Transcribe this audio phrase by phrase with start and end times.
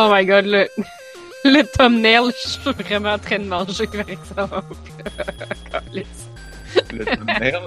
[0.00, 0.68] Oh my god, le,
[1.44, 4.48] le thumbnail, je suis vraiment en train de manger avec ça.
[6.92, 7.58] Le thumbnail.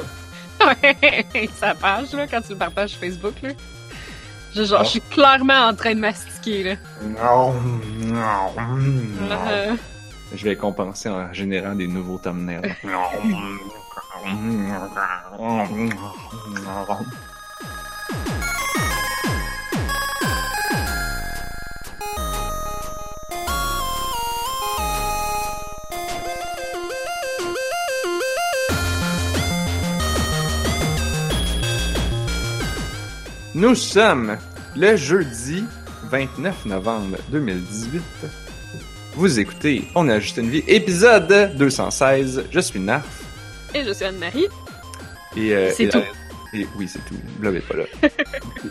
[0.83, 3.49] ouais, sa page, là, quand tu le partages sur Facebook, là.
[4.55, 6.75] Je, genre, je suis clairement en train de mastiquer, là.
[7.03, 7.53] Non,
[7.99, 9.37] non, non.
[9.47, 9.75] Euh,
[10.33, 12.75] Je vais compenser en générant des nouveaux thumbnails.
[33.61, 34.37] Nous sommes
[34.75, 35.63] le jeudi
[36.09, 38.01] 29 novembre 2018.
[39.13, 42.45] Vous écoutez On a juste une vie, épisode 216.
[42.49, 43.05] Je suis Narf.
[43.75, 44.47] Et je suis Anne-Marie.
[45.37, 45.99] Et, euh, C'est la- tout.
[46.53, 47.13] et- oui, c'est tout.
[47.39, 47.83] Mais pas là.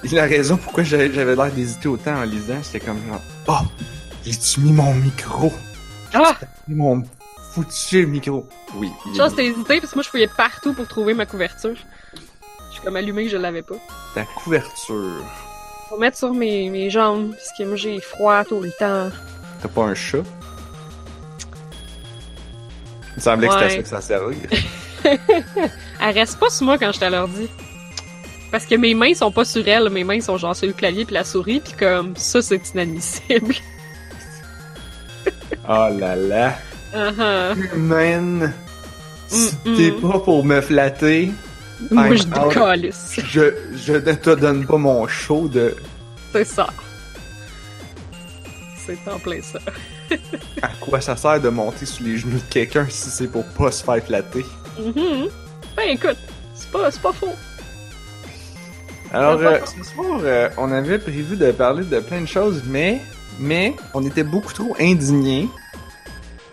[0.03, 3.85] et la raison pourquoi j'avais l'air d'hésiter autant en lisant, c'était comme genre, oh,
[4.27, 5.52] j'ai-tu mis mon micro?
[6.13, 6.37] Ah!
[6.66, 7.05] Mis Mon
[7.54, 8.45] foutu micro.
[8.75, 8.91] Oui.
[9.16, 11.77] Genre, c'était hésité parce que moi, je fouillais partout pour trouver ma couverture.
[12.80, 13.74] Suis comme allumé que je l'avais pas.
[14.14, 15.23] Ta couverture.
[15.90, 19.10] Faut mettre sur mes, mes jambes parce que moi, j'ai froid tout le temps.
[19.60, 20.23] T'as pas un chat?
[23.08, 24.36] Il me semblait que c'était ça que ça servait.
[26.01, 27.51] Elle reste pas sur moi quand je te l'ordi.
[28.51, 31.04] Parce que mes mains sont pas sur elle, mes mains sont genre sur le clavier
[31.04, 33.54] puis la souris, puis comme ça, c'est inadmissible.
[35.68, 36.54] Oh là là.
[36.92, 37.54] Uh-huh.
[39.32, 41.30] Mm, t'es pas pour me flatter,
[41.90, 43.20] Moi, je décalisse.
[43.28, 45.74] je, je ne te donne pas mon show de
[46.32, 46.68] C'est ça.
[48.86, 49.59] C'est en plein ça.
[50.62, 53.70] à quoi ça sert de monter sous les genoux de quelqu'un si c'est pour pas
[53.70, 54.45] se faire flatter?
[54.78, 55.28] Mhm.
[55.76, 56.18] Ben écoute,
[56.54, 57.34] c'est pas, pas faux.
[59.12, 63.01] Alors, euh, ce soir, euh, on avait prévu de parler de plein de choses, mais,
[63.40, 65.48] mais, on était beaucoup trop indignés.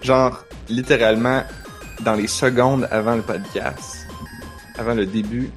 [0.02, 1.44] Genre, littéralement,
[2.02, 3.97] dans les secondes avant le podcast,
[4.78, 5.50] avant le début,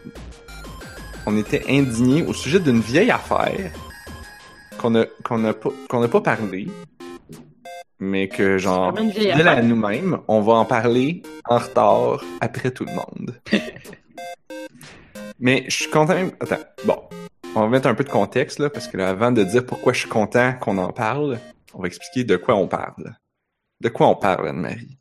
[1.26, 3.72] on était indignés au sujet d'une vieille affaire
[4.78, 6.68] qu'on a, qu'on a pas, qu'on a pas parlé,
[7.98, 12.92] mais que genre, fidèle à nous-mêmes, on va en parler en retard après tout le
[12.92, 13.40] monde.
[15.42, 16.32] Mais je suis content même.
[16.40, 17.02] Attends, bon.
[17.54, 19.94] On va mettre un peu de contexte là, parce que là, avant de dire pourquoi
[19.94, 21.38] je suis content qu'on en parle,
[21.72, 23.16] on va expliquer de quoi on parle.
[23.80, 24.98] De quoi on parle, Anne-Marie?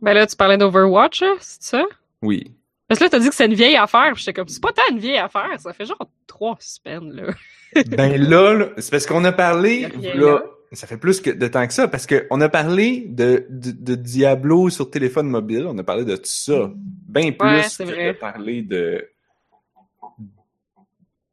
[0.00, 1.84] Ben là, tu parlais d'Overwatch, là, c'est ça?
[2.22, 2.56] Oui.
[2.90, 4.82] Parce que là, t'as dit que c'est une vieille affaire, j'étais comme, c'est pas tant
[4.90, 7.32] une vieille affaire, ça fait genre trois semaines, là.
[7.86, 10.42] Ben là, là, c'est parce qu'on a parlé, là, là.
[10.72, 13.94] ça fait plus que de temps que ça, parce qu'on a parlé de, de, de
[13.94, 16.68] Diablo sur téléphone mobile, on a parlé de tout ça.
[16.74, 18.06] Bien plus Ouais, que vrai.
[18.08, 19.08] de parler de,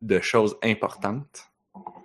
[0.03, 1.47] de choses importantes.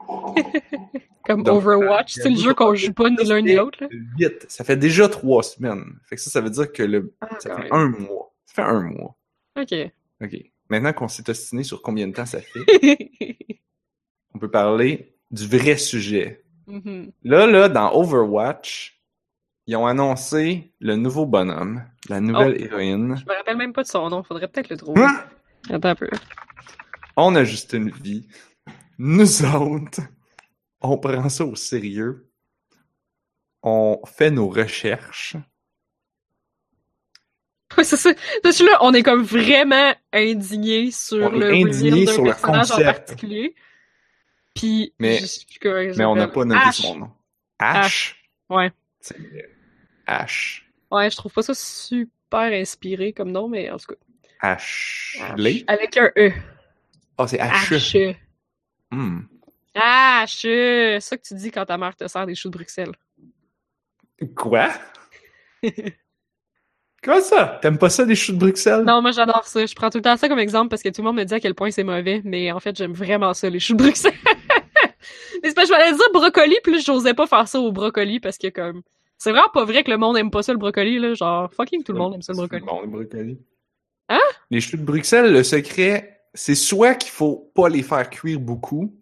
[1.26, 3.84] Comme Donc, Overwatch, c'est le jeu qu'on joue pas ni l'un ni l'autre.
[4.18, 5.84] Vite, ça fait déjà trois semaines.
[6.08, 7.68] Fait que ça, ça veut dire que le, Ah, ça fait même.
[7.72, 8.32] un mois.
[8.46, 9.14] Ça fait un mois.
[9.58, 9.74] Ok.
[10.22, 10.36] OK.
[10.68, 13.10] Maintenant qu'on s'est ostiné sur combien de temps ça fait,
[14.34, 16.44] on peut parler du vrai sujet.
[16.66, 17.12] Mhm.
[17.24, 19.00] Là, là, dans Overwatch,
[19.66, 22.62] ils ont annoncé le nouveau bonhomme, la nouvelle Oh.
[22.64, 23.16] héroïne.
[23.16, 25.02] Je me rappelle même pas de son nom, faudrait peut-être le trouver.
[25.02, 25.24] Hein?
[25.70, 26.08] Attends un peu.
[27.16, 28.26] On a juste une vie.
[28.98, 30.00] Nous autres,
[30.80, 32.30] on prend ça au sérieux.
[33.62, 35.36] On fait nos recherches.
[37.84, 38.10] C'est ça.
[38.64, 42.84] Là, on est comme vraiment indigné sur On le indigné sur le personnage en concept.
[42.98, 43.54] particulier.
[44.54, 46.76] Puis, Mais- je sais plus Mais on n'a pas noté Ash.
[46.76, 47.10] son nom.
[47.58, 48.22] Ash.
[48.50, 48.70] Ouais.
[49.00, 49.16] C'est
[50.06, 50.68] Ash.
[50.90, 53.94] Ouais, je trouve pas ça super inspiré comme nom, mais en tout cas.
[54.40, 55.64] Ashley.
[55.68, 56.32] Avec un E.
[57.16, 57.70] Oh, c'est Ash.
[57.72, 58.16] H.
[59.74, 60.26] H.
[60.26, 62.92] C'est ça que tu dis quand ta mère te sert des choux de Bruxelles.
[64.36, 64.68] Quoi?
[67.02, 67.58] Comment ça?
[67.60, 68.84] T'aimes pas ça, des choux de Bruxelles?
[68.84, 69.66] Non, moi j'adore ça.
[69.66, 71.34] Je prends tout le temps ça comme exemple parce que tout le monde me dit
[71.34, 74.12] à quel point c'est mauvais, mais en fait j'aime vraiment ça, les choux de Bruxelles.
[75.42, 78.20] mais c'est parce que je m'allais dire brocoli, plus j'osais pas faire ça au brocoli
[78.20, 78.82] parce que comme.
[79.18, 81.14] C'est vraiment pas vrai que le monde aime pas ça le brocoli, là.
[81.14, 82.62] Genre, fucking tout le monde aime ça le brocoli.
[82.64, 83.38] Bon, le brocoli.
[84.08, 84.18] Hein?
[84.50, 88.92] Les choux de Bruxelles, le secret, c'est soit qu'il faut pas les faire cuire beaucoup,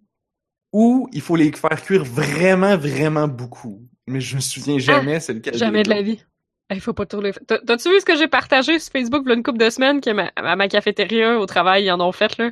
[0.72, 3.82] ou il faut les faire cuire vraiment, vraiment beaucoup.
[4.06, 5.54] Mais je me souviens jamais, c'est lequel.
[5.54, 6.22] Ah, Jamais de la vie.
[6.70, 9.28] Il faut pas tout les T'as- T'as-tu vu ce que j'ai partagé sur Facebook il
[9.28, 12.00] y a une couple de semaines que ma, à ma cafétéria au travail, ils en
[12.00, 12.50] ont fait, là?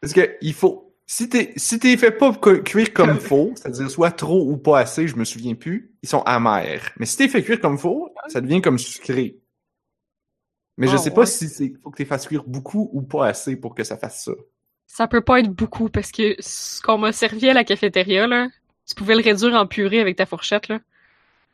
[0.00, 0.84] Parce que il faut.
[1.06, 4.56] Si t'es si t'es fait pas cu- cuire comme il faut, c'est-à-dire soit trop ou
[4.58, 6.90] pas assez, je me souviens plus, ils sont amers.
[6.98, 9.38] Mais si t'es fait cuire comme il faut, ça devient comme sucré.
[10.78, 11.26] Mais je Ah, sais pas ouais.
[11.26, 14.24] si c'est faut que t'es fasses cuire beaucoup ou pas assez pour que ça fasse
[14.24, 14.32] ça.
[14.86, 18.48] Ça peut pas être beaucoup parce que ce qu'on m'a servi à la cafétéria, là,
[18.86, 20.80] tu pouvais le réduire en purée avec ta fourchette, là.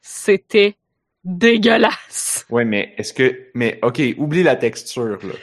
[0.02, 0.76] C'était
[1.24, 2.46] dégueulasse.
[2.50, 3.48] Ouais, mais est-ce que.
[3.54, 5.34] Mais ok, oublie la texture, là.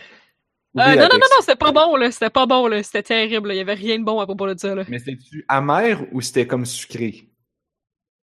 [0.78, 2.12] Euh, non, non, non, non, c'était pas bon, là.
[2.12, 2.82] C'était pas bon, là.
[2.82, 3.56] C'était terrible, là.
[3.56, 4.84] Il y avait rien de bon à propos de ça, là.
[4.88, 7.28] Mais c'était-tu amer ou c'était comme sucré?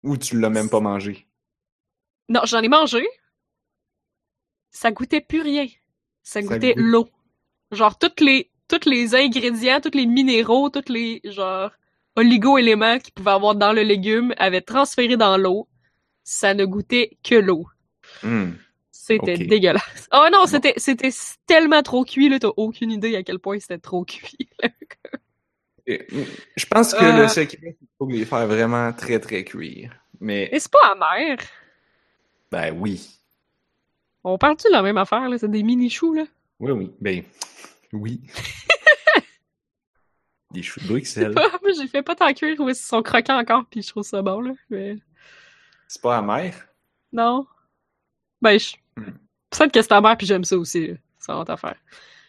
[0.04, 1.28] Ou tu l'as même pas mangé?
[2.30, 3.06] Non, j'en ai mangé.
[4.72, 5.68] Ça goûtait plus rien.
[6.24, 7.10] Ça goûtait l'eau.
[7.72, 11.72] Genre, toutes les, tous les ingrédients, tous les minéraux, tous les, genre,
[12.16, 15.68] oligo-éléments qu'il pouvait avoir dans le légume avaient transféré dans l'eau.
[16.30, 17.68] Ça ne goûtait que l'eau.
[18.22, 18.52] Hmm.
[18.92, 20.10] C'était dégueulasse.
[20.12, 21.12] Oh non, c'était, c'était
[21.46, 22.38] tellement trop cuit, là.
[22.38, 24.50] T'as aucune idée à quel point c'était trop cuit.
[25.86, 26.24] Et, mm,
[26.58, 27.22] Je pense que Euh.
[27.22, 27.48] le secret, c'est
[27.78, 29.94] qu'il faut les faire vraiment très très cuire.
[30.20, 31.38] Mais, Mais c'est pas amer.
[32.52, 33.10] ben oui.
[34.26, 35.38] On parle-tu de la même affaire, là?
[35.38, 36.26] C'est des mini-choux, là?
[36.60, 36.92] Oui, oui.
[37.00, 37.24] Ben,
[37.94, 38.20] oui.
[40.52, 41.34] Des choux de Bruxelles.
[41.62, 44.22] Moi, j'ai fait pas tant cuire, ouais, ils sont croquants encore, puis je trouve ça
[44.22, 44.52] bon, là.
[44.70, 44.98] Mais...
[45.88, 46.54] C'est pas amer?
[47.12, 47.46] Non.
[48.42, 48.76] Ben, je...
[48.98, 49.12] Hmm.
[49.50, 50.92] peut-être que c'est ta mère, puis j'aime ça aussi.
[51.20, 51.76] C'est une autre affaire.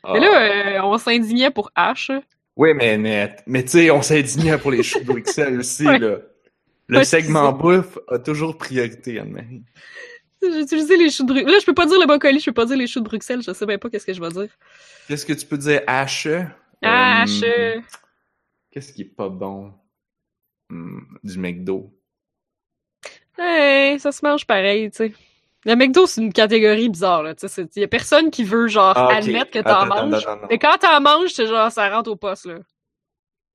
[0.02, 0.12] Ah.
[0.14, 2.20] Mais là, euh, on s'indignait pour H.
[2.56, 5.98] Oui, mais, mais, mais tu sais, on s'indignait pour les choux de Bruxelles aussi, Ouais.
[5.98, 6.16] là.
[6.90, 9.62] Le Ouais, segment bouffe a toujours priorité, Anne-Marie.
[10.40, 11.50] J'ai utilisé les choux de Bruxelles.
[11.52, 13.42] Là, je peux pas dire le brocoli, je peux pas dire les choux de Bruxelles,
[13.42, 14.48] je sais même pas qu'est-ce que je vais dire.
[15.06, 16.46] Qu'est-ce que tu peux dire H?
[16.82, 17.44] Ah, H.
[17.44, 17.80] euh,
[18.70, 19.74] Qu'est-ce qui est pas bon?
[20.70, 21.92] Hmm, du McDo.
[23.38, 25.12] Hey, ça se mange pareil, tu sais.
[25.64, 27.34] Le McDo, c'est une catégorie bizarre, là.
[27.34, 30.14] Tu sais, c'est- y a personne qui veut, genre, Ah, admettre que t'en manges.
[30.24, 30.46] attends, attends.
[30.50, 32.58] Mais quand t'en manges, c'est genre, ça rentre au poste, là.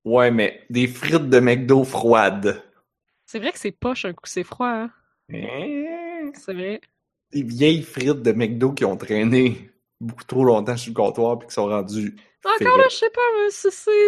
[0.05, 2.61] Ouais, mais des frites de McDo froides.
[3.25, 4.91] C'est vrai que c'est poche un coup, c'est froid, hein.
[5.33, 6.31] Hein?
[6.35, 6.81] C'est vrai.
[7.31, 11.47] Des vieilles frites de McDo qui ont traîné beaucoup trop longtemps sur le comptoir puis
[11.47, 12.15] qui sont rendues.
[12.45, 13.49] Encore là, je sais pas, mais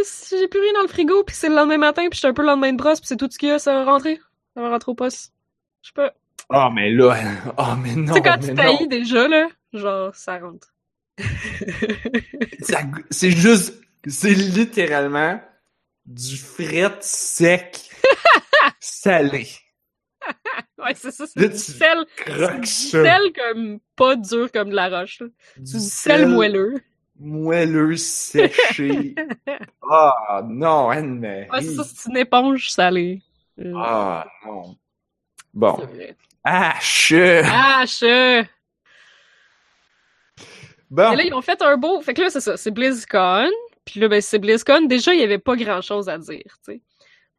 [0.04, 2.34] si j'ai plus rien dans le frigo, puis c'est le lendemain matin, puis j'étais un
[2.34, 4.20] peu le lendemain de brosse, puis c'est tout ce qu'il y a, ça va rentrer.
[4.54, 5.32] Ça va rentrer au poste.
[5.86, 6.14] Je sais pas.
[6.50, 7.16] Ah, mais là,
[7.58, 10.74] ah, mais non, tu sais, quand tu taillis déjà, là, genre, ça rentre.
[13.12, 15.40] C'est juste, c'est littéralement
[16.08, 17.88] du fret sec
[18.80, 19.48] salé.
[20.80, 22.06] ouais, c'est ça, c'est du sel.
[22.60, 25.20] Du sel comme pas dur comme de la roche.
[25.20, 25.30] Du
[25.74, 26.82] Du sel moelleux.
[27.20, 29.14] Moelleux séché.
[29.88, 31.48] Ah, non, Anne-Marie.
[31.52, 33.22] Ouais, c'est ça, c'est une éponge salée.
[33.60, 34.76] Euh, Ah, non.
[35.56, 35.78] Bon.
[35.80, 36.16] c'est vrai.
[36.44, 37.42] Ah, che.
[37.46, 38.46] Ah, je...
[40.92, 41.14] Bon.
[41.14, 42.00] Et là, ils ont fait un beau.
[42.02, 43.50] Fait que là, c'est ça, c'est BlizzCon.
[43.86, 44.82] Puis là, ben, c'est BlizzCon.
[44.82, 46.82] Déjà, il y avait pas grand chose à dire, tu sais.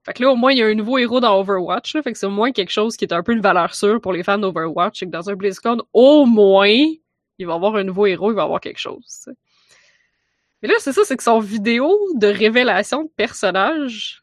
[0.05, 1.95] Fait que là, au moins, il y a un nouveau héros dans Overwatch.
[1.95, 2.03] là.
[2.03, 4.13] fait que c'est au moins quelque chose qui est un peu une valeur sûre pour
[4.13, 5.01] les fans d'Overwatch.
[5.01, 8.35] C'est que dans un BlizzCon, au moins, il va y avoir un nouveau héros, il
[8.35, 9.29] va y avoir quelque chose.
[10.63, 14.23] Mais là, c'est ça, c'est que son vidéo de révélation de personnage,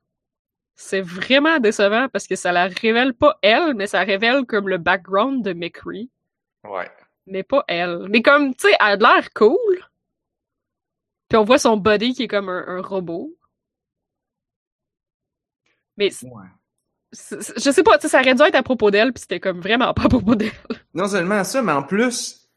[0.84, 4.78] c'est vraiment décevant parce que ça la révèle pas elle, mais ça révèle comme le
[4.78, 6.10] background de McCree
[6.64, 6.90] Ouais.
[7.26, 8.08] mais pas elle.
[8.10, 9.58] Mais comme, tu sais, elle a l'air cool.
[11.30, 13.34] Puis on voit son body qui est comme un, un robot.
[15.98, 16.48] Mais Ouais.
[17.12, 19.60] je sais pas, tu sais, ça aurait dû être à propos d'elle, puis c'était comme
[19.62, 20.52] vraiment pas à propos d'elle.
[20.96, 22.50] Non seulement ça, mais en plus,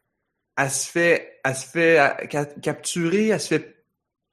[0.57, 3.83] elle se fait, elle se fait euh, ca- capturer, elle se fait,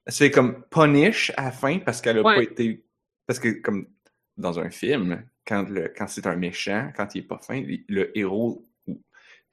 [0.07, 2.37] elle se fait comme punish à la fin parce qu'elle a Ouais.
[2.37, 2.84] pas été,
[3.27, 3.89] parce que comme
[4.37, 8.17] dans un film, quand le, quand c'est un méchant, quand il est pas fin, le,
[8.19, 8.67] héros,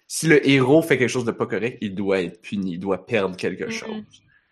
[0.07, 3.05] si le héros fait quelque chose de pas correct, il doit être puni, il doit
[3.05, 4.03] perdre quelque chose.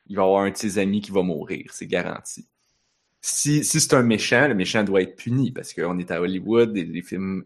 [0.07, 2.47] Il va avoir un de ses amis qui va mourir, c'est garanti.
[3.21, 6.77] Si, si c'est un méchant, le méchant doit être puni parce qu'on est à Hollywood
[6.77, 7.45] et les films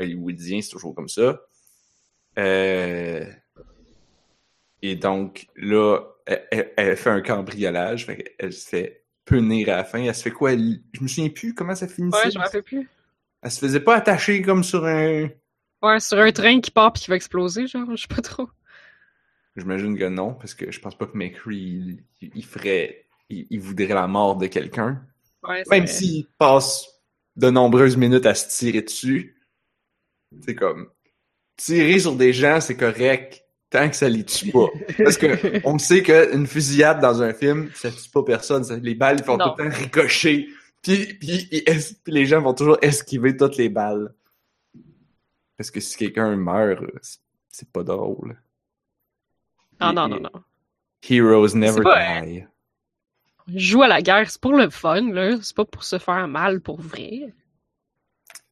[0.00, 1.42] hollywoodiens, c'est toujours comme ça.
[2.38, 3.24] Euh,
[4.82, 9.76] Et donc, là, elle, elle- elle fait un cambriolage, fait qu'elle se fait punir à
[9.76, 10.02] la fin.
[10.02, 10.52] Elle se fait quoi?
[10.52, 12.24] Elle- Je me souviens plus comment ça finissait.
[12.24, 12.88] Ouais, je m'en rappelle plus.
[13.42, 15.28] Elle se faisait pas attacher comme sur un...
[15.82, 18.48] Ouais, sur un train qui part puis qui va exploser, genre, je sais pas trop.
[19.56, 23.06] J'imagine que non, parce que je pense pas que McCree, il, il ferait...
[23.28, 25.04] Il, il voudrait la mort de quelqu'un.
[25.42, 26.86] Ouais, Même s'il passe
[27.36, 29.36] de nombreuses minutes à se tirer dessus.
[30.40, 30.88] C'est comme...
[31.56, 33.41] Tirer sur des gens, c'est correct,
[33.72, 34.66] tant que ça les tue pas.
[34.98, 38.62] Parce que on sait qu'une fusillade dans un film, ça tue pas personne.
[38.64, 39.50] ça- les balles ils font Non.
[39.56, 40.48] tout le temps ricocher.
[40.82, 41.48] Puis, puis,
[42.06, 44.12] les gens vont toujours esquiver toutes les balles.
[45.56, 48.36] Parce que si quelqu'un meurt, c'est- pas drôle.
[49.78, 50.30] Ah non, non, non.
[51.08, 52.44] Heroes never pas, die.
[53.54, 55.36] Joue à la guerre, c'est pour le fun, là.
[55.42, 57.32] C'est pas pour se faire mal pour vrai.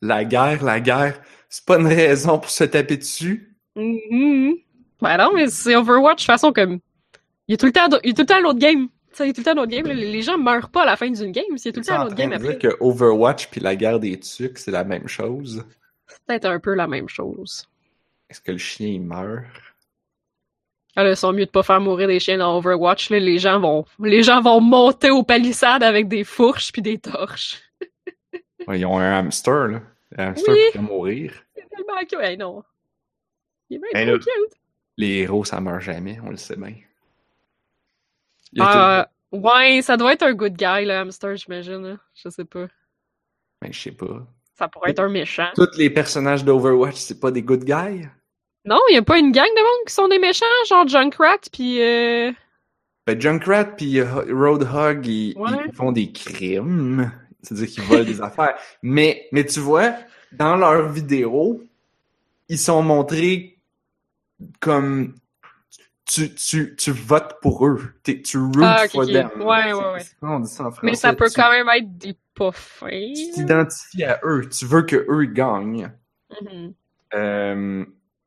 [0.02, 3.56] La guerre, la guerre, c'est pas une raison pour se taper dessus.
[3.76, 4.54] Mhm.
[5.02, 6.80] Ben non, mais c'est Overwatch, de toute façon, comme.
[7.48, 8.88] Il y a tout le temps, il y a tout le temps l'autre game.
[9.18, 9.86] Il y a tout le temps un autre game.
[9.86, 11.44] Les gens meurent pas à la fin d'une game.
[11.52, 12.58] A tout le temps un en autre train game après.
[12.58, 15.64] que Overwatch puis la guerre des tucs, c'est la même chose.
[16.06, 17.68] C'est peut-être un peu la même chose.
[18.28, 19.44] Est-ce que le chien il meurt?
[20.96, 23.10] Ah, là, ils sont mieux de pas faire mourir des chiens dans Overwatch.
[23.10, 23.18] Là.
[23.18, 27.60] Les gens vont, les gens vont monter aux palissades avec des fourches puis des torches.
[28.68, 29.80] Ouais, ils ont un hamster, là.
[30.10, 30.60] Le hamster Oui.
[30.72, 31.32] pourrait mourir.
[31.56, 32.18] C'est tellement cute.
[32.20, 32.62] Hey, non.
[33.70, 34.59] Il est bien trop là, cute.
[35.00, 36.74] Les héros, ça meurt jamais, on le sait bien.
[38.58, 41.82] Ah, ouais, ça doit être un good guy, le hamster, j'imagine.
[41.86, 41.96] là.
[42.14, 42.66] Je sais pas.
[43.62, 44.26] Ben, je sais pas.
[44.58, 45.48] Ça pourrait être un méchant.
[45.54, 48.06] Tous les personnages d'Overwatch, c'est pas des good guys?
[48.64, 51.38] Non, il y a pas une gang de monde qui sont des méchants, genre Junkrat
[51.50, 52.30] puis euh...
[53.06, 55.48] Ben, Junkrat puis euh, Roadhog, ils, Ouais.
[55.66, 57.10] ils font des crimes.
[57.42, 58.54] C'est-à-dire qu'ils volent des affaires.
[58.82, 59.94] Mais, mais tu vois,
[60.32, 61.62] dans leurs vidéos,
[62.50, 63.49] ils sont montrés
[64.60, 65.14] comme
[66.06, 67.92] tu, tu, tu votes pour eux.
[68.02, 69.12] T'es- tu root Ah, ok, for ok.
[69.12, 69.30] them.
[69.42, 70.02] Ouais, ouais, ouais.
[70.22, 70.80] On dit ça en français?
[70.86, 72.88] Mais ça peut Tu- quand même être des pas fins.
[73.14, 74.48] Tu t'identifies à eux.
[74.48, 75.92] Tu veux que eux gagnent.
[76.42, 76.74] Mhm.
[77.14, 77.84] Euh,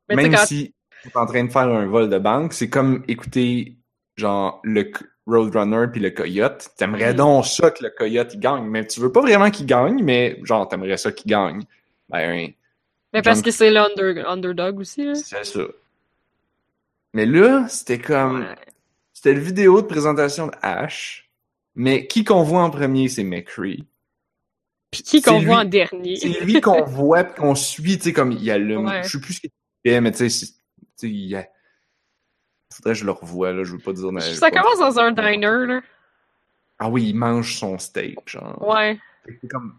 [0.08, 3.02] même quand- si tu es en train de faire un vol de banque, c'est comme
[3.08, 3.76] écouter
[4.16, 4.90] genre le
[5.26, 6.68] Roadrunner puis le Coyote.
[6.76, 7.16] T'aimerais Mhm.
[7.16, 10.38] donc ça que le Coyote il gagne, mais tu veux pas vraiment qu'il gagne, mais
[10.44, 11.62] genre t'aimerais ça qu'il gagne.
[12.08, 12.52] Ben
[13.12, 15.60] Mais parce que c'est l'under underdog aussi, c'est ça.
[17.14, 18.54] Mais là, c'était comme Ouais.
[19.14, 21.30] c'était le vidéo de présentation de Ash,
[21.74, 23.86] mais qui qu'on voit en premier, c'est McCree.
[24.90, 26.16] Puis qui qu'on voit en dernier?
[26.16, 28.76] C'est lui qu'on voit pis qu'on suit, tu sais, comme il y a le.
[28.78, 29.02] Ouais.
[29.04, 29.50] Je sais plus ce qu'il
[29.84, 30.46] fait, mais tu sais,
[31.02, 31.48] il y a.
[32.72, 34.10] Faudrait que je le revoie, là, je veux pas dire.
[34.22, 35.80] Ça pas- commence dans un diner, là.
[36.78, 38.60] Ah oui, il mange son steak, genre.
[38.68, 38.98] Ouais.
[39.40, 39.78] C'est comme.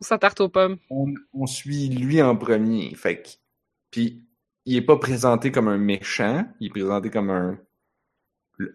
[0.00, 0.76] Sa tarte aux pommes.
[0.90, 3.28] On, on suit lui en premier, fait que.
[3.90, 4.22] Puis,
[4.66, 7.58] il est pas présenté comme un méchant, il est présenté comme un.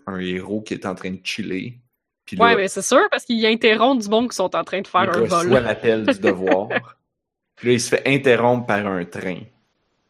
[0.06, 1.82] Un héros qui est en train de chiller.
[2.26, 4.82] Puis là, Ouais, mais c'est sûr, parce qu'il interrompt du monde qui sont en train
[4.82, 5.64] de faire il un reçoit vol.
[5.64, 6.68] l'appel du devoir.
[7.56, 9.40] Puis là, il se fait interrompre par un train.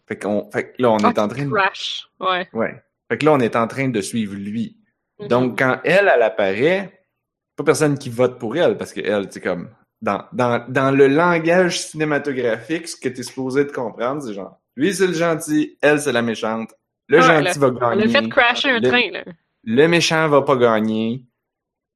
[0.08, 2.10] Fait, qu'on, fait que là, on Ah, est en train de Crash.
[2.20, 2.50] Ouais.
[2.52, 2.84] Ouais.
[3.10, 4.78] Fait que là, on est en train de suivre lui.
[5.22, 5.28] Mhm.
[5.30, 7.06] Donc, quand elle, elle apparaît,
[7.56, 9.70] pas personne qui vote pour elle, parce que elle, c'est comme,
[10.02, 14.94] dans, dans, dans le langage cinématographique, ce que t'es supposé de comprendre, c'est genre, lui,
[14.96, 16.74] c'est le gentil, elle, c'est la méchante.
[17.08, 18.04] Le Ah, gentil va On gagner.
[18.16, 19.24] a fait crasher un le, train, là.
[19.64, 21.24] Le méchant va pas gagner.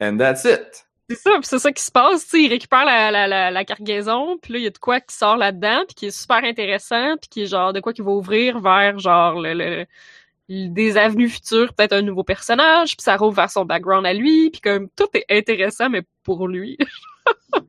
[0.02, 0.86] And that's it.
[1.10, 4.38] C'est ça, c'est ça qui se passe, tu il récupère la, la, la, la cargaison,
[4.40, 7.16] puis là, il y a de quoi qui sort là-dedans, puis qui est super intéressant,
[7.18, 9.86] puis qui est genre de quoi qui va ouvrir vers, genre, le, le-
[10.50, 14.14] le- des avenues futures, peut-être un nouveau personnage, puis ça rouvre vers son background à
[14.14, 16.78] lui, puis comme, tout est intéressant, mais pour lui.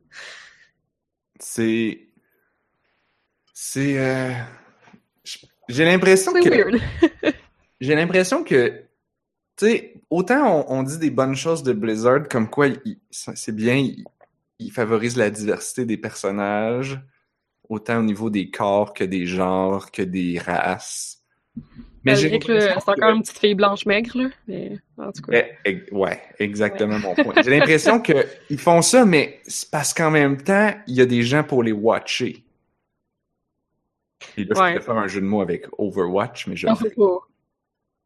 [1.39, 2.09] C'est,
[3.53, 4.33] c'est, euh,
[5.69, 6.81] j'ai l'impression que, weird.
[7.81, 8.83] j'ai l'impression que,
[9.57, 12.69] tu sais, autant on, on dit des bonnes choses de Blizzard, comme quoi
[13.11, 14.05] c'est bien, il,
[14.59, 17.01] il favorise la diversité des personnages,
[17.69, 21.23] autant au niveau des corps que des genres, que des races.
[22.05, 25.43] Mais j'ai c'est encore que- une petite fille blanche maigre, là, mais en tout cas.
[25.65, 27.35] Eh, eh, ouais, exactement mon point.
[27.43, 28.13] J'ai l'impression que
[28.49, 31.65] ils font ça, mais c'est parce qu'en même temps, il y a des gens pour
[31.65, 32.45] les watcher.
[34.37, 34.81] Et là, je Ouais.
[34.81, 36.67] faire un jeu de mots avec Overwatch, mais je.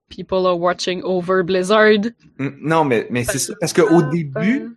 [0.09, 2.11] People are watching over Blizzard.
[2.39, 3.55] Non, mais, mais c'est ça.
[3.61, 4.77] Parce qu'au début,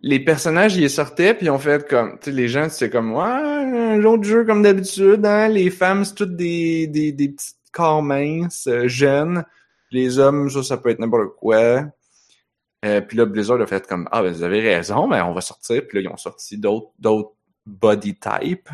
[0.00, 3.12] les personnages, ils sortaient, puis ils ont fait comme, tu sais, les gens, c'est comme,
[3.12, 7.52] ouais, un autre jeu comme d'habitude, hein, les femmes, c'est toutes des, des, des petits
[7.70, 9.44] corps minces, euh, jeunes.
[9.92, 11.84] Les hommes, ça, ça peut être n'importe quoi.
[12.84, 15.40] Euh, puis là, Blizzard a fait comme, ah, ben, vous avez raison, mais on va
[15.40, 15.86] sortir.
[15.86, 17.30] Puis là, ils ont sorti d'autres, d'autres
[17.64, 18.68] body types,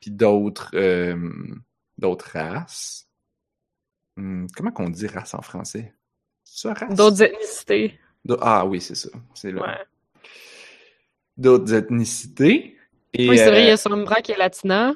[0.00, 1.16] puis d'autres, euh,
[1.98, 3.08] d'autres races.
[4.16, 5.94] Hum, comment qu'on dit race en français?
[6.44, 6.94] Ça, race?
[6.94, 7.98] D'autres ethnicités.
[8.40, 9.10] Ah oui, c'est ça.
[9.34, 9.86] C'est là Ouais.
[11.36, 12.76] d'autres ethnicités.
[13.12, 14.94] Et, Oui, c'est vrai, il y euh, a Sombra qui est latina,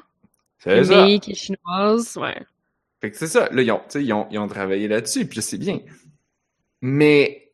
[0.59, 1.05] c'est ça.
[1.21, 2.45] Qui est chinoise, ouais.
[2.99, 3.49] Fait que c'est ça.
[3.49, 5.79] Là, ils ont, tu sais, ils ont, ils ont travaillé là-dessus, puis c'est bien.
[6.81, 7.51] Mais,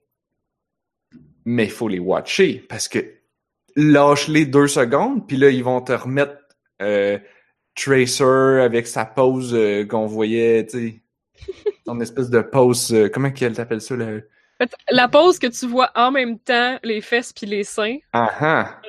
[1.46, 3.00] mais il faut les watcher, parce que
[3.76, 6.38] lâche-les deux secondes, puis là, ils vont te remettre
[6.82, 7.18] euh,
[7.78, 11.02] Tracer avec sa pose euh, qu'on voyait, tu
[11.38, 11.54] sais,
[11.86, 15.92] son espèce de pose, euh, comment qu'elle t'appelle ça, fait, la pose que tu vois
[15.96, 18.82] en même temps, les fesses puis les seins, Ah ah!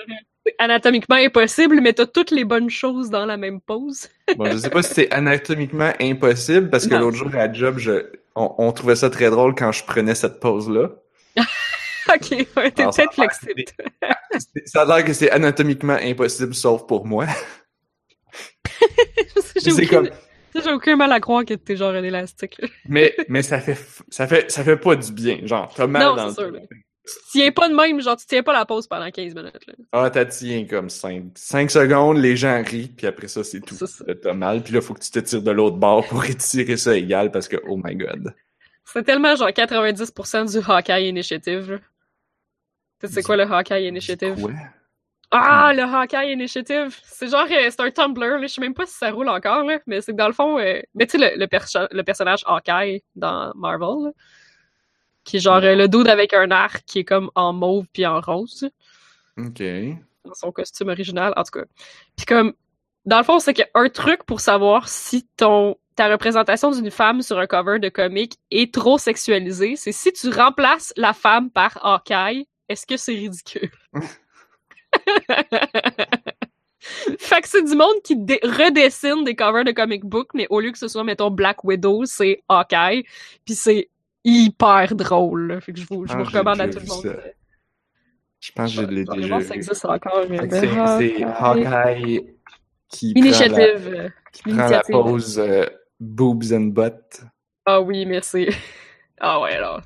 [0.47, 4.09] c'est anatomiquement impossible, mais t'as toutes les bonnes choses dans la même pose.
[4.37, 7.00] Bon, je sais pas si c'est anatomiquement impossible, parce que Non.
[7.00, 10.40] l'autre jour à job, je, on, on trouvait ça très drôle quand je prenais cette
[10.40, 10.90] pose-là.
[11.37, 13.64] ok, ouais, t'es Alors, peut-être flexible.
[14.64, 17.26] Ça a l'air que c'est anatomiquement impossible, sauf pour moi.
[19.56, 19.87] J'ai C'est aucun...
[20.04, 20.11] comme,
[20.54, 22.61] j'ai aucun mal à croire que t'es genre un élastique.
[22.88, 25.40] mais, mais ça fait, ça fait, ça fait pas du bien.
[25.44, 26.61] Genre, t'as mal Non, dans le.
[27.08, 29.75] Tu tiens pas de même, genre, tu tiens pas la pause pendant 15 minutes, là.
[29.92, 31.25] Ah, t'as tiens comme 5.
[31.35, 33.76] 5 secondes, les gens rient, puis après ça, c'est tout.
[34.23, 36.94] T'as mal, puis là, faut que tu te tires de l'autre bord pour étirer ça
[36.94, 38.35] égal, parce que, oh my god.
[38.85, 41.80] C'est tellement genre 90% du Hawkeye Initiative.
[43.00, 44.35] Tu sais, c'est quoi le Hawkeye Initiative?
[44.40, 44.52] Quoi?
[45.30, 46.99] Ah, le Hawkeye Initiative!
[47.04, 48.40] C'est genre, euh, c'est un Tumblr, là.
[48.42, 49.78] Je sais même pas si ça roule encore, là.
[49.87, 52.42] Mais c'est que dans le fond, euh, mais tu sais, le, le, perso- le personnage
[52.47, 54.11] Hawkeye dans Marvel, là,
[55.25, 58.06] qui est genre euh, le dude avec un arc qui est comme en mauve puis
[58.06, 58.70] en rose.
[59.37, 59.62] Ok.
[60.25, 61.64] dans son costume original, en tout cas.
[62.16, 62.54] Puis comme,
[63.04, 67.38] dans le fond, c'est qu'un truc pour savoir si ton ta représentation d'une femme sur
[67.40, 72.47] un cover de comic est trop sexualisée, c'est si tu remplaces la femme par Hawkeye,
[72.68, 73.70] est-ce que c'est ridicule?
[77.19, 80.71] fait que c'est du monde qui redessine des covers de comic book, mais au lieu
[80.73, 83.05] que ce soit, mettons, Black Widow, c'est Hawkeye,
[83.45, 83.88] puis c'est
[84.25, 85.49] hyper drôle.
[85.49, 85.61] là.
[85.61, 87.03] Fait que je vous, je Ah, vous recommande à tout le monde.
[87.03, 87.17] ça.
[88.41, 90.25] Je pense que je l'ai déjà ça existe encore.
[90.50, 92.25] C'est Hawkeye
[92.88, 94.12] qui prend la, Initiative.
[94.33, 94.93] qui prend la L'initiative.
[94.93, 95.67] pause euh,
[95.99, 97.23] boobs and butt.
[97.67, 98.49] Ah oui, c'est.
[99.21, 99.81] Ah ouais, alors.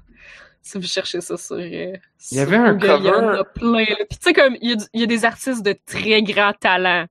[0.62, 1.56] Si vous cherchez ça sur.
[1.56, 1.96] euh,
[2.30, 3.38] Il y avait un Google, Il y en cover.
[3.38, 3.84] a plein.
[3.84, 3.96] là.
[4.08, 6.22] Puis tu sais, comme, il y, a, du- il y a des artistes de très
[6.22, 7.06] grand talent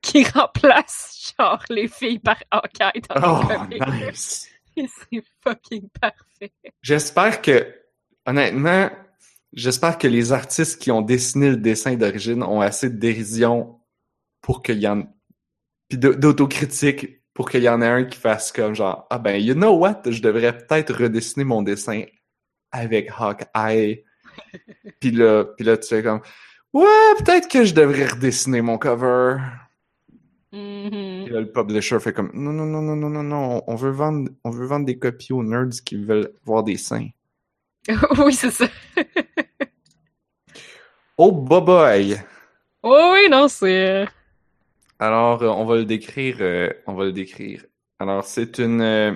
[0.00, 4.48] qui remplacent, genre, les filles par Hawkeye dans Oh, nice.
[4.76, 6.52] C'est fucking parfait.
[6.80, 7.72] J'espère que,
[8.26, 8.90] honnêtement,
[9.52, 13.78] j'espère que les artistes qui ont dessiné le dessin d'origine ont assez de dérision
[14.40, 15.02] pour qu'il y en,
[15.88, 19.54] puis d'autocritique pour qu'il y en ait un qui fasse comme genre, ah ben, you
[19.54, 22.04] know what, je devrais peut-être redessiner mon dessin
[22.72, 24.04] avec Hawkeye.
[25.00, 26.20] puis là, puis là, tu fais comme,
[26.72, 26.84] ouais,
[27.18, 29.36] peut-être que je devrais redessiner mon cover.
[30.52, 31.24] Mhm.
[31.24, 33.90] Puis là, le publisher fait comme, non, non, non, non, non, non, non, on veut
[33.90, 37.08] vendre, on veut vendre des copies aux nerds qui veulent voir des seins.
[38.18, 38.66] oui, c'est ça.
[41.16, 42.16] Oh, boy!
[42.82, 44.02] Oh oui, non, c'est.
[44.02, 44.06] euh,
[44.98, 47.64] Alors, euh, on va le décrire, euh, on va le décrire.
[47.98, 49.14] Alors, c'est une, euh,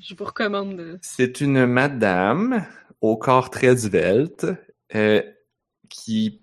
[0.00, 0.98] Je vous recommande de.
[1.02, 2.66] c'est une madame
[3.00, 4.46] au corps très svelte,
[4.94, 5.22] euh,
[5.88, 6.40] qui,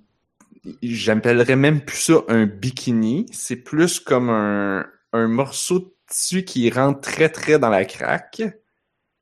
[0.84, 6.70] j'appellerais même plus ça un bikini, c'est plus comme un, un morceau de tissu qui
[6.70, 8.44] rentre très très dans la craque,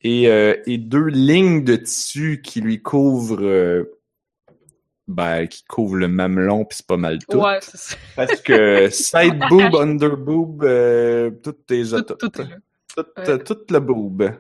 [0.01, 3.99] et, euh, et deux lignes de tissu qui lui couvrent, euh,
[5.08, 7.39] ben, qui couvrent le mamelon, puis c'est pas mal tout.
[7.39, 7.95] Ouais, c'est ça.
[8.15, 12.58] Parce que side boob, under boob, euh, tout est Tout, est là.
[12.95, 13.39] Tout, Ouais.
[13.43, 14.32] tout le boob.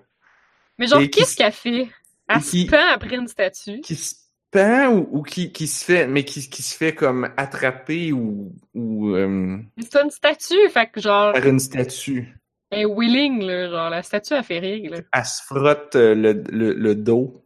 [0.77, 1.89] Mais genre, qu'est-ce qu'elle fait?
[2.27, 3.81] Elle qui- se pend après une statue?
[3.81, 4.15] Qui se
[4.51, 8.53] pend ou, ou qui, qui se fait, mais qui, qui se fait comme attraper ou,
[8.73, 12.35] ou euh, C'est une statue, fait que genre, par une statue.
[12.71, 13.69] elle est willing, là.
[13.69, 14.97] Genre, la statue, elle fait rire, là.
[15.13, 17.43] Elle se frotte euh, le, le, le dos.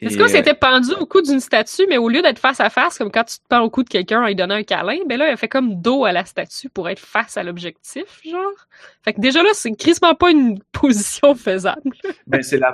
[0.00, 2.60] Est-ce Et, que euh, c'était pendu au cou d'une statue, mais au lieu d'être face
[2.60, 4.62] à face, comme quand tu te pends au cou de quelqu'un en lui donnant un
[4.62, 8.04] câlin, ben là, elle fait comme dos à la statue pour être face à l'objectif,
[8.24, 8.68] genre.
[9.02, 11.90] Fait que déjà là, c'est crissement pas une position faisable.
[12.28, 12.72] Ben, c'est la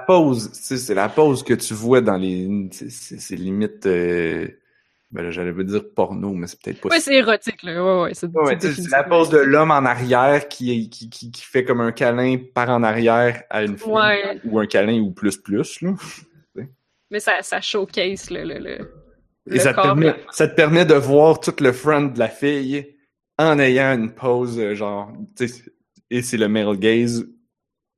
[0.52, 4.46] sais, c'est la pause que tu vois dans les, c'est- limite, euh,
[5.10, 7.82] ben là, j'allais dire porno, mais c'est peut-être pas Ouais, c'est érotique, là.
[7.82, 8.14] Ouais, ouais.
[8.14, 8.58] C'est Ouais,
[8.90, 12.68] la pose de l'homme en arrière qui, qui, qui, qui fait comme un câlin par
[12.68, 13.90] en arrière à une fille.
[13.92, 14.40] Ouais.
[14.44, 15.92] Ou un câlin ou plus plus, là.
[17.10, 18.74] Mais ça, ça showcase, le, le, le,
[19.50, 22.28] Et le ça te, permet, ça te permet de voir tout le front de la
[22.28, 22.96] fille
[23.38, 25.12] en ayant une pose, euh, genre,
[26.10, 27.26] et c'est le male gaze,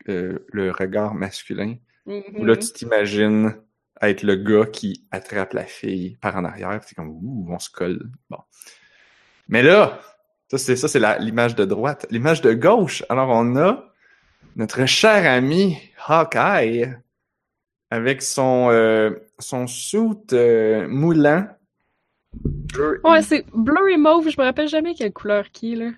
[0.08, 1.76] euh, le regard masculin.
[2.06, 2.22] Mhm.
[2.38, 3.56] Où là, tu t'imagines
[4.02, 6.80] être le gars qui attrape la fille par en arrière.
[6.84, 8.10] C'est comme, ouh, on se colle.
[8.30, 8.38] Bon.
[9.48, 10.00] Mais là,
[10.48, 12.06] ça, c'est ça, c'est l'image de droite.
[12.10, 13.02] L'image de gauche.
[13.08, 13.92] Alors, on a
[14.54, 16.94] notre cher ami Hawkeye
[17.90, 19.98] avec son, euh, son suit
[20.32, 21.46] euh, moulant.
[22.32, 25.90] Bleu Ouais, c'est bleu et mauve, je me rappelle jamais quelle couleur qui est, là.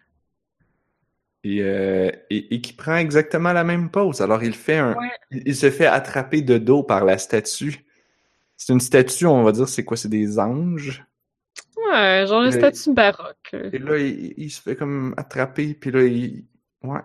[1.45, 4.21] et, euh, et, et qui prend exactement la même pose.
[4.21, 5.11] Alors, il fait un, Ouais.
[5.31, 7.85] il, il se fait attraper de dos par la statue.
[8.57, 9.97] C'est une statue, on va dire, c'est quoi?
[9.97, 11.05] C'est des anges?
[11.77, 13.55] Ouais, genre une statue baroque.
[13.73, 16.45] Et là, il, il se fait comme attraper, puis là, il...
[16.83, 17.01] Ouais.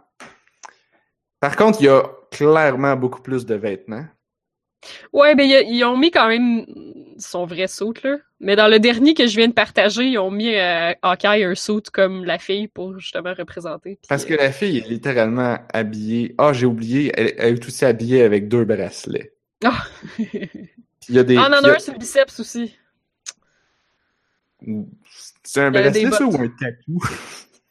[1.39, 4.05] Par contre, il y a clairement beaucoup plus de vêtements.
[5.13, 6.65] Ouais, ben a- ils ont mis quand même
[7.17, 8.17] son vrai saut là.
[8.39, 11.55] Mais dans le dernier que je viens de partager, ils ont mis euh, Hawkeye un
[11.55, 13.99] saut comme la fille pour justement représenter.
[14.09, 16.35] Parce que la fille est littéralement habillée...
[16.37, 19.33] Ah, j'ai oublié, elle, elle est aussi habillée avec deux bracelets.
[19.63, 19.83] Ah.
[20.19, 21.37] Il y a des...
[21.37, 22.75] Ah, on en il y a a- un sur le biceps aussi.
[25.43, 26.99] C'est un des bracelet, ça, ou un tatou?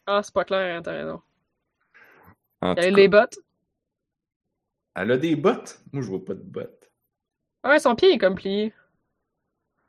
[0.05, 1.21] Ah, c'est pas clair, hein, t'as raison.
[2.61, 3.37] Avait cas, les bottes.
[4.95, 5.81] Elle a des bottes?
[5.91, 6.82] Moi, je vois pas de bottes.
[7.63, 8.73] Ouais, son pied est comme plié.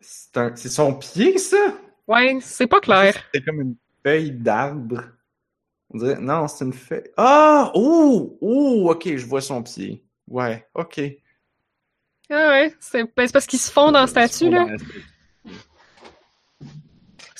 [0.00, 0.54] C'est un...
[0.56, 1.74] son pied, ça?
[2.06, 3.16] Ouais, c'est pas clair.
[3.34, 5.02] C'est comme une feuille d'arbre.
[5.90, 6.20] On dirait...
[6.20, 7.10] Non, c'est une feuille...
[7.16, 7.72] Ah!
[7.74, 8.38] Oh!
[8.40, 8.90] Oh!
[8.90, 10.04] Ok, je vois son pied.
[10.28, 11.00] Ouais, ok.
[12.30, 14.66] Ah ouais, c'est ben, parce qu'ils se font dans la statue, là.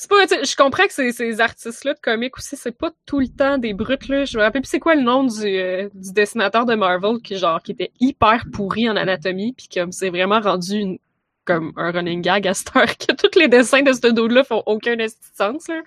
[0.05, 3.57] C'est pas, je comprends que ces, artistes-là de comics aussi, c'est pas tout le temps
[3.57, 4.27] des brutes, là.
[4.27, 7.38] Je me rappelle plus c'est quoi le nom du, euh, du dessinateur de Marvel qui,
[7.38, 11.01] genre, qui était hyper pourri en anatomie, puis comme c'est vraiment rendu
[11.47, 14.62] comme un running gag à cette heure que tous les dessins de ce dude-là font
[14.67, 14.95] aucun
[15.35, 15.81] sens, là.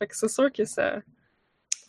[0.00, 0.96] Fait que c'est sûr que ça...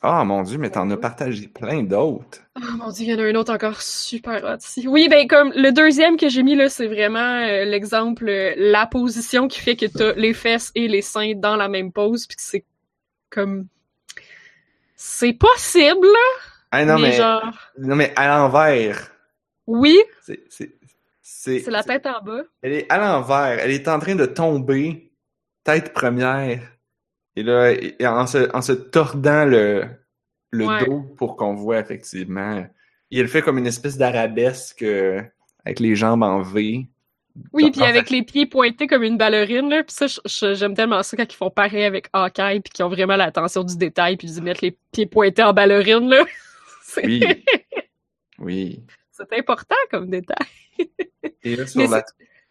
[0.03, 2.39] Ah, mon Dieu, mais t'en as partagé plein d'autres.
[2.57, 4.87] Oh mon dieu, il y en a un autre encore super hot ici.
[4.87, 8.87] Oui, ben comme le deuxième que j'ai mis là, c'est vraiment euh, l'exemple, euh, la
[8.87, 12.35] position qui fait que t'as les fesses et les seins dans la même pose, puis
[12.35, 12.65] que c'est
[13.29, 13.67] comme...
[14.95, 16.07] C'est possible,
[16.71, 17.53] Ah non, mais, mais, genre...
[17.77, 19.11] non, mais à l'envers.
[19.67, 20.43] Oui, c'est,
[21.21, 22.41] c'est la tête en bas.
[22.61, 23.59] Elle est à l'envers.
[23.59, 25.11] Elle est en train de tomber,
[25.63, 26.61] tête première.
[27.35, 29.85] Et là, et en, se, en se tordant le,
[30.51, 30.85] le Ouais.
[30.85, 32.65] dos pour qu'on voit effectivement.
[33.11, 35.21] Elle fait comme une espèce d'arabesque euh,
[35.65, 36.87] avec les jambes en V.
[37.53, 39.83] Oui, puis avec les pieds pointés comme une ballerine, là.
[39.83, 43.15] Puis ça, j'aime tellement ça quand ils font pareil avec Hawkeye, puis qu'ils ont vraiment
[43.15, 46.25] l'attention du détail, puis ils mettent les pieds pointés en ballerine, là.
[46.97, 47.23] Oui.
[48.37, 48.83] Oui.
[49.11, 50.45] c'est important comme détail.
[51.43, 51.65] Et là,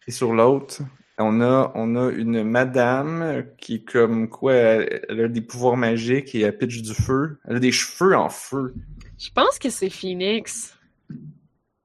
[0.07, 0.81] sur l'autre,
[1.23, 6.33] on a, on a une madame qui comme quoi, elle, elle a des pouvoirs magiques
[6.35, 7.37] et elle pitch du feu.
[7.47, 8.73] Elle a des cheveux en feu.
[9.17, 10.77] Je pense que c'est Phoenix.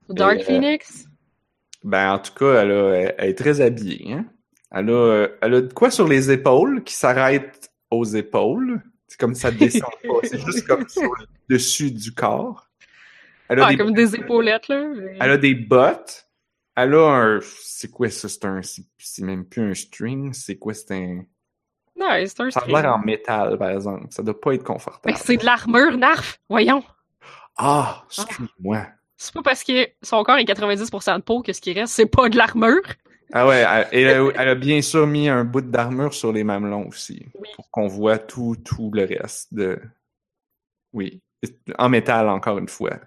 [0.09, 1.07] Dark Euh, Phoenix?
[1.85, 4.12] Ben, en tout cas, elle, a- elle- elle est très habillée.
[4.12, 4.27] Hein?
[4.72, 8.83] Elle, a, elle a de quoi sur les épaules qui s'arrête aux épaules.
[9.09, 10.14] C'est comme ça descend pas.
[10.25, 12.68] C'est juste comme sur le dessus du corps.
[13.49, 14.85] Elle a, Ah, des, comme des épaulettes, là.
[14.96, 16.26] mais- elle a des bottes.
[16.77, 17.41] Elle a un...
[17.62, 18.29] C'est quoi ça?
[18.29, 18.61] C'est un...
[18.62, 20.33] C'est même plus un string.
[20.33, 20.75] C'est quoi?
[20.75, 21.25] C'est un...
[21.99, 22.77] Ouais, c'est un Ça a string.
[22.77, 24.07] l'air en métal, par exemple.
[24.11, 25.17] Ça doit pas être confortable.
[25.19, 26.39] c'est de l'armure, Narf!
[26.49, 26.85] Voyons!
[27.57, 28.05] Ah!
[28.11, 28.87] Excuse-moi.
[29.17, 32.05] C'est pas parce que son corps est 90% de peau que ce qui reste, c'est
[32.05, 32.83] pas de l'armure.
[33.33, 36.45] Ah ouais, elle, elle a, elle a bien sûr mis un bout d'armure sur les
[36.45, 37.27] mamelons aussi.
[37.41, 37.49] Oui.
[37.57, 39.81] Pour qu'on voit tout, tout le reste de.
[40.93, 41.23] Oui.
[41.79, 43.01] En métal, encore une fois.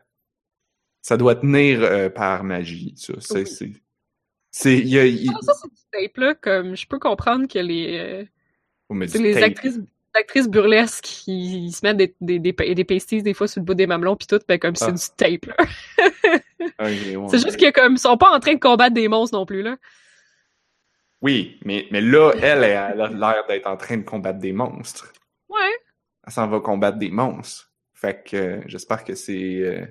[1.02, 3.14] Ça doit tenir euh, par magie, ça.
[3.20, 3.40] C'est.
[3.40, 3.48] Oui.
[3.48, 3.72] c'est-
[4.52, 4.78] C'est.
[4.80, 5.06] Il y a.
[5.06, 6.36] il- Ah, ça, c'est du tape, là.
[6.36, 7.98] Comme, je peux comprendre que les,
[8.92, 9.44] euh, du les tape.
[9.44, 13.48] actrices, les actrices burlesques, ils, ils se mettent des, des, des, des pasties, des fois,
[13.48, 14.86] sur le bout des mamelons, pis tout, ben, comme Ah.
[14.86, 15.66] c'est du tape, là.
[16.80, 17.16] Ouais.
[17.30, 19.62] C'est juste que, comme, ils sont pas en train de combattre des monstres non plus,
[19.62, 19.78] là.
[21.22, 25.12] Oui, mais, mais là, elle, elle a l'air d'être en train de combattre des monstres.
[25.50, 25.58] Ouais.
[26.26, 27.72] Elle s'en va combattre des monstres.
[27.94, 29.34] Fait que euh, j'espère que c'est.
[29.56, 29.86] euh,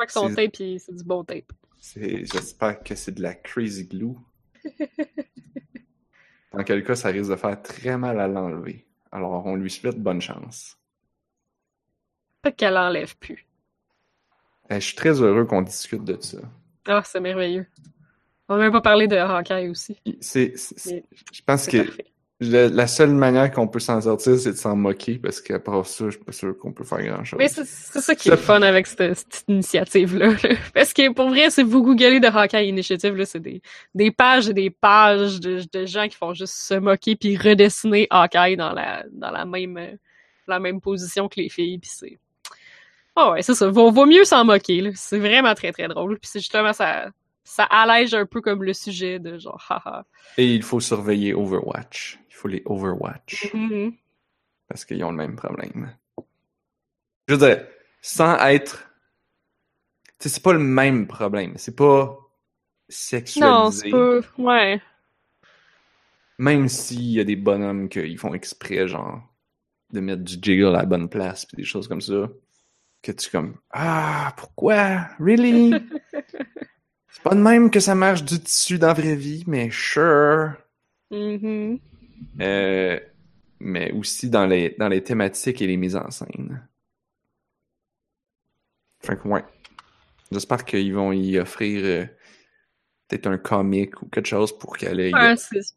[0.00, 1.52] J'espère que son tape, c'est du bon tape.
[1.78, 4.16] J'espère que c'est de la crazy glue.
[6.52, 8.86] Dans quel cas, ça risque de faire très mal à l'enlever.
[9.12, 10.76] Alors, on lui souhaite bonne chance.
[12.42, 13.46] Peut-être qu'elle l'enlève plus.
[14.68, 16.38] Eh, je suis très heureux qu'on discute de ça.
[16.86, 17.66] Ah, c'est merveilleux.
[18.48, 19.96] On n'a même pas parlé de Hawkeye aussi.
[20.20, 20.54] C'est,
[20.86, 21.86] Mais je pense que
[22.40, 25.84] la, la seule manière qu'on peut s'en sortir, c'est de s'en moquer, parce qu'à part
[25.84, 27.38] ça, je suis pas sûr qu'on peut faire grand-chose.
[27.38, 30.28] Mais c'est c'est ça qui est le fun avec cette, cette initiative-là.
[30.28, 30.56] là.
[30.74, 33.60] Parce que pour vrai, si vous googlez de Hawkeye Initiative, là, c'est des,
[33.94, 38.06] des pages et des pages de, de gens qui font juste se moquer puis redessiner
[38.10, 39.98] Hawkeye dans la, dans la même,
[40.48, 41.78] la même position que les filles.
[41.78, 42.18] Puis c'est.
[43.16, 43.68] Oh ouais, c'est ça.
[43.68, 44.80] Vaut, vaut mieux s'en moquer.
[44.80, 44.90] là.
[44.94, 46.18] C'est vraiment très très drôle.
[46.18, 47.10] Puis c'est justement ça.
[47.44, 50.04] Ça allège un peu comme le sujet de genre haha.
[50.38, 52.19] Et il faut surveiller Overwatch.
[52.40, 53.52] Faut les Overwatch.
[53.52, 53.92] Mhm.
[54.66, 55.94] parce qu'ils ont le même problème.
[57.28, 57.66] Je veux dire,
[58.00, 58.90] sans être...
[60.18, 61.52] Tu sais, c'est pas le même problème.
[61.58, 62.16] C'est pas
[62.88, 63.50] sexualisé.
[63.50, 64.20] Non, c'est pas.
[64.38, 64.80] Ouais.
[66.38, 69.20] Même s'il y a des bonhommes qui font exprès, genre,
[69.92, 72.30] de mettre du jiggle à la bonne place, puis des choses comme ça,
[73.02, 75.08] que tu comme Ah, pourquoi?
[75.18, 75.72] Really?
[77.10, 80.54] c'est pas de même que ça marche du tissu dans la vraie vie, mais sure.
[81.10, 81.80] Mhm.
[82.40, 82.98] Euh,
[83.60, 86.66] mais aussi dans les, dans les thématiques et les mises en scène.
[89.00, 89.44] Fait que, ouais.
[90.32, 92.04] J'espère qu'ils vont y offrir euh,
[93.08, 95.34] peut-être un comic ou quelque chose pour qu'elle ait, Ouais,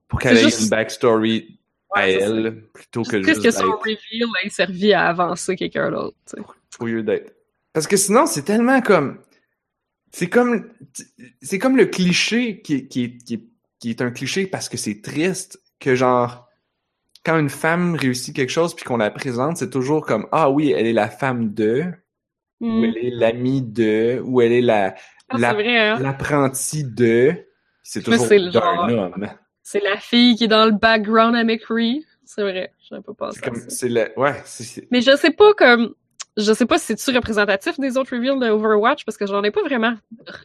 [0.08, 1.60] pour qu'elle ait juste- une backstory
[1.96, 6.16] à ouais, elle plutôt que Juste que son reveal ait servi à avancer quelqu'un d'autre.
[6.80, 7.34] au lieu d'être.
[7.72, 9.20] Parce que sinon, c'est tellement comme.
[10.12, 10.70] C'est comme.
[11.42, 15.60] C'est comme le cliché qui qui, qui, qui est un cliché parce que c'est triste
[15.84, 16.48] que genre.
[17.26, 20.72] Quand une femme réussit quelque chose puis qu'on la présente, c'est toujours comme Ah oui,
[20.72, 21.86] elle est la femme de,
[22.60, 22.84] ou Mm.
[22.86, 24.96] elle est l'amie de, ou elle est la
[25.30, 26.00] Ah, la- hein?
[26.00, 27.46] l'apprenti de.
[27.82, 29.30] C'est toujours d'un homme.
[29.62, 32.06] C'est la fille qui est dans le background à McCree.
[32.26, 34.44] C'est vrai, j'avais pas pensé C'est comme, c'est ouais,
[34.92, 35.94] Mais je sais pas comme
[36.38, 39.52] je sais pas si c'est-tu représentatif des autres reveals de Overwatch parce que j'en ai
[39.52, 39.96] pas vraiment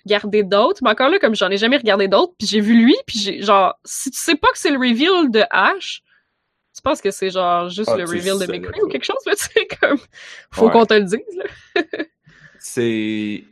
[0.05, 0.81] regardé d'autres.
[0.83, 3.43] Mais encore là, comme j'en ai jamais regardé d'autres, puis j'ai vu lui, puis j'ai
[3.43, 6.03] genre si tu sais pas que c'est le reveal de Ash,
[6.75, 9.35] tu penses que c'est genre juste Ah, le reveal de McCree ou quelque chose là,
[9.37, 9.99] tu sais comme
[10.51, 10.73] faut Ouais.
[10.73, 11.83] qu'on te le dise là.
[12.59, 13.45] c'est,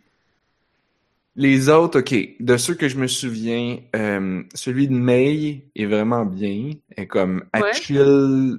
[1.39, 6.25] les autres, ok, de ceux que je me souviens, euh, celui de May est vraiment
[6.25, 6.71] bien.
[6.97, 7.73] Elle est comme, elle Ouais.
[7.75, 8.59] chill,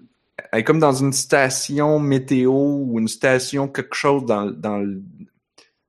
[0.51, 5.01] elle est comme dans une station météo ou une station quelque chose dans, dans le,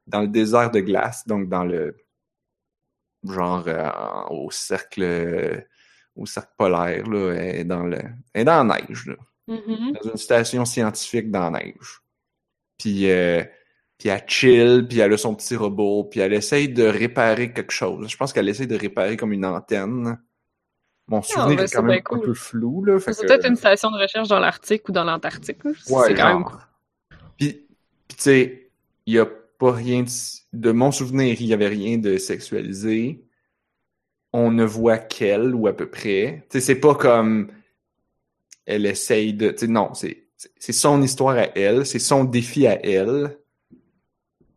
[0.07, 1.97] dans le désert de glace, donc dans le,
[3.25, 3.90] genre, euh,
[4.31, 5.66] au cercle,
[6.16, 7.99] au cercle polaire, là, elle est dans le,
[8.33, 9.16] elle est dans la neige, là.
[9.49, 9.92] Mhm.
[9.92, 12.03] dans une station scientifique dans la neige.
[12.79, 13.42] Puis, euh,
[13.97, 17.73] puis elle chill, puis elle a son petit robot, puis elle essaye de réparer quelque
[17.73, 18.09] chose.
[18.09, 20.21] Je pense qu'elle essaye de réparer comme une antenne.
[21.09, 22.21] Mon souvenir ben, est c'est quand même un cool.
[22.21, 22.99] peu flou, là.
[23.01, 25.64] C'est que- peut-être une station de recherche dans l'Arctique ou dans l'Antarctique.
[25.64, 26.61] Ouais, c'est quand même genre.
[27.38, 27.66] Puis,
[28.07, 28.71] puis tu sais,
[29.07, 30.09] il y a pas rien de...
[30.53, 33.25] de mon souvenir, il y avait rien de sexualisé.
[34.35, 36.44] On ne voit qu'elle ou à peu près.
[36.51, 37.51] Tu sais, c'est pas comme
[38.66, 42.23] elle essaye de, tu sais, non, c'est c'est- c'est son histoire à elle, c'est son
[42.25, 43.38] défi à elle.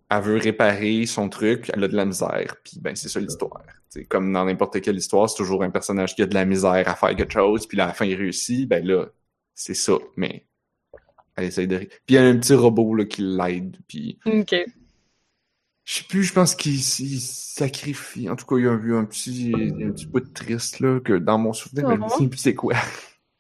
[0.10, 3.64] Elle veut réparer son truc, elle a de la misère, puis ben c'est ça l'histoire.
[4.10, 6.96] Comme dans n'importe quelle histoire, c'est toujours un personnage qui a de la misère à
[6.96, 9.08] faire quelque chose, puis là, à la fin il réussit, ben là,
[9.54, 10.46] c'est ça, mais
[11.36, 11.78] elle essaye de...
[11.78, 14.56] Puis il y a un petit robot là, qui l'aide, puis Ok.
[15.84, 18.30] je sais plus, je pense qu'il il sacrifie.
[18.30, 21.00] En tout cas, il y a eu un petit, un petit bout de triste là,
[21.02, 22.28] que dans mon souvenir, mais je me Oh.
[22.30, 22.76] plus c'est quoi.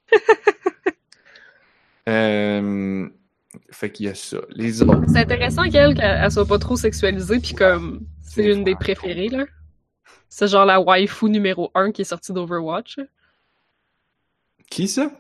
[2.09, 3.07] euh...
[3.69, 4.37] Fait qu'il y a ça.
[4.49, 5.01] Les autres.
[5.07, 9.29] C'est intéressant qu'elle, qu'elle elle soit pas trop sexualisée, puis comme c'est une des préférées,
[9.29, 9.45] là.
[10.33, 12.99] C'est genre la waifu numéro 1 qui est sortie d'Overwatch.
[14.69, 15.11] Qui ça?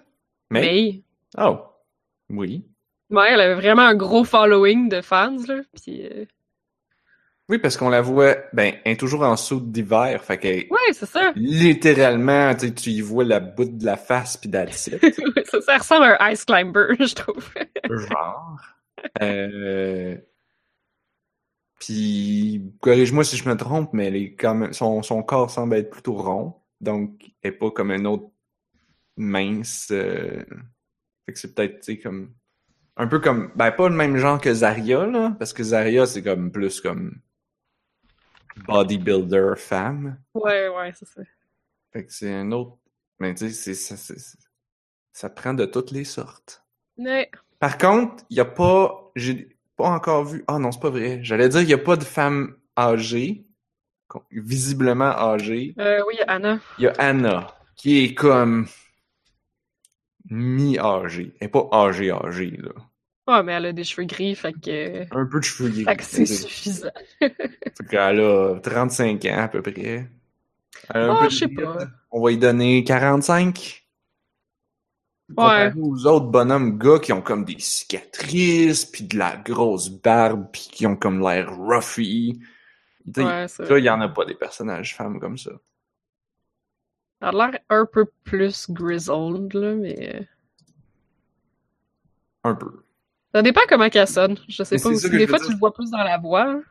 [0.49, 0.61] May?
[0.61, 1.01] Mais,
[1.37, 1.59] Oh.
[2.29, 2.65] Oui.
[3.09, 5.59] ouais, elle avait vraiment un gros following de fans, là.
[5.75, 6.23] Puis, euh,
[7.49, 10.93] Oui, parce qu'on la voit, ben, elle est toujours en saut d'hiver, fait qu'elle ouais,
[10.93, 11.33] c'est ça.
[11.35, 15.01] littéralement, tu sais, tu y vois la bout de la face pis that's it.
[15.45, 15.59] Ça.
[15.61, 17.49] Ça ressemble à un Ice Climber, je trouve.
[17.89, 18.57] genre.
[19.21, 20.15] Euh...
[21.81, 25.75] Puis, corrige-moi si je me trompe, mais elle est quand même, son, son corps semble
[25.77, 28.29] être plutôt rond, donc elle est pas comme un autre
[29.17, 29.89] mince.
[29.91, 30.45] euh,
[31.25, 32.33] Fait que c'est peut-être, tu sais, comme
[32.97, 36.23] un peu comme, ben pas le même genre que Zarya là, parce que Zarya c'est
[36.23, 37.19] comme plus comme
[38.67, 40.17] bodybuilder femme.
[40.35, 41.21] Ouais, ouais, c'est ça.
[41.93, 42.77] Fait que c'est un autre,
[43.19, 44.13] mais tu sais, c'est ça,
[45.13, 46.63] ça prend de toutes les sortes.
[46.97, 47.31] Ouais.
[47.59, 49.11] Par contre, il n'y a pas.
[49.15, 50.43] J'ai pas encore vu.
[50.47, 51.19] Ah non, c'est pas vrai.
[51.23, 53.45] J'allais dire qu'il n'y a pas de femme âgée,
[54.31, 55.73] visiblement âgée.
[55.79, 56.59] Euh, oui, Anna.
[56.77, 58.67] Il y a Anna, qui est comme
[60.29, 61.33] mi-âgée.
[61.39, 62.71] Elle n'est pas âgée, âgée, là.
[63.27, 65.83] Ouais, mais elle a des cheveux gris, fait que, Un peu de cheveux gris.
[65.85, 66.89] fait que c'est Fait suffisant.
[67.89, 70.09] qu'elle a 35 ans à peu près.
[70.93, 71.77] Elle a un peu de je sais pas.
[72.11, 73.80] On va lui donner 45.
[75.37, 75.73] Ouais.
[75.77, 80.67] Aux autres bonhommes gars qui ont comme des cicatrices, puis de la grosse barbe, puis
[80.71, 82.41] qui ont comme l'air roughy.
[83.17, 85.51] Ouais, ça, il y en a pas des personnages femmes comme ça.
[87.21, 90.15] Elle a l'air un peu plus grizzled, là, mais...
[90.15, 90.23] euh,
[92.43, 92.83] Un peu.
[93.33, 94.37] Ça dépend comment qu'elle sonne.
[94.47, 94.99] Je sais Mais pas aussi.
[95.01, 95.47] ça Des fois, dire.
[95.47, 96.61] tu le vois plus dans la voix.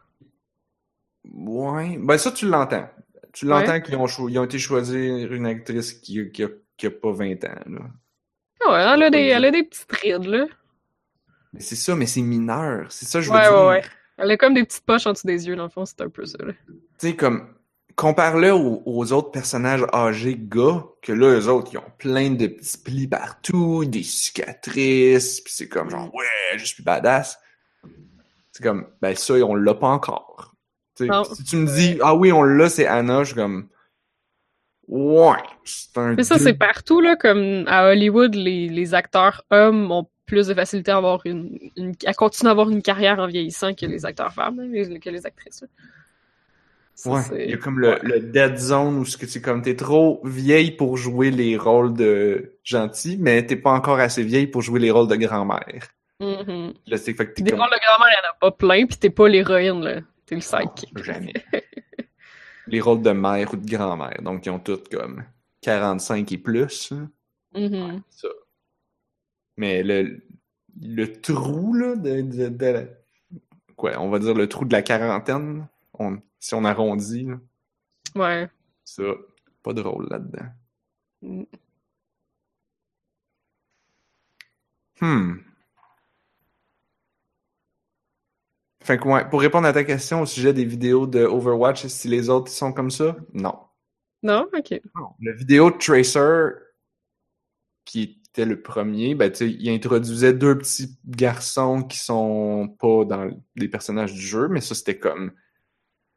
[1.33, 1.97] Ouais.
[1.99, 2.89] Ben ça, tu l'entends.
[3.33, 6.91] Tu l'entends qu'ils ont, cho- ont été choisir une actrice qui, qui, a, qui a
[6.91, 7.81] pas 20 ans, là.
[8.67, 10.47] Ah ouais, elle a des, elle a des petites rides, là.
[11.53, 12.87] Mais c'est ça, mais c'est mineur.
[12.91, 13.53] C'est ça je veux Ouais, dire.
[13.59, 13.83] ouais, ouais.
[14.19, 16.09] Elle a comme des petites poches en dessous des yeux, dans le fond, c'est un
[16.11, 16.53] peu ça, là.
[16.99, 17.55] Tu sais, comme,
[17.97, 22.47] compare-le aux, aux autres personnages âgés gars, que là, eux autres, ils ont plein de
[22.47, 27.39] petits plis partout, des cicatrices, pis c'est comme genre, ouais, je suis badass.
[28.53, 30.55] C'est comme, ben ça, on l'a pas encore.
[30.97, 31.25] Tu sais, Non.
[31.25, 33.69] si tu me dis, ah oui, on l'a, c'est Anna, je suis comme,
[34.91, 36.15] ouais, c'est un...
[36.15, 40.55] Mais ça, c'est partout, là, comme à Hollywood, les, les acteurs hommes ont plus de
[40.55, 44.05] facilité à avoir une, une- à continuer à avoir une carrière en vieillissant que les
[44.07, 45.65] acteurs femmes, les- que les actrices.
[46.95, 47.99] Ça, Ouais, il y a comme le, ouais.
[48.03, 51.95] le dead zone où ce que c'est comme t'es trop vieille pour jouer les rôles
[51.95, 55.89] de gentil, mais t'es pas encore assez vieille pour jouer les rôles de grand-mère.
[56.21, 58.51] Là, c'est fait que t'es Des comme rôles de grand-mère, il n'y en a pas
[58.51, 60.01] plein, pis t'es pas l'héroïne, là.
[60.27, 61.03] T'es le sidekick.
[61.03, 61.33] Jamais.
[62.71, 64.23] les rôles de mère ou de grand-mère.
[64.23, 65.25] Donc, ils ont toutes comme
[65.63, 66.93] 45 et plus.
[66.93, 67.11] hein.
[67.55, 68.03] Mhm.
[68.11, 68.29] Ça.
[69.57, 70.23] Mais le,
[70.81, 72.85] le trou, là, de, de, de la-
[73.77, 77.41] Quoi, on va dire le trou de la quarantaine, on, si on arrondit, là,
[78.17, 78.51] Ouais.
[78.85, 79.03] ça,
[79.63, 80.47] pas de rôle là-dedans.
[81.23, 81.45] Mm.
[85.01, 85.41] Hmm.
[88.83, 92.09] Fait que ouais, pour répondre à ta question au sujet des vidéos de Overwatch, si
[92.09, 93.55] les autres sont comme ça, non.
[94.23, 94.49] Non?
[94.57, 94.81] Ok.
[94.95, 95.09] Non.
[95.21, 96.57] La vidéo de Tracer,
[97.85, 103.05] qui était le premier, ben, tu sais, il introduisait deux petits garçons qui sont pas
[103.05, 105.33] dans les personnages du jeu, mais ça, c'était comme...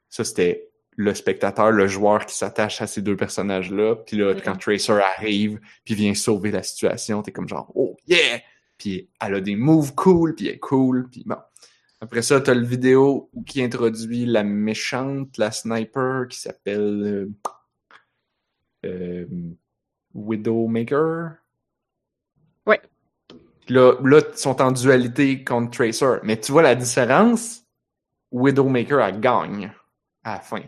[0.10, 3.96] Ça, c'était le spectateur, le joueur qui s'attache à ces deux personnages-là.
[3.96, 8.40] Puis là, quand Tracer arrive, puis vient sauver la situation, t'es comme genre «Oh, yeah!»
[8.78, 11.38] Puis elle a des moves cool, puis elle est cool, puis bon.
[12.04, 17.32] Après ça, t'as le vidéo qui introduit la méchante, la sniper, qui s'appelle
[18.84, 19.26] euh, euh,
[20.14, 21.36] Widowmaker.
[22.66, 22.82] Ouais.
[23.70, 26.18] Là, là, ils sont en dualité contre Tracer.
[26.24, 27.64] Mais tu vois la différence?
[28.32, 29.72] Widowmaker, elle gagne
[30.26, 30.62] à la fin.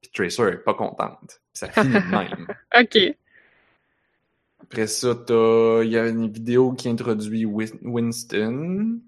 [0.00, 1.42] Puis Tracer est pas contente.
[1.52, 2.46] Ça finit de même.
[2.80, 2.96] Ok.
[4.62, 5.82] Après ça, t'as...
[5.82, 9.00] Il y a une vidéo qui introduit Win- Winston.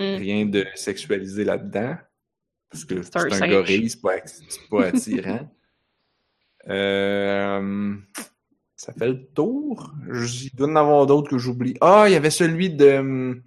[0.00, 0.16] Mm.
[0.16, 1.96] Rien de sexualisé là-dedans.
[2.70, 5.50] Parce que C'est un gorille, c'est pas, attirant.
[6.68, 7.96] Euh,
[8.76, 9.92] ça fait le tour.
[10.08, 11.74] Il doit en avoir d'autres que j'oublie.
[11.80, 12.98] Ah, il y avait celui de...
[12.98, 13.42] hum,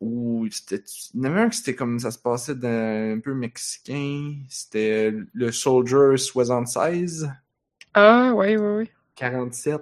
[0.00, 0.82] Où c'était...
[1.14, 4.34] Il y en avait un qui c'était comme ça se passait dans un peu mexicain.
[4.48, 7.30] C'était le Soldier 76,
[7.94, 8.92] Ah, ouais, ouais, ouais.
[9.14, 9.80] 47.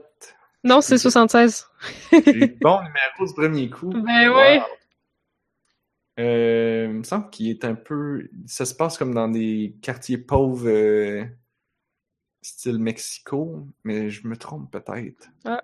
[0.64, 1.66] Non, c'est 76.
[2.12, 3.90] J'ai eu le bon numéro du premier coup.
[3.90, 4.36] Ben Wow.
[4.36, 4.62] ouais.
[6.18, 8.28] Euh, il me semble qu'il est un peu.
[8.46, 11.24] Ça se passe comme dans des quartiers pauvres, euh,
[12.42, 15.28] style Mexico, mais je me trompe peut-être.
[15.44, 15.62] Ah.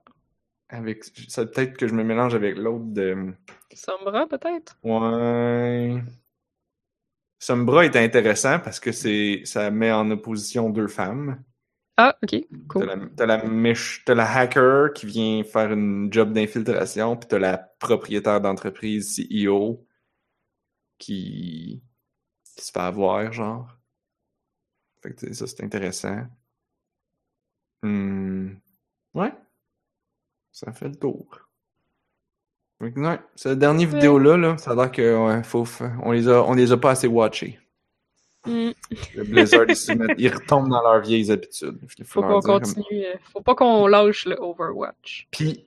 [0.68, 3.34] Avec, ça peut-être que je me mélange avec l'autre de.
[3.74, 4.78] Sombra, peut-être?
[4.82, 6.02] Ouais.
[7.38, 11.42] Sombra est intéressant parce que c'est, ça met en opposition deux femmes.
[11.96, 12.30] Ah, ok.
[12.30, 12.86] T'as Cool.
[12.86, 13.42] la, t'as la,
[14.04, 19.84] t'as la hacker qui vient faire une job d'infiltration, puis t'as la propriétaire d'entreprise, CEO,
[21.02, 21.82] qui,
[22.56, 23.68] qui se fait avoir, genre.
[25.02, 26.26] Fait que ça, c'est intéressant.
[27.82, 28.54] Hmm.
[29.14, 29.32] Ouais.
[30.52, 31.26] Ça fait le tour.
[32.80, 33.94] Ouais, cette dernière Ouais.
[33.94, 35.64] vidéo-là, là, ça a l'air qu'on faut,
[36.02, 37.58] on les a, on les a pas assez watchés.
[38.44, 38.70] Mm.
[39.14, 39.66] Le Blizzard,
[40.18, 41.78] ils, retombent dans leurs vieilles habitudes.
[42.04, 43.04] Faut leur qu'on comme- continue.
[43.06, 45.28] euh, Faut pas qu'on lâche le Overwatch.
[45.30, 45.64] Puis,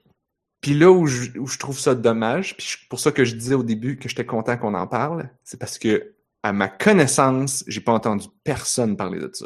[0.65, 3.53] puis là où je, où je trouve ça dommage, puis pour ça que je disais
[3.53, 7.81] au début que j'étais content qu'on en parle, c'est parce que, à ma connaissance, j'ai
[7.81, 9.45] pas entendu personne parler de ça.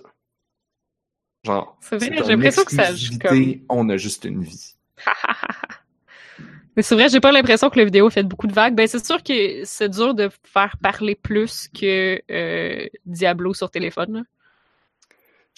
[1.44, 4.76] Genre, C'est vrai, j'ai l'impression que ça exclusivité, on a juste une vie.
[6.78, 8.76] Mais c'est vrai, j'ai pas l'impression que la vidéo fait beaucoup de vagues.
[8.76, 14.24] Ben, c'est sûr que c'est dur de faire parler plus que euh, Diablo sur téléphone.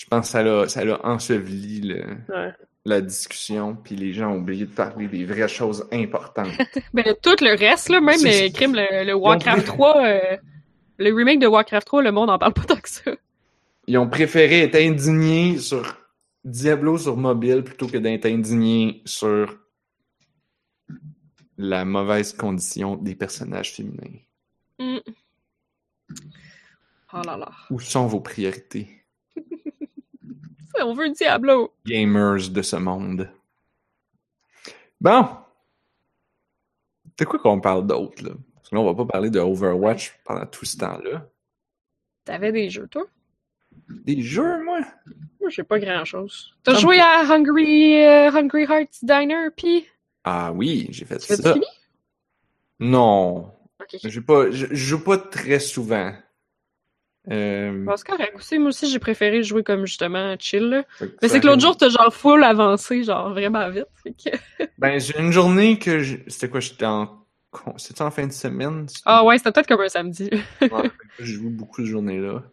[0.02, 2.52] Je pense que ça l'a, ça l'a enseveli le- Ouais.
[2.86, 6.48] la discussion, puis les gens ont oublié de parler des vraies choses importantes.
[6.94, 10.38] Ben, tout le reste, là, même le crime, le, le Warcraft 3, euh,
[10.98, 13.12] le remake de Warcraft 3, le monde en parle pas tant que ça.
[13.86, 15.98] Ils ont préféré être indignés sur
[16.44, 19.56] Diablo sur mobile plutôt que d'être indignés sur
[21.58, 24.18] la mauvaise condition des personnages féminins.
[24.80, 24.98] Mm.
[27.14, 27.52] Oh là là.
[27.70, 29.01] Où sont vos priorités,
[30.80, 31.74] On veut Diablo.
[31.86, 33.30] gamers de ce monde?
[35.00, 35.28] Bon.
[37.18, 38.32] De quoi qu'on parle d'autre, là?
[38.56, 41.28] Parce que là, on va pas parler de Overwatch pendant tout ce temps-là.
[42.26, 43.06] T'avais des jeux, toi?
[43.90, 44.80] Des jeux, moi?
[45.40, 46.54] Moi, j'ai pas grand-chose.
[46.64, 49.86] T'as joué à Hungry, euh, Hungry Hearts Diner, pis...
[50.24, 51.54] Ah oui, j'ai fait Tu ça.
[51.54, 51.66] fini?
[52.80, 53.52] Non.
[53.80, 53.98] Ok.
[54.04, 56.14] J'ai pas, je, je joue pas très souvent.
[57.30, 58.58] Euh, Bon, c'est correct aussi.
[58.58, 60.70] Moi aussi, j'ai préféré jouer comme justement chill.
[60.70, 60.84] là.
[61.22, 63.86] Mais c'est que l'autre jour, t'as genre full avancé, genre vraiment vite.
[64.04, 66.18] Fait que- Ben, j'ai une journée que je...
[66.28, 66.60] C'était quoi?
[66.60, 67.20] J'étais en...
[67.78, 68.88] C'était en fin de semaine?
[69.06, 70.30] Ah ouais, c'était peut-être comme un samedi.
[70.62, 72.44] Ouais, j'ai joué beaucoup de journées-là.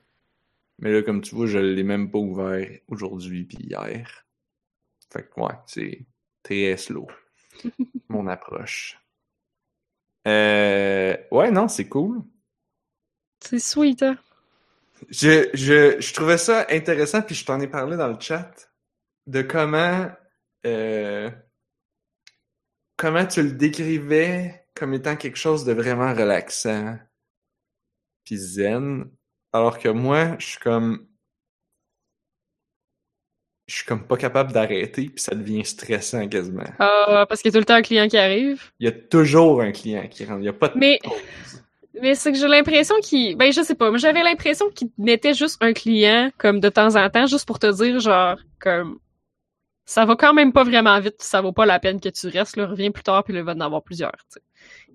[0.81, 4.27] Mais là, comme tu vois, je l'ai même pas ouvert aujourd'hui puis hier.
[5.11, 6.05] Fait que ouais, c'est
[6.43, 7.07] très slow.
[8.09, 8.99] Mon approche.
[10.27, 11.17] Euh...
[11.31, 12.23] Ouais, non, c'est cool.
[13.41, 14.19] c'est sweet, hein?
[15.09, 18.71] Je, je, je trouvais ça intéressant, puis je t'en ai parlé dans le chat,
[19.27, 20.11] de comment,
[20.67, 21.31] euh,
[22.97, 26.99] comment tu le décrivais comme étant quelque chose de vraiment relaxant,
[28.25, 29.11] puis zen,
[29.53, 31.07] alors que moi, je suis comme,
[33.67, 36.65] je suis comme pas capable d'arrêter, puis ça devient stressant quasiment.
[36.79, 38.71] Ah, parce qu'il y a tout le temps un client qui arrive.
[38.79, 41.65] Il y a toujours un client qui rentre, il y a pas de Mais, pause.
[42.03, 43.37] Mais c'est que j'ai l'impression qu'il...
[43.37, 43.91] Ben, je sais pas.
[43.91, 47.59] Moi, j'avais l'impression qu'il mettait juste un client, comme de temps en temps, juste pour
[47.59, 48.99] te dire, genre, comme...
[49.85, 52.57] ça va quand même pas vraiment vite, ça vaut pas la peine que tu restes,
[52.57, 54.43] là, reviens plus tard, puis là, il va en avoir plusieurs, tu sais.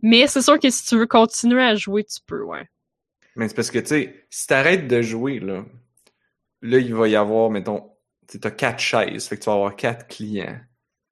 [0.01, 2.67] Mais c'est sûr que si tu veux continuer à jouer, tu peux, ouais.
[3.35, 5.65] Mais c'est parce que, tu sais, si t'arrêtes de jouer, là,
[6.61, 7.91] là, il va y avoir, mettons,
[8.27, 10.59] tu as quatre chaises, fait que tu vas avoir quatre clients.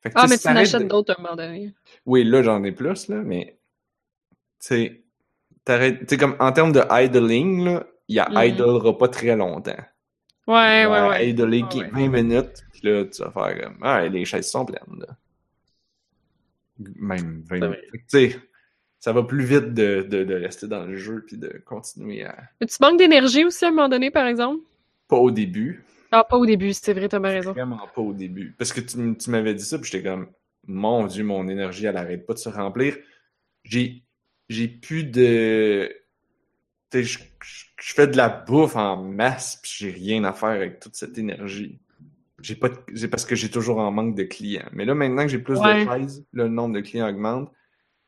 [0.01, 1.73] Fait que, Ah, mais si tu en t'arrêtes achètes de- d'autres à un moment donné.
[2.05, 3.59] Oui, là, j'en ai plus, là, mais,
[4.59, 5.00] tu sais,
[5.65, 8.53] t'arrêtes, comme, en termes de idling, là, il y a Mhm.
[8.55, 9.75] idlera pas très longtemps.
[10.47, 11.29] Ouais, Il ouais, ouais.
[11.29, 11.89] idler Ouais, ouais.
[11.91, 15.07] 20 minutes, puis là, tu vas faire comme, ah, les chaises sont pleines, là.
[16.99, 17.85] Même 20 C'est minutes.
[17.91, 18.39] tu sais,
[18.99, 22.35] ça va plus vite de, de, de rester dans le jeu puis de continuer à...
[22.59, 24.61] Mais tu manques d'énergie aussi à un moment donné, par exemple?
[25.07, 27.51] Pas au début, Ah, pas au début, c'est vrai, t'as bien raison.
[27.51, 28.55] Vraiment pas au début.
[28.57, 30.27] Parce que tu, tu m'avais dit ça, puis j'étais comme,
[30.67, 32.97] mon Dieu, mon énergie, elle arrête pas de se remplir.
[33.63, 34.03] J'ai,
[34.51, 35.91] j'ai plus de.
[36.91, 40.79] Tu je, je- fais de la bouffe en masse, puis j'ai rien à faire avec
[40.79, 41.79] toute cette énergie.
[42.41, 44.67] J'ai pas de- c'est parce que j'ai toujours en manque de clients.
[44.73, 45.85] Mais là, maintenant que j'ai plus Ouais.
[45.85, 47.51] de chaises, le nombre de clients augmente.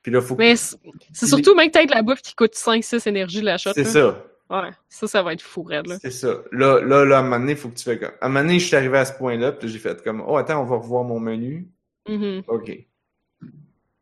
[0.02, 0.42] Puis là, faut que.
[0.42, 3.72] Mais c'est surtout même que t'as de la bouffe qui coûte 5-6 énergies la shot.
[3.74, 4.24] C'est ça.
[4.50, 5.98] Ouais, ça, ça va être fou, raide, là.
[6.02, 6.42] C'est ça.
[6.52, 8.12] Là, là, là, à un moment donné, il faut que tu fais comme.
[8.22, 10.36] À un moment donné, je suis arrivé à ce point-là, puis j'ai fait comme, oh,
[10.38, 11.68] attends, on va revoir mon menu.
[12.10, 12.44] Mhm.
[12.48, 12.72] OK.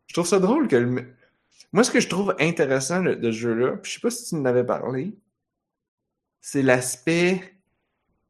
[0.08, 1.06] Je trouve ça drôle que le...
[1.74, 4.36] Moi, ce que je trouve intéressant de, ce jeu-là, puis je sais pas si tu
[4.36, 5.16] en avais parlé,
[6.42, 7.56] c'est l'aspect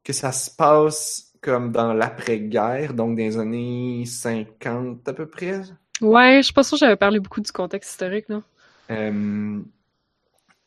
[0.04, 5.62] que ça se passe comme dans l'après-guerre, donc dans les années 50 à peu près.
[6.02, 8.42] Ouais, je suis pas sûre que j'avais parlé beaucoup du contexte historique, là.
[8.92, 9.60] Euh,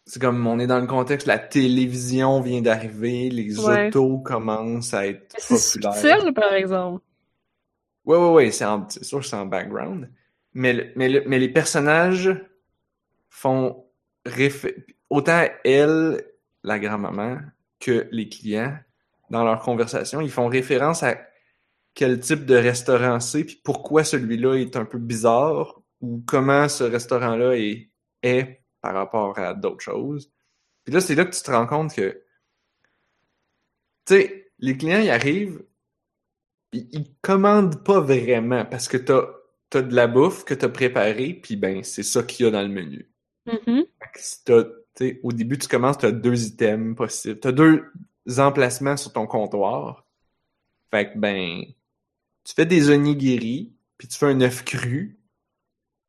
[0.07, 3.89] c'est comme on est dans le contexte, la télévision vient d'arriver, les Ouais.
[3.89, 5.95] autos commencent à être Mais C'est populaires.
[5.95, 7.03] subtil, par exemple.
[8.05, 10.11] Ouais, ouais, ouais, c'est sûr que c'est en background.
[10.53, 12.31] Mais, le- mais, le- mais les personnages
[13.35, 13.85] font
[15.11, 16.25] autant elle,
[16.63, 17.39] la grand-maman,
[17.81, 18.79] que les clients,
[19.29, 21.21] dans leur conversation, ils font référence à
[21.95, 26.85] quel type de restaurant c'est, puis pourquoi celui-là est un peu bizarre, ou comment ce
[26.85, 27.91] restaurant-là est,
[28.23, 30.31] est par rapport à d'autres choses.
[30.85, 32.23] Puis là, c'est là que tu te rends compte que,
[34.07, 35.65] tu sais, les clients, ils arrivent,
[36.73, 39.25] ils, ils commandent pas vraiment parce que t'as
[39.75, 42.63] as de la bouffe que t'as préparée, puis ben, c'est ça qu'il y a dans
[42.63, 43.11] le menu.
[43.47, 43.85] Mhm.
[44.17, 47.41] Sais, au début, tu commences, tu as deux items possibles.
[47.41, 47.91] Tu as deux
[48.39, 50.07] emplacements sur ton comptoir.
[50.91, 51.65] Fait que, ben,
[52.45, 55.19] tu fais des onigiri, puis tu fais un œuf cru,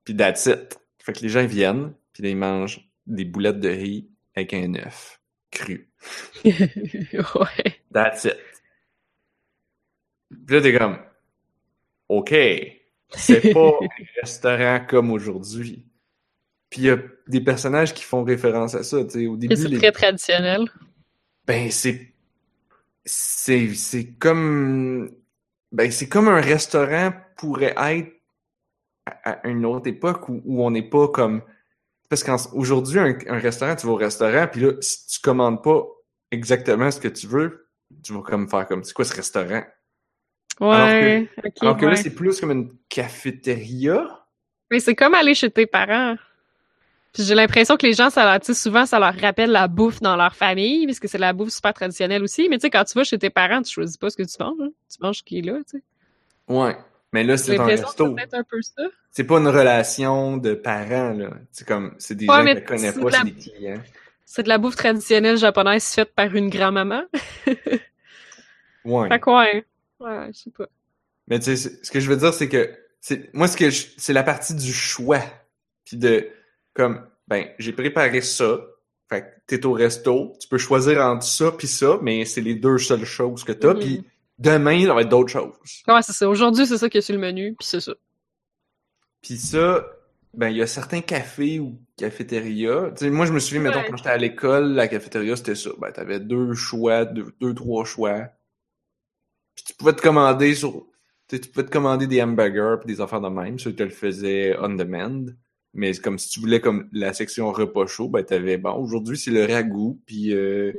[0.04, 0.80] puis that's it.
[1.00, 5.20] Fait que les gens viennent, puis ils mangent des boulettes de riz avec un œuf
[5.52, 5.90] cru.
[6.44, 7.82] ouais.
[7.94, 8.38] That's it.
[10.30, 11.00] Puis là, t'es comme,
[12.10, 12.34] OK,
[13.16, 15.86] c'est pas un restaurant comme aujourd'hui.
[16.70, 16.98] Puis il y a
[17.28, 19.28] des personnages qui font référence à ça, tu sais.
[19.28, 20.66] Au début, C'est les- très traditionnel.
[21.48, 22.12] ben, c'est.
[23.06, 25.12] C'est c'est comme.
[25.72, 28.12] Ben, c'est comme un restaurant pourrait être
[29.06, 31.44] à, une autre époque où, où on n'est pas comme.
[32.10, 35.84] Parce qu'aujourd'hui, un, un restaurant, tu vas au restaurant, puis là, si tu commandes pas
[36.32, 37.68] exactement ce que tu veux,
[38.04, 39.64] tu vas comme faire comme c'est quoi ce restaurant?
[40.62, 44.26] Ouais, ok, Alors que là, c'est plus comme une cafétéria.
[44.72, 46.16] Mais c'est comme aller chez tes parents.
[47.16, 49.68] Puis j'ai l'impression que les gens, ça leur, tu sais, souvent, ça leur rappelle la
[49.70, 52.50] bouffe dans leur famille, parce que c'est la bouffe super traditionnelle aussi.
[52.50, 54.36] Mais tu sais, quand tu vas chez tes parents, tu choisis pas ce que tu
[54.40, 54.58] manges.
[54.62, 54.70] hein.
[54.92, 55.84] Tu manges ce qui est là, tu sais.
[56.50, 56.76] Ouais.
[57.14, 58.14] Mais là, c'est un resto.
[58.14, 58.84] peut-être un peu ça.
[59.12, 61.30] C'est pas une relation de parents, là.
[61.54, 63.82] C'est comme, c'est des Ouais, gens que tu connais pas, de la- c'est des clients.
[64.26, 67.04] C'est de la bouffe traditionnelle japonaise faite par une grand-maman.
[68.84, 69.10] Ouais.
[69.10, 69.66] Fait que ouais.
[70.00, 70.68] Ouais, je sais pas.
[71.28, 73.88] Mais tu sais, ce que je veux dire, c'est que c'est moi ce que je-
[73.98, 75.22] c'est la partie du choix,
[75.86, 76.28] puis de
[76.76, 78.60] comme ben j'ai préparé ça,
[79.10, 82.54] fait que t'es au resto, tu peux choisir entre ça puis ça, mais c'est les
[82.56, 83.80] deux seules choses que t'as, Mhm.
[83.80, 84.04] puis
[84.38, 85.56] demain ça va être d'autres choses.
[85.88, 86.30] Ouais, c'est ça.
[86.30, 87.94] Aujourd'hui, c'est ça qui est sur le menu, puis c'est ça.
[89.22, 89.88] Puis ça,
[90.34, 92.92] ben il y a certains cafés ou cafétérias.
[92.92, 93.88] Tu sais, moi je me souviens mettons Ouais.
[93.90, 97.86] quand j'étais à l'école, la cafétéria c'était ça, ben t'avais deux choix, deux, deux trois
[97.86, 98.28] choix.
[99.56, 100.86] Puis tu pouvais te commander sur
[101.28, 104.56] tu pouvais te commander des hamburgers puis des affaires de même, ça tu le faisais
[104.60, 105.26] on demand.
[105.76, 109.18] Mais c'est comme si tu voulais comme la section repas chaud, ben t'avais bon aujourd'hui
[109.18, 110.74] c'est le ragoût puis euh,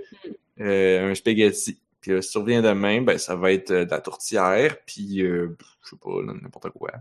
[0.61, 1.79] euh, un spaghetti.
[2.01, 5.57] Puis si tu reviens demain, ben ça va être euh, de la tourtière puis euh,
[5.85, 6.93] je sais pas n'importe quoi.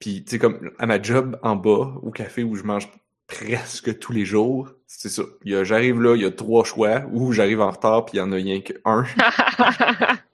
[0.00, 2.88] Puis tu sais comme à ma job en bas au café où je mange
[3.28, 5.22] presque tous les jours, c'est ça.
[5.44, 8.32] J'arrive là, il y a trois choix, ou j'arrive en retard puis il y en
[8.32, 9.06] a rien qu'un.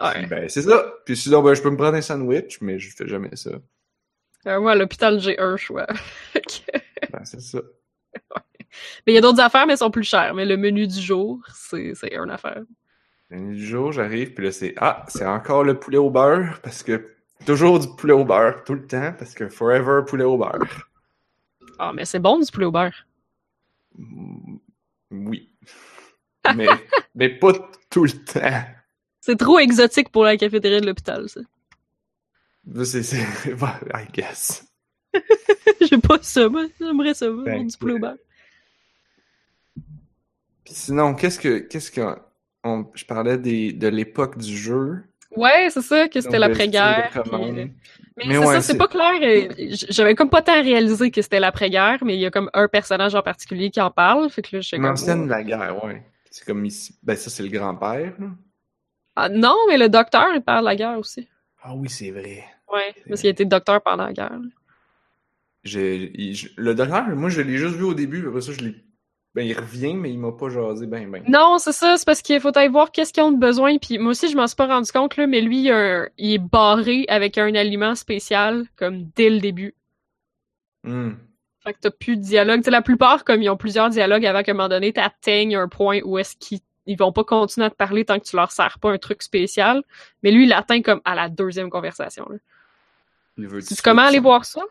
[0.00, 0.26] ouais.
[0.26, 0.92] Ben, c'est ça.
[1.04, 3.50] Puis sinon, ben, je peux me prendre un sandwich, mais je fais jamais ça.
[4.46, 5.86] Euh, moi, à l'hôpital, j'ai un choix.
[7.12, 7.60] Ben, c'est ça.
[9.06, 10.34] mais il y a d'autres affaires, mais elles sont plus chères.
[10.34, 12.62] Mais le menu du jour, c'est une affaire.
[13.30, 16.60] La nuit du jour, j'arrive, puis là, c'est Ah, c'est encore le poulet au beurre,
[16.62, 17.14] parce que
[17.46, 20.88] toujours du poulet au beurre, tout le temps, parce que forever poulet au beurre.
[21.78, 23.06] Ah, mais c'est bon du poulet au beurre.
[23.96, 24.56] Mm,
[25.10, 25.54] Oui.
[26.56, 26.66] mais,
[27.14, 27.52] mais pas
[27.90, 28.64] tout le temps.
[29.28, 31.40] C'est trop exotique pour la cafétéria de l'hôpital, ça.
[32.82, 34.64] C'est, c'est, I guess.
[35.82, 36.64] J'ai pas ça, moi.
[36.80, 38.14] J'aimerais ça, moi, Ben, du poulet au beurre.
[40.64, 42.16] Puis sinon, qu'est-ce que, qu'est-ce que,
[42.64, 45.04] on- je parlais des, de l'époque du jeu.
[45.36, 47.12] Ouais, c'est ça, que c'était l'après-guerre.
[47.14, 47.70] euh, Mais,
[48.16, 49.12] Mais c'est ouais, ça, c'est pas clair.
[49.22, 49.48] euh,
[49.90, 53.14] J'avais comme pas tant réalisé que c'était l'après-guerre, mais il y a comme un personnage
[53.14, 54.30] en particulier qui en parle.
[54.30, 54.86] Fait que là, je comme.
[54.86, 55.24] Oh.
[55.26, 56.02] de la guerre, ouais.
[56.30, 56.94] C'est comme ici.
[57.02, 58.28] Ben, ça, c'est le grand-père, là.
[59.20, 61.26] Ah, non, mais le docteur, il parle de la guerre aussi.
[61.62, 62.44] Ah oui, c'est vrai.
[62.72, 64.38] Ouais, parce qu'il a été docteur pendant la guerre.
[65.64, 68.74] je- le docteur, moi, je l'ai juste vu au début, puis après ça, je l'ai.
[69.34, 71.22] Ben, il revient, mais il m'a pas jasé ben, ben.
[71.28, 73.76] Non, c'est ça, c'est parce qu'il faut aller voir qu'est-ce qu'ils ont de besoin.
[73.78, 76.08] Puis moi aussi, je m'en suis pas rendu compte, là, mais lui, il, a un-
[76.16, 79.74] il est barré avec un aliment spécial, comme dès le début.
[80.84, 81.12] Hmm.
[81.62, 82.66] Fait que t'as plus de dialogue.
[82.66, 86.00] La plupart, comme ils ont plusieurs dialogues avant qu'à un moment donné, t'atteignes un point
[86.04, 88.78] où est-ce qu'ils ils vont pas continuer à te parler tant que tu leur sers
[88.80, 89.82] pas un truc spécial.
[90.22, 92.26] Mais lui, il l'atteint comme à la deuxième conversation.
[92.28, 92.38] Là.
[93.36, 94.62] Tu sais comment aller voir ça?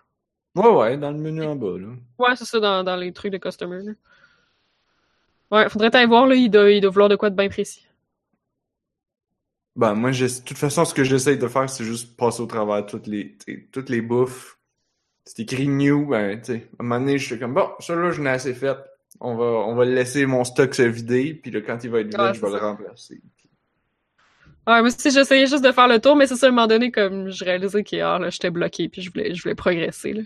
[0.56, 1.88] Ouais, ouais, dans le menu en bas, là.
[2.18, 3.84] Ouais, c'est ça, dans, dans les trucs de customer.
[3.84, 3.92] Là.
[5.52, 7.88] Ouais, faudrait t'aller voir, là, il doit, il doit vouloir de quoi de bien précis.
[9.76, 12.84] Ben, moi, de toute façon, ce que j'essaye de faire, c'est juste passer au travers
[12.88, 13.38] toutes les,
[13.72, 14.58] toutes les bouffes.
[15.24, 17.96] C'est écrit new, ben, tu sais, à un moment donné, je suis comme, bon, ça
[17.96, 18.76] là, je l'ai assez fait.
[19.20, 22.08] On va, on va laisser mon stock se vider, puis là, quand il va être
[22.08, 23.20] vide, Ouais, je vais le remplacer.
[24.68, 26.68] Ouais, moi aussi, j'essayais juste de faire le tour, mais c'est ça, à un moment
[26.68, 30.14] donné, comme je réalisais que ah, là, j'étais bloqué, puis je voulais, je voulais progresser.
[30.14, 30.24] Là.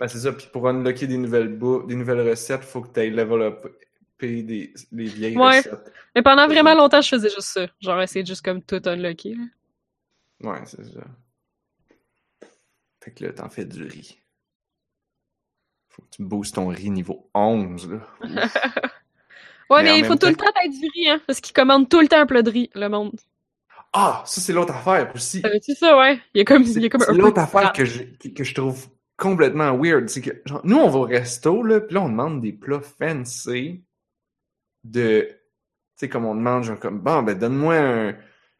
[0.00, 3.10] Ben, c'est ça, puis pour unlocker des nouvelles des nouvelles recettes, faut que tu ailles
[3.10, 3.66] level up
[4.20, 5.58] des, des vieilles Ouais.
[5.58, 5.92] recettes.
[6.14, 7.66] Mais pendant vraiment longtemps, je faisais juste ça.
[7.80, 9.34] Genre, essayer juste comme tout unlocker.
[9.34, 10.50] Là.
[10.50, 11.00] Ouais, c'est ça.
[13.02, 14.18] Fait que là, t'en fais du riz.
[15.94, 18.00] Faut que tu boostes ton riz niveau 11, là.
[19.70, 22.00] Ouais, Mais il faut tout le temps- être du riz, hein, parce qu'ils commandent tout
[22.00, 23.18] le temps un plat de riz, le monde.
[23.94, 25.40] Ah, ça, c'est l'autre affaire aussi.
[25.40, 26.20] Savais-tu ça, ouais?
[26.34, 28.02] Il y a comme, il y C'est a comme c'est un l'autre affaire que je,
[28.02, 30.08] que je trouve complètement weird.
[30.10, 32.82] C'est que, genre, nous, on va au resto, là, puis là, on demande des plats
[32.82, 33.82] fancy
[34.84, 35.20] de.
[35.30, 35.36] Tu
[35.96, 38.16] sais, comme on demande, genre, comme, bon, ben, donne-moi un.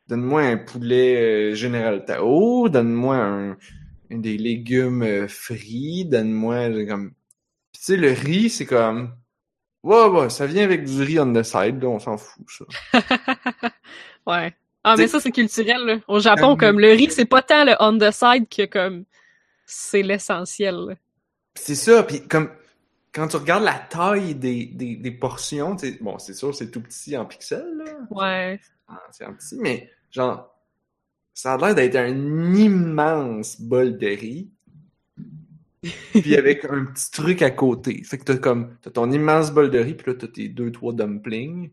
[0.07, 3.57] Donne-moi un poulet euh, Général Tao, donne-moi un,
[4.11, 7.13] des légumes euh, frits, donne-moi, euh, comme.
[7.85, 9.15] Sais, le riz, c'est comme.
[9.83, 12.65] Ouais, ouais, ça vient avec du riz on the side, là, on s'en fout, ça.
[14.27, 14.55] Ouais.
[14.83, 15.97] Ah, mais ça, c'est culturel, là.
[16.09, 19.05] Au Japon, Euh, comme le riz, c'est pas tant le on the side que comme
[19.67, 20.75] c'est l'essentiel.
[20.77, 20.95] là.
[21.55, 22.51] C'est ça, puis comme
[23.13, 27.15] quand tu regardes la taille des, des, des portions, bon, c'est sûr, c'est tout petit
[27.19, 27.93] en pixels, là.
[28.11, 28.61] Ouais.
[28.89, 30.55] Ah, C'est un petit, mais genre,
[31.35, 34.51] ça a l'air d'être un immense bol de riz.
[36.13, 38.03] Puis avec un petit truc à côté.
[38.05, 40.71] Fait que t'as comme, t'as ton immense bol de riz, puis là, t'as tes deux,
[40.73, 41.71] trois dumplings,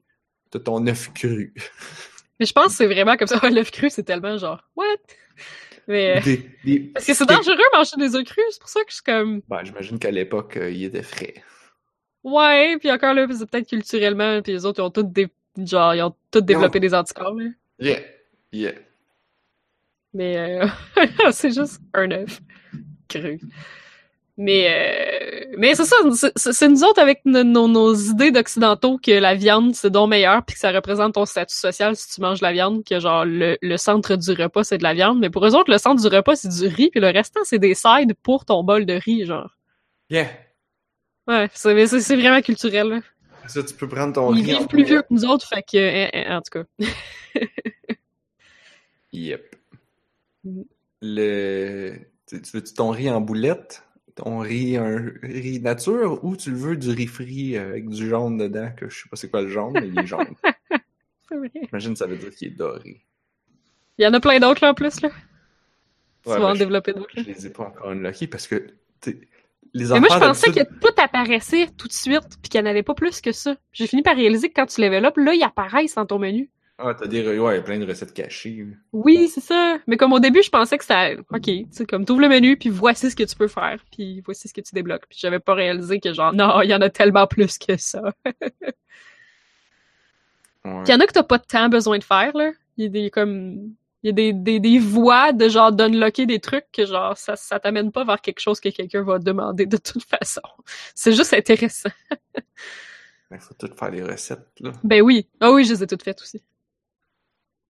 [0.49, 1.53] t'as ton œuf cru.
[2.39, 3.39] Mais je pense que c'est vraiment comme ça.
[3.49, 4.85] L'œuf cru, c'est tellement genre, what?
[5.87, 6.17] Mais.
[6.17, 8.89] euh, Des- des- Parce que c'est dangereux manger des œufs crus, c'est pour ça que
[8.89, 9.41] je suis comme.
[9.47, 11.35] Ben, j'imagine qu'à l'époque, euh, il était frais.
[12.23, 15.27] Ouais, puis encore là, c'est peut-être culturellement, puis les autres, ils ont tous des.
[15.57, 17.45] Genre, ils ont tous développé des anticorps, là.
[17.79, 17.99] Yeah,
[18.53, 18.73] yeah.
[20.13, 20.67] Mais euh,
[21.31, 22.39] c'est juste un œuf
[23.09, 23.39] cru.
[24.37, 25.95] Mais euh, mais c'est ça,
[26.35, 30.43] c'est- nous autres avec nos, nos- nos idées d'occidentaux que la viande c'est donc meilleur
[30.45, 33.25] puis que ça représente ton statut social si tu manges de la viande que genre
[33.25, 36.01] le, le centre du repas c'est de la viande mais pour eux autres le centre
[36.01, 38.93] du repas c'est du riz puis le restant c'est des sides pour ton bol de
[38.93, 39.55] riz genre.
[40.09, 40.27] Yeah.
[41.27, 42.99] Ouais, c'est mais c'est vraiment culturel là.
[43.47, 45.61] Ça, tu peux prendre ton Ils riz en vivent plus vieux que nous autres fait
[45.63, 46.85] que euh, euh, en tout cas.
[49.13, 49.55] Yep.
[50.43, 50.61] Mm.
[51.01, 51.95] Le...
[52.27, 53.83] Tu tu veux-tu ton riz en boulette?
[54.15, 58.37] Ton riz, un riz nature ou tu le veux du riz frit avec du jaune
[58.37, 60.35] dedans, que je sais pas c'est quoi le jaune, mais il est jaune.
[61.29, 61.49] C'est vrai.
[61.53, 63.01] J'imagine que ça veut dire qu'il est doré.
[63.97, 65.09] Il y en a plein d'autres là en plus là.
[66.23, 67.09] Tu vas en ben, je, développer d'autres.
[67.15, 68.67] je les ai pas encore unlockés parce que
[69.73, 72.69] les Mais moi, je pensais que tout apparaissait tout de suite, puis qu'il n'y en
[72.69, 73.55] avait pas plus que ça.
[73.71, 76.49] J'ai fini par réaliser que quand tu level up, là, ils apparaissent dans ton menu.
[76.83, 77.37] Ah, t'as des...
[77.37, 78.65] Ouais, il y a plein de recettes cachées.
[78.91, 79.77] Oui, c'est ça.
[79.87, 81.11] Mais comme au début, je pensais que ça...
[81.13, 84.21] OK, tu sais, comme t'ouvres le menu, puis voici ce que tu peux faire, puis
[84.21, 85.05] voici ce que tu débloques.
[85.07, 88.01] Puis j'avais pas réalisé que genre, non, il y en a tellement plus que ça.
[90.63, 90.83] Ouais.
[90.85, 92.51] Il y en a que t'as pas tant besoin de faire, là.
[92.77, 93.73] Il y a des, comme...
[94.03, 97.35] Il y a des, des, des voies de genre d'unlocker des trucs que genre ça,
[97.35, 100.41] ça t'amène pas vers quelque chose que quelqu'un va demander de toute façon.
[100.95, 101.89] C'est juste intéressant.
[103.31, 104.71] Il faut tout faire les recettes, là.
[104.83, 105.27] Ben oui.
[105.39, 106.43] Ah oui, je les ai toutes faites aussi.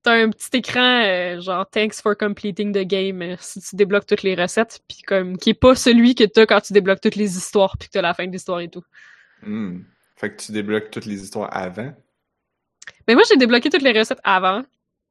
[0.04, 4.06] T'as un petit écran euh, genre thanks for completing the game euh, si tu débloques
[4.06, 7.16] toutes les recettes puis comme qui est pas celui que t'as quand tu débloques toutes
[7.16, 8.84] les histoires puis que t'as la fin de l'histoire et tout.
[9.44, 9.82] Hmm.
[10.16, 11.94] Fait que tu débloques toutes les histoires avant?
[13.08, 14.64] Mais moi j'ai débloqué toutes les recettes avant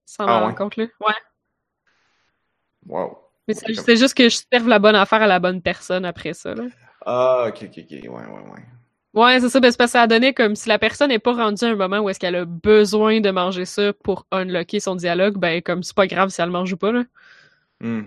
[0.07, 0.43] sans Ah m'en ouais?
[0.47, 0.85] rendre compte là.
[1.01, 1.15] Ouais.
[2.87, 3.19] Wow.
[3.47, 6.55] Mais c'est juste que je serve la bonne affaire à la bonne personne après ça
[6.55, 6.65] là.
[7.05, 7.91] Ah, ok, ok, ok.
[7.91, 8.65] Ouais, ouais, ouais.
[9.13, 11.19] Ouais, c'est ça, ben, c'est parce que ça a donné comme si la personne n'est
[11.19, 14.79] pas rendue à un moment où est-ce qu'elle a besoin de manger ça pour unlocker
[14.79, 17.05] son dialogue, ben comme c'est pas grave si elle le mange ou pas là.
[17.81, 18.03] Hmm.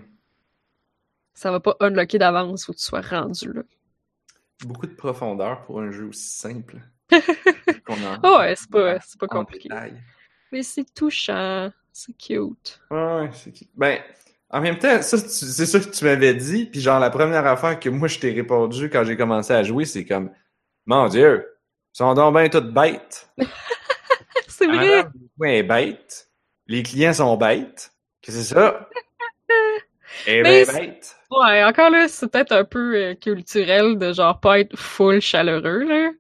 [1.33, 3.63] Ça va pas unlocker d'avance, faut que tu sois rendu là.
[4.65, 6.77] Beaucoup de profondeur pour un jeu aussi simple.
[7.85, 9.67] Qu'on en- Ah ouais, c'est pas, c'est pas compliqué.
[10.53, 12.79] Mais c'est touchant, c'est cute.
[12.91, 13.67] Ouais, c'est qui.
[13.75, 13.99] Ben,
[14.51, 17.77] en même temps, ça, c'est ça que tu m'avais dit, puis genre, la première affaire
[17.79, 20.29] que moi, je t'ai répondu quand j'ai commencé à jouer, c'est comme,
[20.85, 21.47] mon Dieu,
[21.93, 23.29] ils sont donc bien toutes bêtes.
[24.47, 25.05] C'est vrai!
[25.45, 26.29] est bête.
[26.67, 27.91] Les clients sont bêtes.
[28.21, 28.87] Qu'est-ce que c'est ça?
[30.27, 31.15] Mais bien bête.
[31.29, 35.83] Ouais, encore là, c'est peut-être un peu euh, culturel de genre pas être full chaleureux,
[35.83, 36.11] là.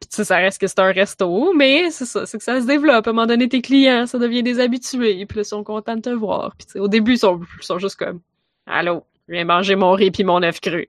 [0.00, 2.60] Puis tu sais, ça reste que c'est un resto, mais c'est ça, c'est que ça
[2.60, 3.06] se développe.
[3.06, 5.96] À un moment donné, tes clients, ça devient des habitués, puis là, ils sont contents
[5.96, 6.54] de te voir.
[6.58, 8.20] Puis tu sais, au début, ils sont, ils sont juste comme
[8.66, 10.88] «Allô, je viens manger mon riz puis mon œuf cru.»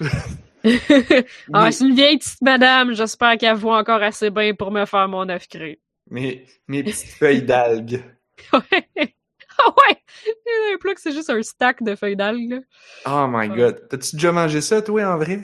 [1.52, 4.84] Ah, Mais- c'est une vieille petite madame, j'espère qu'elle voit encore assez bien pour me
[4.84, 5.78] faire mon œuf cru.
[6.10, 8.02] Mes, mes petites feuilles d'algues.
[8.52, 9.14] Ouais.
[9.60, 9.96] Ah ouais!
[10.74, 12.60] Un que c'est juste un stack de feuilles d'algues.
[13.06, 13.56] Oh my Ouais.
[13.56, 13.88] god.
[13.88, 15.40] T'as-tu déjà mangé ça, toi, en vrai?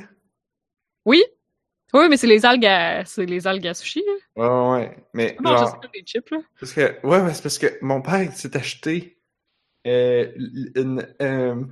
[1.04, 1.22] Oui?
[1.92, 4.04] Oui, mais c'est les algues à, c'est les algues à sushi,
[4.36, 4.72] là.
[4.72, 4.96] Ouais, ouais.
[5.14, 6.38] Mais, Non, je genre, des chips, là.
[6.60, 9.18] parce que, ouais, ouais, c'est parce que mon père, s'est acheté,
[9.86, 10.30] euh,
[10.76, 11.64] une, euh,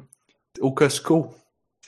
[0.61, 1.32] au Costco.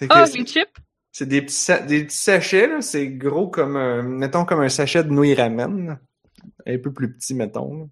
[0.08, 0.70] Ah, c'est- les chips?
[1.16, 2.80] C'est des petits, des petits sachets, là.
[2.82, 6.00] C'est gros comme un, mettons, comme un sachet de nouilles ramen.
[6.66, 7.78] Un peu plus petit, mettons.
[7.78, 7.84] là.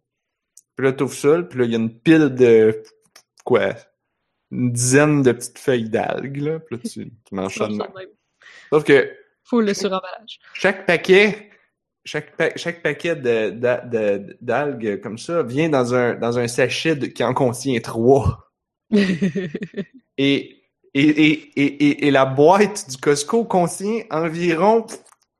[0.74, 2.82] Puis là, t'ouvres ça, puis là, il y a une pile de,
[3.44, 3.74] quoi,
[4.50, 6.58] une dizaine de petites feuilles d'algues, là.
[6.58, 8.08] Puis là, tu, tu manges ça de même.
[8.72, 9.12] Sauf que
[9.44, 10.40] Faut le suremballage.
[10.54, 11.50] chaque paquet,
[12.04, 13.14] chaque, pa- chaque paquet
[14.40, 18.50] d'algues comme ça vient dans un, dans un sachet de- qui en contient trois.
[20.18, 20.61] Et,
[20.94, 24.86] et, et, et, et, et la boîte du Costco contient environ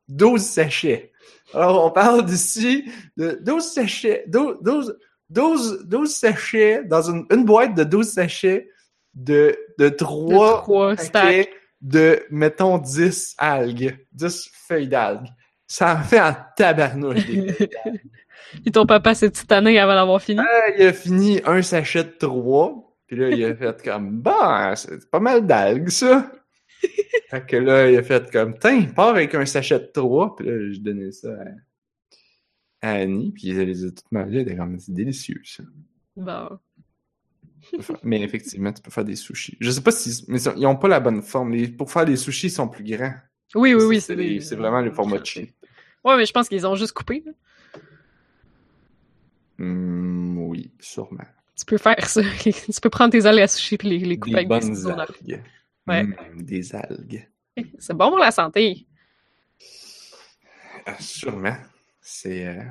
[0.08, 1.12] 12 sachets.
[1.54, 4.98] Alors, on parle d'ici de 12 sachets, 12, 12,
[5.30, 8.68] 12, 12 sachets dans une, une boîte de 12 sachets
[9.14, 11.12] de, de De 3 trois stacks.
[11.12, 11.50] paquets
[11.82, 15.28] de, mettons, 10 algues, 10 feuilles d'algues.
[15.66, 17.26] Ça en fait un tabarnouche.
[18.66, 20.40] Et ton papa s'est titané avant d'avoir fini?
[20.40, 22.91] Ah, il a fini un sachet de 3.
[23.12, 26.32] Puis là, il a fait comme, bah, c'est pas mal d'algues, ça.
[27.28, 30.34] fait que là, il a fait comme, tiens, pars avec un sachet de 3.
[30.34, 31.28] Puis là, j'ai donné ça
[32.80, 33.32] à, à Annie.
[33.32, 34.36] Puis elle les a toutes mangées.
[34.36, 35.62] Elle était comme, c'est délicieux, ça.
[36.16, 36.58] Bon.
[38.02, 39.58] Mais effectivement, tu peux faire des sushis.
[39.60, 41.52] Je sais pas si, mais ils ont pas la bonne forme.
[41.52, 43.12] Les- pour faire des sushis, ils sont plus grands.
[43.54, 44.00] Oui, oui, oui.
[44.00, 45.50] C'est les- vraiment le format de chip.
[46.02, 47.22] Ouais, mais je pense qu'ils ont juste coupé.
[49.58, 51.26] Hmm, oui, sûrement.
[51.56, 52.22] Tu peux faire ça.
[52.42, 54.82] tu peux prendre tes algues à sushi puis les, les couper Des avec des bonnes
[54.82, 55.42] dans- algues.
[55.86, 56.02] Ouais.
[56.04, 57.28] Hmm, des algues.
[57.78, 58.86] C'est bon pour la santé.
[60.86, 61.56] Ah, sûrement.
[62.00, 62.62] C'est euh,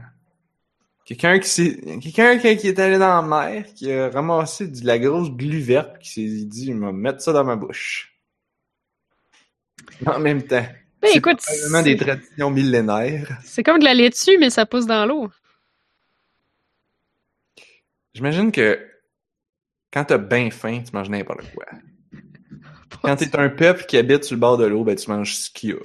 [1.05, 5.59] quelqu'un qui quelqu'un est allé dans la mer, qui a ramassé de la grosse glu
[5.59, 8.17] verte, qui s'est dit je vais mettre ça dans ma bouche.
[10.05, 10.65] En même temps.
[11.01, 13.39] Ben c'est écoute, probablement des traditions millénaires.
[13.43, 15.29] c'est comme de la laitue, mais ça pousse dans l'eau.
[18.13, 18.79] J'imagine que
[19.91, 21.65] quand t'as bien faim, tu manges n'importe quoi.
[23.03, 25.49] Quand t'es un peuple qui habite sur le bord de l'eau, ben tu manges ce
[25.49, 25.77] qu'il y a.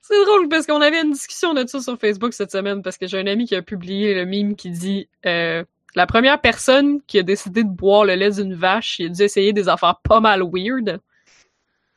[0.00, 3.06] C'est drôle parce qu'on avait une discussion de ça sur Facebook cette semaine parce que
[3.06, 5.64] j'ai un ami qui a publié le mime qui dit euh,
[5.94, 9.22] la première personne qui a décidé de boire le lait d'une vache, il a dû
[9.22, 11.00] essayer des affaires pas mal weird.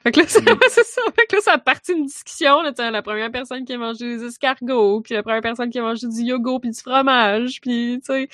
[0.03, 0.59] Fait que là, c'est Mm.
[0.69, 1.01] c'est ça.
[1.15, 2.61] Fait que là, ça a parti une discussion.
[2.61, 5.79] Là, t'sais, la première personne qui a mangé des escargots, puis la première personne qui
[5.79, 8.29] a mangé du yogourt puis du fromage, puis tu sais.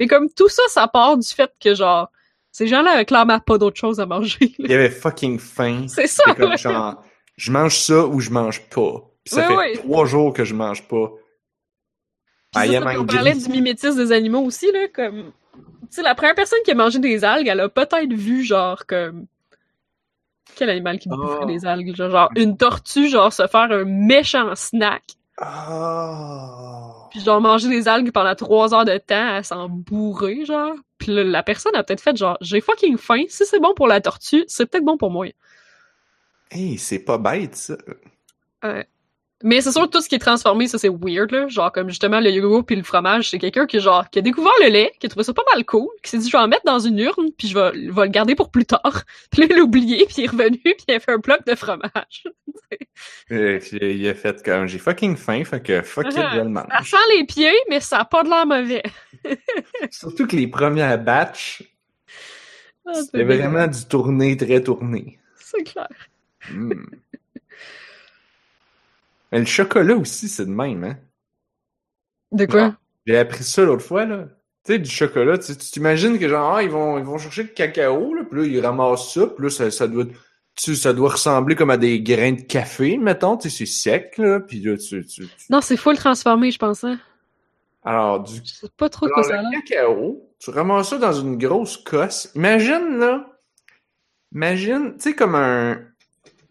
[0.00, 2.10] Mais comme tout ça, ça part du fait que genre
[2.50, 4.38] ces gens-là clairement pas d'autre chose à manger.
[4.58, 4.64] là.
[4.66, 5.86] Il y avait fucking faim.
[5.88, 6.34] C'est ça.
[6.34, 7.02] Comme genre,
[7.36, 9.02] je mange ça ou je mange pas.
[9.24, 11.10] Puis ça fait trois jours que je mange pas.
[12.54, 15.32] Ça, puis on parlait du mimétisme des animaux aussi, là, comme...
[15.54, 18.84] Tu sais, la première personne qui a mangé des algues, elle a peut-être vu, genre,
[18.86, 19.26] comme...
[20.56, 21.46] Quel animal qui boufferait Oh.
[21.46, 25.02] des algues, genre, genre, une tortue, genre, se faire un méchant snack,
[25.40, 27.06] Oh.
[27.10, 30.74] puis genre, manger des algues pendant trois heures de temps à s'en bourrer, genre.
[30.98, 34.00] Puis la personne a peut-être fait, genre, j'ai fucking faim, si c'est bon pour la
[34.00, 35.26] tortue, c'est peut-être bon pour moi.
[36.50, 37.76] Hey, c'est pas bête, ça.
[38.62, 38.86] Ouais.
[39.42, 41.48] Mais c'est sûr que tout ce qui est transformé, ça c'est weird là.
[41.48, 44.52] Genre comme justement le yogourt puis le fromage, c'est quelqu'un qui genre qui a découvert
[44.60, 46.48] le lait, qui a trouvé ça pas mal cool, qui s'est dit je vais en
[46.48, 49.02] mettre dans une urne puis je vais, vais le garder pour plus tard.
[49.30, 51.44] Puis là il l'a oublié puis il est revenu puis il a fait un bloc
[51.46, 52.24] de fromage.
[53.30, 56.66] Euh, il a fait comme j'ai fucking faim, fait que fuck it, je le mange.
[56.70, 58.82] Ça sent les pieds, mais ça a pas de l'air mauvais.
[59.90, 61.62] Surtout que les premières batchs,
[62.86, 65.18] Ah, c'était c'est vraiment du tourné très tourné.
[65.36, 65.88] C'est clair.
[66.50, 66.84] Mm.
[69.32, 70.96] Mais le chocolat aussi, c'est de même, hein?
[72.30, 72.76] De quoi?
[73.06, 74.28] J'ai appris ça l'autre fois, là.
[74.64, 77.48] Tu sais, du chocolat, tu t'imagines que genre, ah, ils vont, ils vont chercher le
[77.48, 80.04] cacao, là, puis là, ils ramassent ça, puis là, ça, ça doit,
[80.54, 84.18] tu, ça doit ressembler comme à des grains de café, mettons, tu sais, c'est sec,
[84.18, 86.94] là, puis là, tu, tu, tu- Non, c'est full transformé, je pensais.
[87.82, 91.12] Alors, du Je sais pas trop de ça a le cacao, tu ramasses ça dans
[91.12, 92.30] une grosse cosse.
[92.36, 93.26] Imagine, là,
[94.32, 95.80] imagine, tu sais, comme un,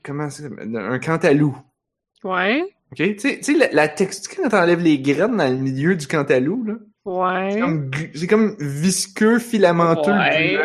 [0.03, 1.55] comment c'est, un cantalou.
[2.23, 2.63] Ouais.
[2.91, 2.97] OK?
[2.97, 6.07] Tu sais, tu sais, la, la texture, quand t'enlèves les graines dans le milieu du
[6.07, 7.59] cantalou, là, Ouais.
[8.13, 10.59] c'est comme, visqueux, filamenteux, Ouais.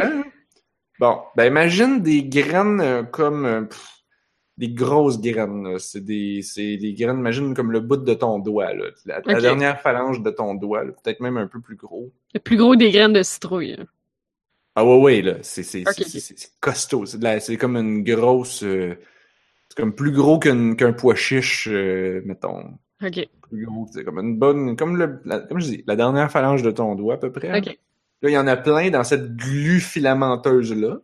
[0.98, 3.86] Bon, ben imagine des graines euh, comme, euh, pff,
[4.56, 5.78] des grosses graines, là.
[5.78, 8.84] C'est des, c'est des graines, imagine comme le bout de ton doigt, là.
[9.04, 10.84] La, dernière phalange de ton doigt.
[10.84, 12.10] Peut-être même un peu plus gros.
[12.34, 13.76] Le plus gros des graines de citrouille.
[13.78, 13.84] hein.
[14.74, 15.84] Ah ouais, ouais, là, c'est
[16.60, 17.04] costaud.
[17.06, 18.62] C'est comme une grosse...
[18.62, 18.94] euh,
[19.76, 22.78] c'est comme plus gros qu'un qu'un pois chiche, euh, mettons.
[23.04, 23.28] Ok.
[23.42, 24.74] Plus gros, c'est comme une bonne...
[24.76, 27.56] Comme, le, la- comme je dis, la dernière phalange de ton doigt, à peu près.
[27.58, 27.66] Ok.
[28.22, 30.96] Là, il y en a plein dans cette glu filamenteuse-là.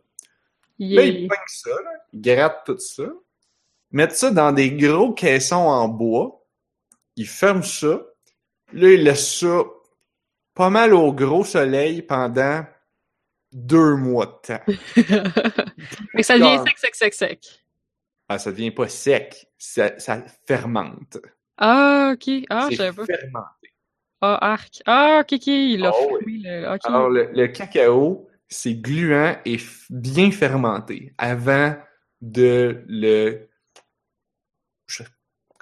[0.79, 3.03] Là, ils pognent ça, là, ils grattent tout ça,
[3.91, 6.43] mettent ça dans des gros caissons en bois,
[7.15, 8.01] ils ferment ça,
[8.73, 9.63] là, ils laissent ça
[10.55, 12.65] pas mal au gros soleil pendant
[13.51, 14.63] deux mois de temps.
[16.17, 17.62] Que ça devient sec, sec, sec, sec.
[18.33, 21.19] Ah, ça devient pas sec, ça, ça fermente.
[21.57, 22.45] Ah, ok.
[22.49, 23.05] Ah, je savais pas.
[23.05, 23.73] fermenté.
[24.21, 24.81] Ah, arc.
[24.87, 25.47] Ah, ok, ok.
[25.47, 26.41] Il a Ah, oui.
[26.41, 26.77] fermé le.
[26.85, 29.57] Alors, le, le cacao, c'est gluant et
[29.89, 31.75] bien fermenté avant
[32.21, 33.49] de le...
[34.87, 35.03] je-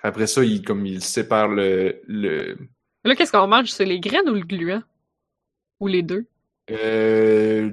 [0.04, 2.02] Après ça, il, comme il sépare le...
[2.08, 2.58] le
[3.04, 3.70] Là, qu'est-ce qu'on mange?
[3.72, 4.84] C'est les graines ou le gluant?
[5.82, 6.26] Ou les deux?
[6.70, 7.72] euh,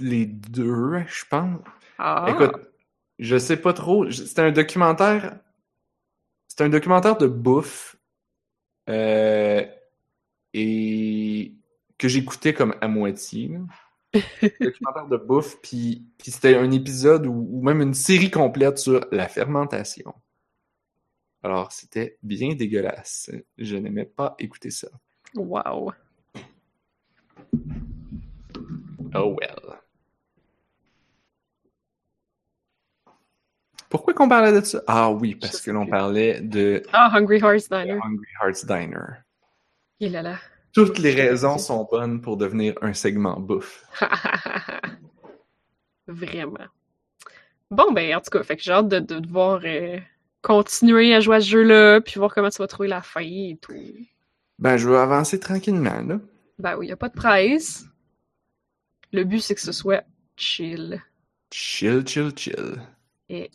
[0.00, 1.60] les deux, je pense.
[1.98, 2.26] Ah.
[2.30, 2.69] Écoute,
[3.20, 4.10] je sais pas trop.
[4.10, 5.38] C'est un documentaire.
[6.48, 7.96] C'est un documentaire de bouffe.
[8.88, 9.64] euh,
[10.54, 11.54] et
[11.98, 13.52] que j'écoutais comme à moitié.
[14.60, 19.06] documentaire de bouffe, puis, puis c'était un épisode ou, ou même une série complète sur
[19.12, 20.14] la fermentation.
[21.42, 23.30] Alors, c'était bien dégueulasse.
[23.58, 24.88] Je n'aimais pas écouter ça.
[25.36, 25.92] Wow.
[29.14, 29.59] Oh well.
[33.90, 34.82] Pourquoi qu'on parlait de ça?
[34.86, 37.98] Ah oui, parce que l'on parlait de Ah, Hungry Hearts Diner.
[38.02, 39.24] Hungry Hearts Diner.
[39.98, 40.38] Il est là.
[40.72, 43.84] Toutes les raisons sont bonnes pour devenir un segment bouffe.
[46.06, 46.66] Vraiment.
[47.70, 49.98] Bon, ben, en tout cas, fait que j'ai hâte de, de, de voir euh,
[50.42, 53.58] continuer à jouer à ce jeu-là, puis voir comment tu vas trouver la fin et
[53.60, 53.74] tout.
[54.58, 56.20] Ben, je vais avancer tranquillement, là.
[56.58, 57.84] Ben oui, y a pas de presse.
[59.12, 60.04] Le but, c'est que ce soit
[60.36, 61.02] chill.
[61.52, 62.80] Chill, chill, chill.
[63.28, 63.50] Et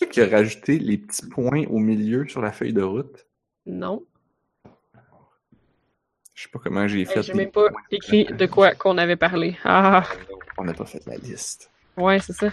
[0.00, 3.26] C'est qui a rajouté les petits points au milieu sur la feuille de route?
[3.66, 4.02] non,
[6.34, 7.18] Je sais pas comment j'ai fait.
[7.18, 9.58] Hey, j'ai même pas écrit de quoi qu'on avait parlé.
[9.62, 10.02] Ah,
[10.56, 11.70] On n'a pas fait la liste.
[11.98, 12.48] ouais, c'est ça.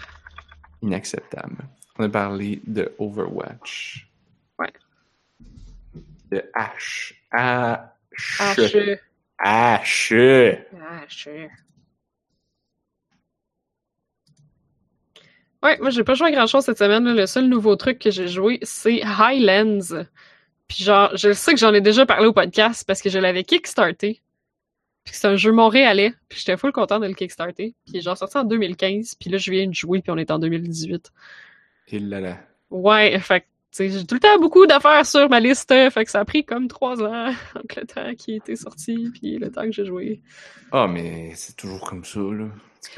[0.81, 1.55] Inacceptable.
[1.97, 4.09] On a parlé de Overwatch.
[4.59, 4.73] Ouais.
[6.29, 7.13] De H.
[7.31, 7.79] H.
[8.39, 8.99] H.
[9.39, 10.65] H.
[10.75, 11.49] H.
[15.63, 17.03] Ouais, moi j'ai pas joué à grand chose cette semaine.
[17.05, 17.13] là.
[17.13, 20.05] Le seul nouveau truc que j'ai joué, c'est Highlands.
[20.67, 23.43] Puis genre, je sais que j'en ai déjà parlé au podcast parce que je l'avais
[23.43, 24.21] kickstarté.
[25.05, 26.13] Puis c'est un jeu montréalais.
[26.27, 27.73] Puis j'étais full content de le kickstarter.
[27.85, 29.15] Puis il genre sorti en 2015.
[29.15, 31.11] Puis là, je viens de jouer, puis on est en 2018.
[31.89, 32.37] Et là là.
[32.69, 35.73] Ouais, fait que, tu sais, j'ai tout le temps beaucoup d'affaires sur ma liste.
[35.91, 39.37] Fait que ça a pris comme trois ans entre le temps qui était sorti, puis
[39.37, 40.21] le temps que j'ai joué.
[40.73, 42.49] Ah, mais c'est toujours comme ça, là.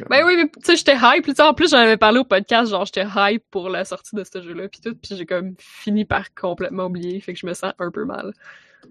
[0.09, 1.27] Ben oui, mais tu sais, j'étais hype.
[1.39, 4.41] En plus, j'en avais parlé au podcast, genre, j'étais hype pour la sortie de ce
[4.41, 7.73] jeu-là, puis tout, puis j'ai comme fini par complètement oublier, fait que je me sens
[7.79, 8.33] un peu mal.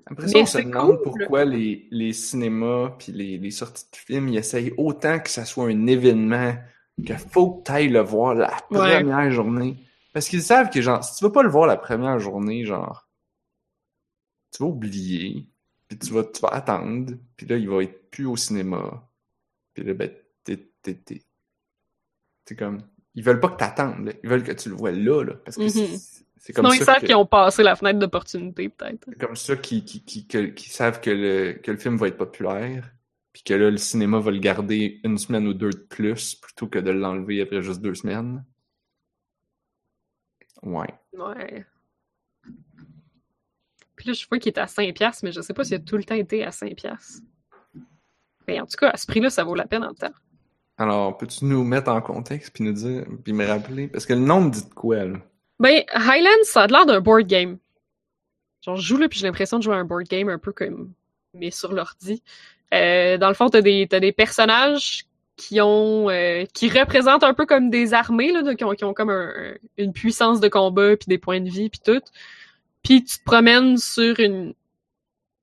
[0.06, 1.02] Après ça, mais on se demande cool.
[1.02, 5.44] pourquoi les, les cinémas puis les, les sorties de films, ils essayent autant que ça
[5.44, 6.54] soit un événement
[7.04, 9.02] qu'il faut que tu ailles le voir la Ouais.
[9.02, 9.76] première journée.
[10.12, 13.08] Parce qu'ils savent que, genre, si tu vas pas le voir la première journée, genre,
[14.52, 15.46] tu vas oublier,
[15.88, 19.08] puis tu vas, tu vas attendre, puis là, il va être plus au cinéma.
[19.74, 20.10] Puis là, ben,
[20.94, 22.80] t'es comme...
[23.14, 24.12] Ils veulent pas que t'attendes, là.
[24.22, 25.34] Ils veulent que tu le vois là, là.
[25.44, 25.68] Parce que Mhm.
[25.70, 29.04] c'est- C'est comme Sinon, ils savent qu'ils ont passé la fenêtre d'opportunité, peut-être.
[29.08, 32.92] c'est comme ça qu'ils savent que le, que le film va être populaire,
[33.32, 36.68] puis que là, le cinéma va le garder une semaine ou deux de plus, plutôt
[36.68, 38.44] que de l'enlever après juste deux semaines.
[40.62, 40.94] Ouais.
[41.12, 41.66] Ouais.
[43.96, 45.80] Puis là, je vois qu'il est à 5$, piastres, mais je sais pas s'il a
[45.80, 46.74] tout le temps été à 5$.
[46.76, 47.20] piastres.
[48.46, 50.12] Mais en tout cas, à ce prix-là, ça vaut la peine en temps.
[50.78, 53.88] Alors, peux-tu nous mettre en contexte, puis nous dire, puis me rappeler?
[53.88, 55.18] Parce que le nom me dit de quoi, là?
[55.58, 57.58] Ben, Highlands, ça a l'air d'un board game.
[58.64, 60.52] Genre, je joue là, puis j'ai l'impression de jouer à un board game un peu
[60.52, 60.92] comme,
[61.34, 62.22] mais sur l'ordi.
[62.72, 65.04] Euh, dans le fond, t'as des, t'as des personnages
[65.36, 68.94] qui ont, euh, qui représentent un peu comme des armées, là, qui, ont, qui ont
[68.94, 72.02] comme un- une puissance de combat, puis des points de vie, puis tout.
[72.84, 74.54] Puis tu te promènes sur une,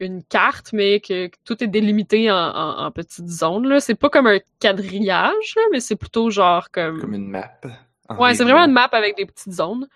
[0.06, 3.80] une carte, mais que, que tout est délimité en, en, en petites zones, là.
[3.80, 7.02] C'est pas comme un quadrillage, là, mais c'est plutôt genre comme...
[7.02, 7.52] Comme une map.
[8.20, 9.88] Ouais, c'est vraiment une map avec des petites zones.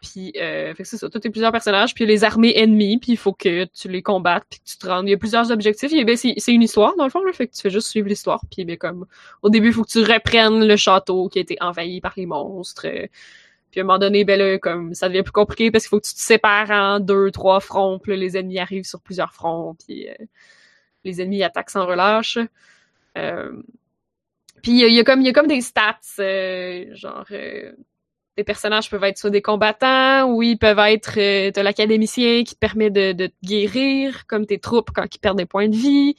[0.00, 2.22] Puis, euh, fait que c'est ça, tout est plusieurs personnages, puis il y a les
[2.22, 5.08] armées ennemies, puis il faut que tu les combattes, puis que tu te rendes.
[5.08, 5.92] Il y a plusieurs objectifs.
[5.92, 7.88] Et ben, c'est c'est une histoire, dans le fond, là, fait que tu fais juste
[7.88, 8.40] suivre l'histoire.
[8.48, 9.06] Puis, ben, comme,
[9.42, 12.26] au début, il faut que tu reprennes le château qui a été envahi par les
[12.26, 12.86] monstres.
[12.86, 13.06] euh,
[13.70, 16.00] Puis, à un moment donné, ben là, comme, ça devient plus compliqué parce qu'il faut
[16.00, 19.34] que tu te sépares en deux, trois fronts, puis là, les ennemis arrivent sur plusieurs
[19.34, 20.14] fronts, puis euh,
[21.04, 22.38] les ennemis attaquent sans relâche.
[23.16, 23.62] Euh,
[24.62, 27.72] puis il y, y a comme il y a comme des stats euh, genre euh,
[28.36, 32.54] des personnages peuvent être soit des combattants ou ils peuvent être euh, t'as l'académicien qui
[32.54, 35.76] te permet de, de te guérir comme tes troupes quand ils perdent des points de
[35.76, 36.16] vie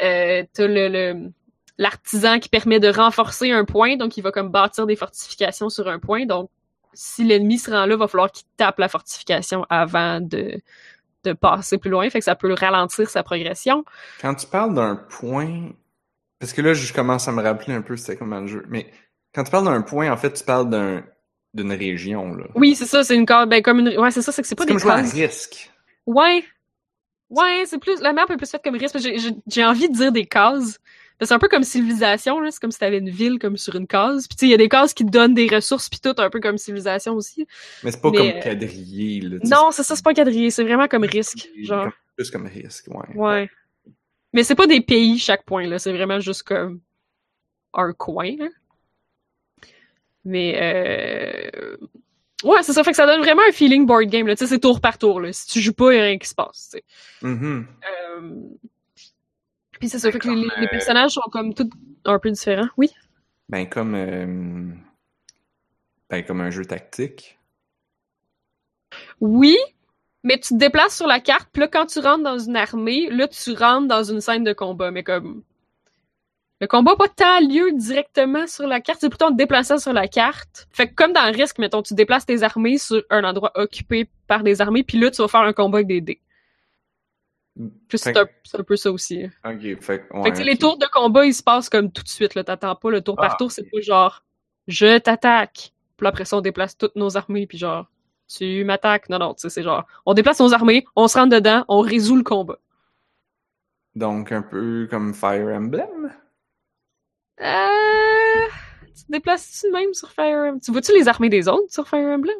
[0.00, 1.30] euh, t'as le
[1.78, 5.88] l'artisan qui permet de renforcer un point donc il va comme bâtir des fortifications sur
[5.88, 6.50] un point donc
[7.00, 10.60] si l'ennemi se rend là va falloir qu'il tape la fortification avant de
[11.24, 13.84] de passer plus loin fait que ça peut ralentir sa progression
[14.20, 15.70] Quand tu parles d'un point,
[16.40, 18.90] parce que là, je commence à me rappeler un peu c'était comment le jeu, mais
[19.34, 21.04] quand tu parles d'un point, en fait, tu parles d'un
[21.54, 22.44] d'une région, là.
[22.54, 24.54] oui c'est ça c'est une carte ben comme une ouais c'est ça c'est que c'est
[24.54, 25.70] pas des comme jouer à risque.
[26.08, 26.42] Ouais.
[27.30, 28.00] Ouais, c'est plus.
[28.00, 28.98] La map est plus faite comme risque.
[29.46, 30.78] J'ai envie de dire des cases.
[31.20, 32.50] C'est un peu comme civilisation, là.
[32.50, 34.28] C'est comme si t'avais une ville comme sur une case.
[34.28, 36.14] Puis tu sais, il y a des cases qui te donnent des ressources puis tout,
[36.18, 37.46] un peu comme civilisation aussi.
[37.82, 39.36] Mais c'est pas Mais, comme euh, quadrillé, là.
[39.44, 41.48] Non, c'est ça, c'est pas un quadrillé, c'est vraiment comme risque.
[41.62, 41.84] Genre.
[41.84, 43.16] comme- Plus comme risque, ouais.
[43.16, 43.50] Ouais.
[44.32, 45.78] Mais c'est pas des pays chaque point, là.
[45.78, 46.80] C'est vraiment juste comme
[47.74, 48.48] un coin, là.
[50.24, 51.76] Mais euh...
[52.44, 52.84] Ouais, c'est ça.
[52.84, 54.36] Fait que ça donne vraiment un feeling board game, là.
[54.36, 55.32] Tu sais, c'est tour par tour, là.
[55.32, 56.84] Si tu joues pas, il y a rien qui se passe, tu sais.
[57.22, 57.66] Mhm.
[58.20, 58.30] Euh,
[59.78, 61.68] Puis c'est ça, fait que les, euh, personnages sont comme tous
[62.04, 62.68] un peu différents.
[62.76, 62.90] Oui.
[63.48, 63.94] Ben, comme.
[63.94, 64.72] euh,
[66.10, 67.38] Ben, comme un jeu tactique.
[69.20, 69.56] Oui,
[70.24, 73.08] mais tu te déplaces sur la carte, puis là, quand tu rentres dans une armée,
[73.10, 75.42] là, tu rentres dans une scène de combat, mais comme...
[76.60, 79.78] Le combat n'a pas tant lieu directement sur la carte, c'est plutôt en te déplaçant
[79.78, 80.66] sur la carte.
[80.72, 84.42] Fait que comme dans Risk, mettons, tu déplaces tes armées sur un endroit occupé par
[84.42, 86.20] des armées, puis là, tu vas faire un combat avec des dés.
[87.92, 89.24] C'est un, peu ça aussi.
[89.44, 90.08] Ok, fait.
[90.22, 92.32] Fait que les tours de combat, ils se passent comme tout de suite.
[92.32, 94.22] T'attends pas le tour Ah, par tour, c'est pas genre
[94.68, 95.72] je t'attaque.
[95.96, 97.90] Puis après ça, on déplace toutes nos armées, puis genre
[98.28, 99.08] tu m'attaques.
[99.08, 101.80] Non, non, tu sais, c'est genre on déplace nos armées, on se rentre dedans, on
[101.80, 102.58] résout le combat.
[103.94, 106.12] Donc, un peu comme Fire Emblem?
[107.40, 108.46] Euh...
[108.94, 110.60] Tu te déplaces-tu même sur Fire Emblem?
[110.60, 112.36] Tu vois-tu les armées des autres sur Fire Emblem?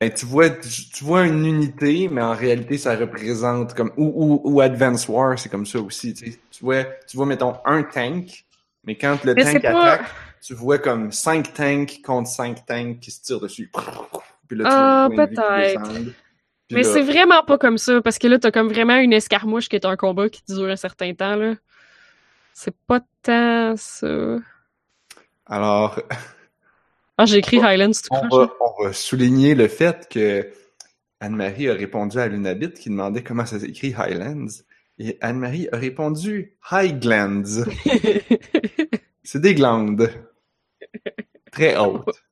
[0.00, 4.40] Ben, tu vois, tu, tu vois une unité, mais en réalité, ça représente comme ou,
[4.44, 6.14] ou, ou Advance War, c'est comme ça aussi.
[6.14, 6.38] Tu, sais.
[6.50, 8.44] tu vois, tu vois, mettons un tank,
[8.84, 12.98] mais quand le Mais tank pas- attaque, tu vois comme cinq tanks contre cinq tanks
[13.00, 13.70] qui se tirent dessus.
[14.48, 15.82] Puis là, tu Ah, peut-être.
[16.70, 19.76] Mais c'est vraiment pas comme ça, parce que là, t'as comme vraiment une escarmouche qui
[19.76, 21.56] est un combat qui dure un certain temps, là.
[22.54, 24.36] C'est pas tant ça.
[25.46, 26.00] Alors,
[27.22, 30.50] Ah, j'ai écrit Highlands tout on va, on va souligner le fait que
[31.20, 34.46] Anne-Marie a répondu à Lunabit qui demandait comment ça s'écrit Highlands.
[34.98, 37.42] Et Anne-Marie a répondu Highlands.
[39.22, 40.10] C'est des glandes.
[41.52, 42.22] Très hautes.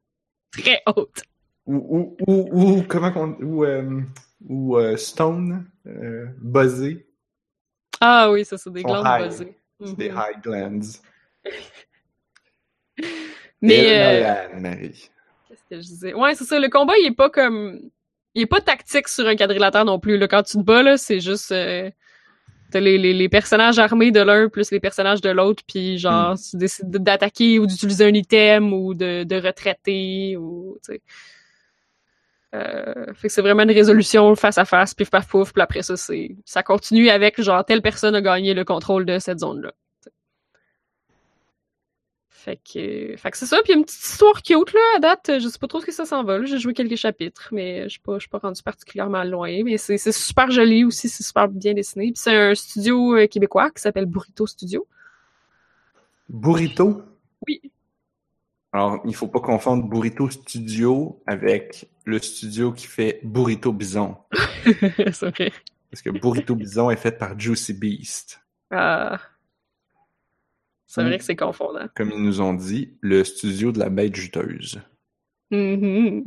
[0.53, 1.23] Très haute.
[1.67, 3.37] Ou, ou, ou, ou comment qu'on.
[3.43, 4.01] Ou, euh,
[4.49, 5.67] ou euh, stone.
[5.87, 7.07] Euh, buzzé.
[8.01, 9.55] Ah oui, ça, c'est des glandes buzzées.
[9.85, 10.17] C'est des Mhm.
[10.17, 10.81] high glands.
[13.61, 14.35] Mais euh,
[15.49, 16.15] qu'est-ce que je disais?
[16.15, 16.59] Ouais, c'est ça.
[16.59, 17.81] Le combat, il est pas comme.
[18.35, 20.19] Il est pas tactique sur un quadrilatère non plus.
[20.19, 20.29] Là.
[20.29, 21.53] Quand tu te bats, là, c'est juste.
[21.53, 21.91] euh,
[22.71, 26.37] T'as les, les, les personnages armés de l'un plus les personnages de l'autre, puis genre,
[26.39, 31.01] tu décides d'attaquer ou d'utiliser un item ou de, de retraiter ou, tu sais.
[32.55, 35.81] Euh, fait que c'est vraiment une résolution face à face, pif paf pouf, puis après
[35.83, 39.73] ça, c'est, ça continue avec genre telle personne a gagné le contrôle de cette zone-là.
[42.49, 43.59] Fait que, fait que c'est ça.
[43.63, 45.39] Puis il y a une petite histoire cute, là, à date.
[45.39, 46.43] Je sais pas trop ce que ça s'en va.
[46.47, 49.63] J'ai joué quelques chapitres, mais je suis pas, pas rendu particulièrement loin.
[49.65, 52.07] Mais c'est c'est super joli aussi, c'est super bien dessiné.
[52.07, 54.87] Puis c'est un studio euh, québécois qui s'appelle Burrito Studio.
[56.31, 57.03] Burrito?
[57.47, 57.61] Oui.
[58.73, 64.17] Alors, il faut pas confondre Burrito Studio avec le studio qui fait Burrito Bison.
[64.65, 65.53] c'est vrai.
[65.91, 68.41] Parce que Burrito Bison est fait par Juicy Beast.
[68.71, 69.19] Ah.
[70.91, 71.87] C'est vrai que c'est confondant.
[71.95, 74.81] Comme ils nous ont dit, le studio de la bête juteuse.
[75.51, 76.25] Mhm.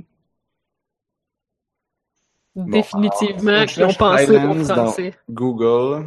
[2.55, 5.13] Bon, Définitivement, qu'ils ont pensé au français.
[5.29, 6.05] Google.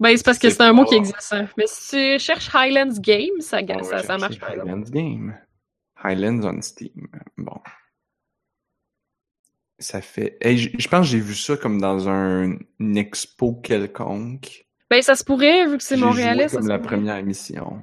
[0.00, 1.32] Ben, c'est parce que C'est un mot pas- qui existe.
[1.32, 1.48] hein.
[1.56, 4.60] Mais si tu cherches Highlands Game, ça, ça, ça marche exemple.
[4.60, 5.38] Highlands Game.
[6.02, 7.06] Highlands on Steam.
[7.36, 7.60] Bon.
[9.78, 10.36] Ça fait.
[10.40, 14.63] Hey, je pense que j'ai vu ça comme dans un une expo quelconque.
[14.94, 17.82] Ben, ça se pourrait, vu que c'est montréalais, ça comme la première émission.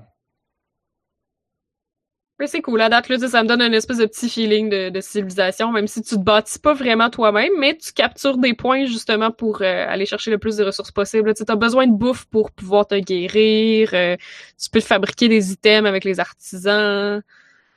[2.39, 4.89] Mais c'est cool, la date, là, ça me donne un espèce de petit feeling de,
[4.89, 8.85] de civilisation, même si tu te bâtis pas vraiment toi-même, mais tu captures des points
[8.85, 11.33] justement pour euh, aller chercher le plus de ressources possible.
[11.33, 14.15] Tu as besoin de bouffe pour pouvoir te guérir, euh,
[14.57, 17.21] tu peux te fabriquer des items avec les artisans,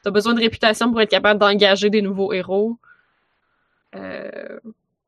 [0.05, 2.79] tu as besoin de réputation pour être capable d'engager des nouveaux héros.
[3.97, 4.61] Euh,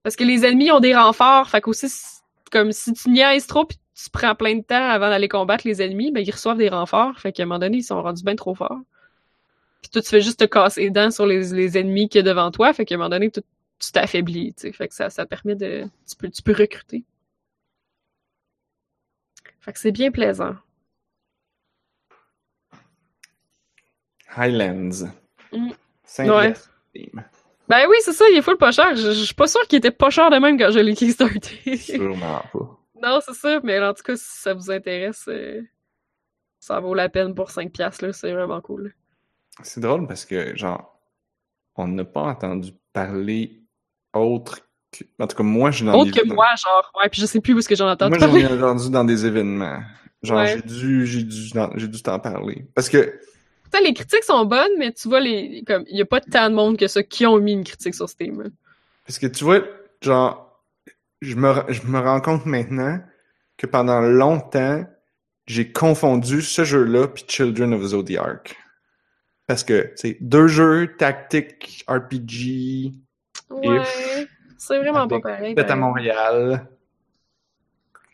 [0.03, 1.87] parce que les ennemis ont des renforts, fait qu'aussi,
[2.51, 6.13] comme si tu niaises trop tu prends plein de temps avant d'aller combattre les ennemis,
[6.13, 8.55] ben ils reçoivent des renforts, fait qu'à un moment donné, ils sont rendus bien trop
[8.55, 8.81] forts.
[9.83, 12.21] Puis toi, tu fais juste te casser les dents sur les, les ennemis qu'il y
[12.21, 12.73] a devant toi.
[12.73, 13.41] Fait qu'à un moment donné, tu
[13.79, 14.55] tu t'affaiblis.
[14.73, 15.85] Fait que ça, ça permet de...
[16.09, 17.05] Tu peux, tu peux recruter.
[19.61, 20.57] Fait que c'est bien plaisant.
[24.37, 25.07] Highlands.
[25.53, 25.71] Mm.
[26.21, 26.55] Ouais.
[27.69, 28.95] Ben oui, c'est ça, il est full pas cher.
[28.95, 31.77] Je, je suis pas sûre qu'il était pas cher de même quand je l'ai kickstarté.
[31.77, 32.76] Sûrement pas.
[33.03, 35.63] Non, c'est ça, mais en tout cas, si ça vous intéresse, euh,
[36.61, 38.13] ça vaut la peine pour 5 piastres, là.
[38.13, 38.95] C'est vraiment cool.
[39.63, 40.99] C'est drôle parce que, genre,
[41.77, 43.61] on n'a pas entendu parler
[44.13, 44.61] autre
[44.93, 45.05] que.
[45.19, 47.41] En tout cas, moi, je n'en ai Autre que moi, genre, ouais, puis je sais
[47.41, 49.81] plus où est-ce que j'en entends Moi, j'en ai entendu dans des événements.
[50.23, 50.57] Genre, Ouais.
[50.57, 52.67] j'ai dû, j'ai dû, j'ai dû t'en parler.
[52.75, 53.21] Parce que,
[53.71, 56.21] Tu sais, les critiques sont bonnes, mais tu vois, les, comme, il y a pas
[56.21, 58.51] tant de monde que ça qui ont mis une critique sur Steam.
[59.07, 59.61] parce que tu vois,
[60.01, 60.46] genre,
[61.21, 63.01] je me, je me rends compte maintenant
[63.57, 64.87] que pendant longtemps,
[65.47, 68.57] j'ai confondu ce jeu-là puis Children of Zodiac.
[69.47, 72.93] Parce que, c'est deux jeux tactiques RPG,
[73.51, 73.81] Ouais.
[74.59, 75.55] C'est vraiment pas pareil.
[75.55, 75.77] fait à.
[75.77, 76.67] Montréal,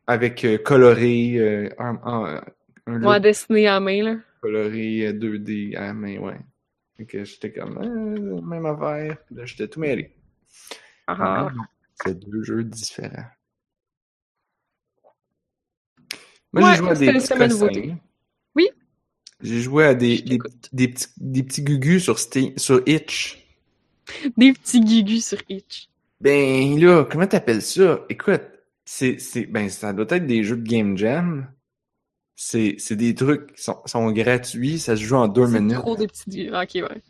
[0.06, 2.42] avec euh, coloré, euh, un, un,
[2.86, 4.16] un look Ouais, dessiné à main, là.
[4.42, 6.36] coloré euh, 2D à la main, ouais.
[7.08, 9.16] Que j'étais comme, euh, même affaire.
[9.26, 10.14] Puis là, j'étais tout mêlé.
[11.06, 11.52] Ah, Ah, ah.
[11.54, 11.62] non.
[12.04, 13.24] C'est deux jeux différents.
[16.52, 17.96] Moi, Ouais, j'ai joué à des c'est- petits c'est cossins.
[18.54, 18.68] Oui?
[19.40, 23.38] J'ai joué à des, petits, des petits gugus sur, Steam, sur Itch.
[24.36, 25.88] Des petits guigus sur Itch.
[26.20, 28.04] Ben là, comment t'appelles ça?
[28.08, 28.42] Écoute,
[28.84, 31.50] c'est, c'est, ben ça doit être des jeux de Game Jam.
[32.36, 35.78] C'est, c'est des trucs qui sont, sont gratuits, ça se joue en deux C'est minutes.
[35.78, 36.52] trop des petits guigus.
[36.52, 37.02] Ok, ouais.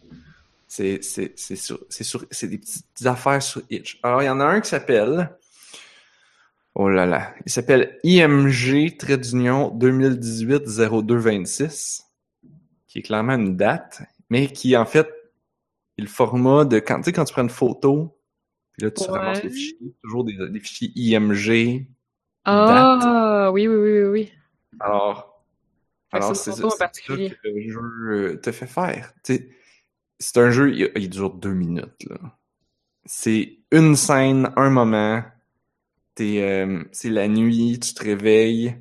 [0.72, 1.00] C'est,
[2.48, 4.00] des petites affaires sur Itch.
[4.02, 5.36] Alors, il y en a un qui s'appelle,
[6.74, 12.04] oh là là, il s'appelle IMG trait d'union 2018-0226,
[12.88, 14.00] qui est clairement une date,
[14.30, 15.08] mais qui, en fait,
[15.98, 18.18] est le format de, quand, tu sais, quand tu prends une photo,
[18.72, 19.18] puis là, tu Ouais.
[19.18, 21.86] ramasses les fichiers, toujours des, des fichiers IMG.
[22.46, 24.32] Ah, oui, oui, oui, oui, oui.
[24.80, 25.44] Alors,
[26.12, 26.62] alors c'est ça,
[27.06, 27.28] que le
[27.70, 29.12] jeu euh, te fait faire.
[29.22, 29.50] Tu sais,
[30.22, 32.04] c'est un jeu, il, il dure deux minutes.
[32.08, 32.16] là.
[33.04, 35.22] C'est une scène, un moment.
[36.14, 38.76] T'es, euh, c'est la nuit, tu te réveilles.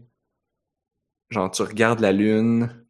[1.30, 2.86] Genre, tu regardes la lune.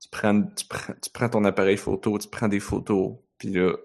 [0.00, 3.16] Tu prends, tu prends, tu prends ton appareil photo, tu prends des photos.
[3.38, 3.76] Puis là,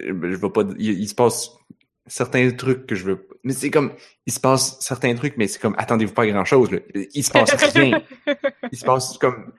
[0.00, 1.52] euh, ben, je vais pas, il, il se passe
[2.06, 3.28] certains trucs que je veux.
[3.44, 3.94] Mais c'est comme,
[4.26, 6.80] il se passe certains trucs, mais c'est comme, attendez-vous pas à grand chose, là.
[7.14, 8.02] Il se passe rien.
[8.72, 9.52] Il se passe comme,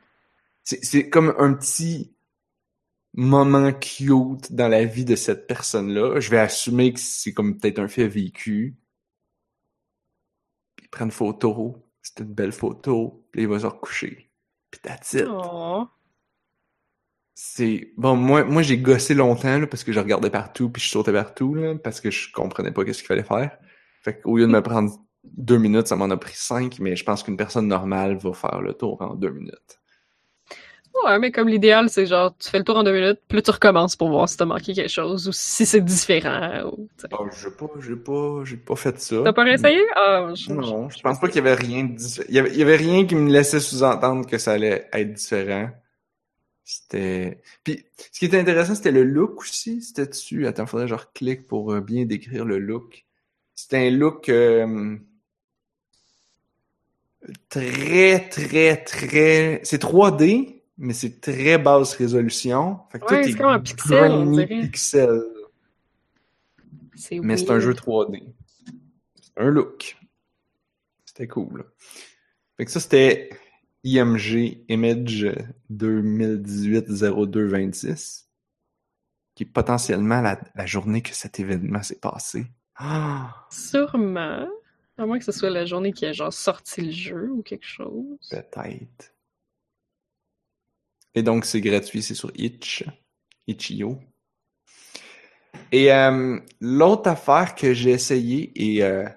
[0.64, 2.14] c'est, c'est comme un petit
[3.14, 6.20] moment cute dans la vie de cette personne-là.
[6.20, 8.78] Je vais assumer que c'est comme peut-être un fait vécu.
[10.76, 11.78] Puis il prend une photo.
[12.02, 13.26] C'est une belle photo.
[13.32, 14.32] Puis il va se recoucher.
[14.72, 15.28] Puis that's it.
[15.30, 15.88] Oh.
[17.34, 20.90] C'est bon moi moi j'ai gossé longtemps là, parce que je regardais partout puis je
[20.90, 23.58] sautais partout là, parce que je comprenais pas qu'est-ce qu'il fallait faire.
[24.04, 24.92] Fait qu'au lieu de me prendre
[25.24, 28.62] deux minutes, ça m'en a pris cinq, mais je pense qu'une personne normale va faire
[28.62, 29.81] le tour en deux minutes.
[31.06, 33.42] Ouais, mais comme l'idéal, c'est genre, tu fais le tour en deux minutes, puis là,
[33.42, 36.66] tu recommences pour voir si t'as manqué quelque chose ou si c'est différent.
[36.72, 36.88] Ou.
[37.12, 39.16] Ah, j'ai pas, j'ai pas, j'ai pas fait ça.
[39.24, 39.82] T'as pas réessayé?
[39.96, 42.52] Ah, je- Non, je pense pas qu'il y avait rien de diffé- il y avait,
[42.52, 45.70] il y avait rien qui me laissait sous-entendre que ça allait être différent.
[46.64, 47.42] C'était.
[47.64, 49.82] Puis, ce qui était intéressant, c'était le look aussi.
[49.82, 50.46] C'était dessus.
[50.46, 53.06] Attends, faudrait que je reclique pour euh, bien décrire le look.
[53.56, 54.98] C'était un look euh,
[57.50, 59.62] très, très, très.
[59.64, 62.80] C'est 3D, mais c'est très basse résolution.
[62.92, 65.24] Fait que Ouais, tout c'est est comme un pixel.
[66.96, 68.24] C'est Mais c'est un jeu 3D.
[69.22, 69.98] C'est un look.
[71.06, 71.66] C'était cool.
[72.58, 73.30] Fait que ça, c'était
[73.84, 75.28] IMG Image
[75.72, 78.26] 2018-02-26,
[79.36, 82.46] qui est potentiellement la, la journée que cet événement s'est passé.
[82.76, 84.48] Ah, Sûrement.
[84.98, 87.66] À moins que ce soit la journée qui a genre sorti le jeu ou quelque
[87.66, 88.18] chose.
[88.30, 89.14] peut-être.
[91.16, 92.84] Et donc, c'est gratuit, c'est sur Itch.
[93.48, 94.00] Itch.io.
[95.72, 99.08] Et euh, l'autre affaire que j'ai essayé est euh,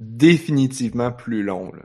[0.00, 1.72] définitivement plus long.
[1.72, 1.84] Là.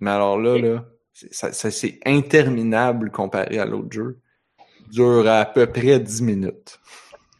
[0.00, 4.20] Mais alors là, là c'est- ça, ça- c'est interminable comparé à l'autre jeu.
[4.90, 6.80] Dure à peu près 10 minutes.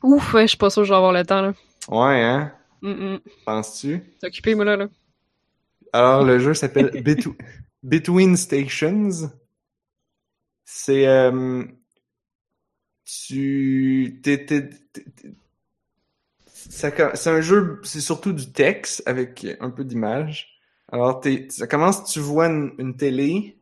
[0.02, 1.54] Ouf, ouais, je suis pas sûre que je vais avoir le temps, là.
[1.88, 2.52] Ouais, hein?
[2.82, 3.20] Mm -mm.
[3.46, 4.00] Penses-tu?
[4.20, 4.88] T'es occupé, moi, là, là.
[5.92, 7.36] Alors, le jeu s'appelle Betw-
[7.82, 9.30] Between Stations.
[10.64, 11.06] C'est...
[11.06, 11.64] euh,
[13.04, 14.20] tu...
[14.22, 14.46] t'es-
[16.46, 20.58] C'est un jeu, c'est surtout du texte avec un peu d'image.
[20.92, 23.58] Alors, ça commence, tu vois une, télé,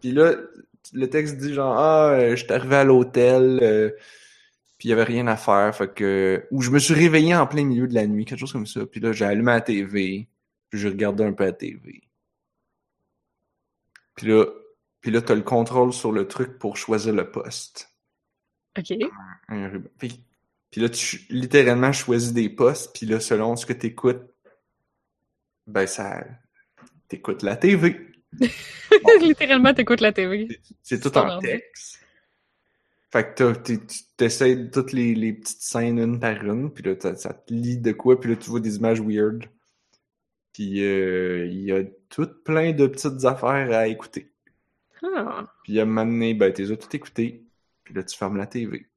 [0.00, 0.34] puis là,
[0.94, 3.90] le texte dit genre, ah, euh, je suis arrivé à l'hôtel, euh,
[4.78, 6.46] puis il y avait rien à faire, fait que...
[6.52, 8.86] Ou je me suis réveillé en plein milieu de la nuit, quelque chose comme ça.
[8.86, 10.28] Puis là, j'ai allumé la TV,
[10.70, 12.02] puis j'ai regardé un peu la TV.
[14.14, 14.44] Puis là,
[15.00, 17.94] puis là, t'as le contrôle sur le truc pour choisir le poste.
[18.78, 18.92] Ok.
[19.48, 19.88] Un ruban.
[19.98, 20.24] Puis,
[20.70, 24.22] puis là, tu littéralement choisis des postes, puis là, selon ce que t'écoutes,
[25.66, 26.24] ben ça...
[27.08, 28.00] T'écoutes la TV.
[29.20, 30.48] Littéralement, t'écoutes la TV.
[30.82, 32.00] C'est tout en texte.
[33.12, 33.78] Fait que tu
[34.16, 37.92] t'essayes toutes les, les petites scènes une par une, puis là, ça te lit de
[37.92, 39.46] quoi, puis là, tu vois des images weird.
[40.52, 44.32] Puis euh, il y a tout plein de petites affaires à écouter.
[45.14, 45.44] Ah.
[45.64, 47.44] Puis à un moment donné, ben, t'es tout écouté.
[47.84, 48.88] Puis là, tu fermes la TV.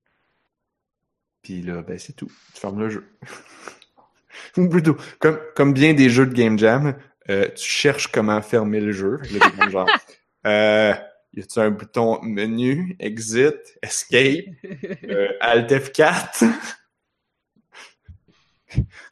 [1.42, 2.32] Puis là, ben, c'est tout.
[2.54, 3.06] Tu fermes le jeu.
[4.58, 6.96] Ou plutôt, comme, comme bien des jeux de Game Jam,
[7.30, 9.20] euh, tu cherches comment fermer le jeu.
[9.32, 9.90] Là, genre,
[10.48, 10.94] euh,
[11.34, 14.46] y a-tu un bouton menu, exit, escape,
[15.04, 16.46] euh, Alt F4,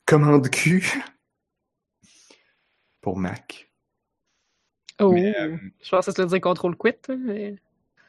[0.06, 1.02] commande Q
[3.02, 3.66] pour Mac.
[5.00, 5.12] Oh.
[5.12, 7.56] Mais, euh, Je pensais que tu dire contrôle quit, mais.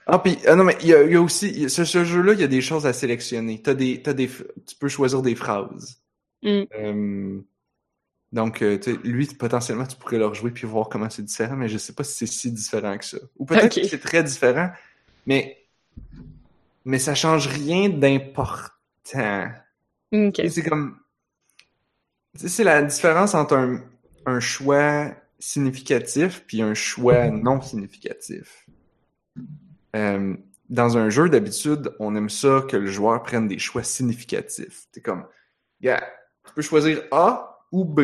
[0.06, 1.68] Ah, puis, ah non, mais il y a, il y a aussi, il y a-
[1.68, 3.60] ce, ce jeu-là, il y a des choses à sélectionner.
[3.60, 6.00] T'as des, t'as des, tu peux choisir des phrases.
[6.42, 6.62] Mm.
[6.78, 7.40] Euh,
[8.32, 11.78] donc, euh, lui, potentiellement, tu pourrais le rejouer puis voir comment c'est différent, mais je
[11.78, 13.18] sais pas si c'est si différent que ça.
[13.38, 14.70] Ou peut-être que c'est très différent,
[15.26, 15.58] mais,
[16.84, 19.50] mais ça change rien d'important.
[20.12, 20.98] Et C'est comme,
[22.34, 23.82] tu sais, c'est la différence entre un,
[24.26, 28.66] un choix significatif puis un choix non significatif.
[29.96, 30.36] Euh,
[30.68, 34.86] dans un jeu, d'habitude, on aime ça que le joueur prenne des choix significatifs.
[34.92, 35.24] T'es comme,
[35.80, 36.02] gars,
[36.46, 38.00] tu peux choisir A ou B.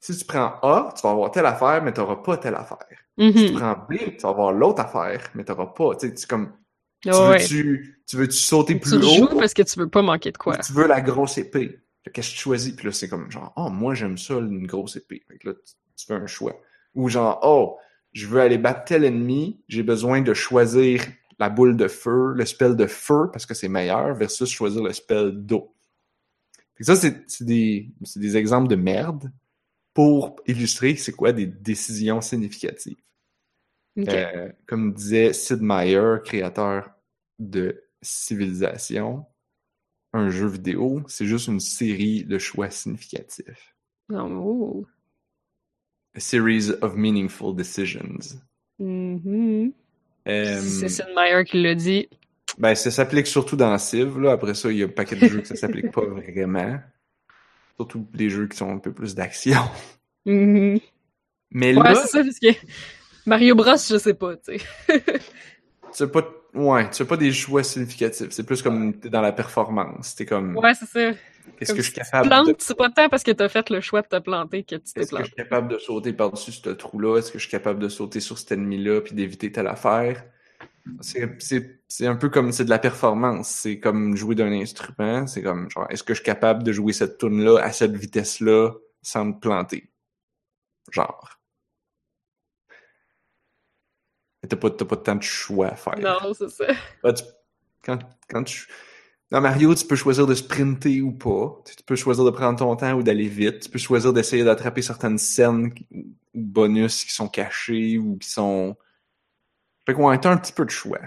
[0.00, 2.78] Si tu prends A, tu vas avoir telle affaire, mais tu n'auras pas telle affaire.
[3.18, 3.58] Si tu Mhm.
[3.58, 5.94] prends B, tu vas avoir l'autre affaire, mais tu n'auras pas.
[5.96, 6.52] Tu sais, c'est comme,
[7.00, 10.30] tu veux-tu, tu veux-tu sauter Tu plus joues haut parce que tu veux pas manquer
[10.32, 10.56] de quoi.
[10.58, 11.80] tu veux la grosse épée?
[12.12, 12.72] Qu'est-ce que tu choisis?
[12.74, 15.22] Puis là, c'est comme genre, oh, moi, j'aime ça, une grosse épée.
[15.28, 16.58] Fait que là, tu, tu fais un choix.
[16.98, 17.78] Ou genre, oh,
[18.12, 21.00] je veux aller battre tel ennemi, j'ai besoin de choisir
[21.38, 24.92] la boule de feu, le spell de feu, parce que c'est meilleur, versus choisir le
[24.92, 25.72] spell d'eau.
[26.80, 29.30] Ça, c'est des, c'est des exemples de merde
[29.94, 32.98] pour illustrer c'est quoi des décisions significatives.
[33.96, 36.90] Euh, comme disait Sid Meier, créateur
[37.38, 39.24] de Civilisation,
[40.12, 43.76] un jeu vidéo, c'est juste une série de choix significatifs.
[44.12, 44.84] Oh.
[46.16, 48.38] A series of meaningful decisions.
[48.78, 49.72] Mhm.
[50.26, 52.08] Euh, C'est Sid Meier qui l'a dit.
[52.58, 54.18] ben, ça s'applique surtout dans Civ.
[54.18, 54.32] Là.
[54.32, 56.78] Après ça, il y a un paquet de jeux que ça s'applique pas vraiment.
[57.76, 59.60] Surtout les jeux qui sont un peu plus d'action.
[60.26, 60.80] Mhm.
[61.50, 62.48] Mais Ouais, là, c'est ça, parce que
[63.24, 64.64] Mario Bros, je sais pas, tu sais.
[65.94, 66.22] Tu as pas,
[66.54, 68.30] ouais, tu as pas des choix significatifs.
[68.30, 70.14] C'est plus comme t'es dans la performance.
[70.14, 71.12] T'es comme, Ouais, c'est ça.
[71.58, 73.80] qu'est-ce que je suis capable de plantes, c'est pas tant parce que t'as fait le
[73.80, 75.24] choix de te planter que tu t'es Est-ce que je planté.
[75.24, 77.18] suis capable de sauter par-dessus ce trou-là?
[77.18, 80.24] Est-ce que je suis capable de sauter sur cet ennemi-là puis d'éviter telle affaire?
[81.00, 83.48] C'est- C'est c'est un peu comme c'est de la performance.
[83.50, 85.26] C'est comme jouer d'un instrument.
[85.26, 87.94] C'est comme genre, est-ce que je suis capable de jouer cette tune là à cette
[87.96, 89.90] vitesse-là sans me planter?
[90.92, 91.30] Genre.
[92.70, 95.98] Mais T'as pas, t'as pas tant de choix à faire.
[95.98, 96.66] Non, c'est ça.
[97.02, 97.24] Ah, tu-
[97.82, 97.98] quand,
[98.28, 98.66] quand tu...
[99.30, 101.62] Dans Mario, tu peux choisir de sprinter ou pas.
[101.66, 103.60] Tu peux choisir de prendre ton temps ou d'aller vite.
[103.60, 106.04] Tu peux choisir d'essayer d'attraper certaines scènes ou
[106.34, 108.76] bonus qui sont cachés ou qui sont...
[109.86, 111.00] Fait qu'on a un petit peu de choix.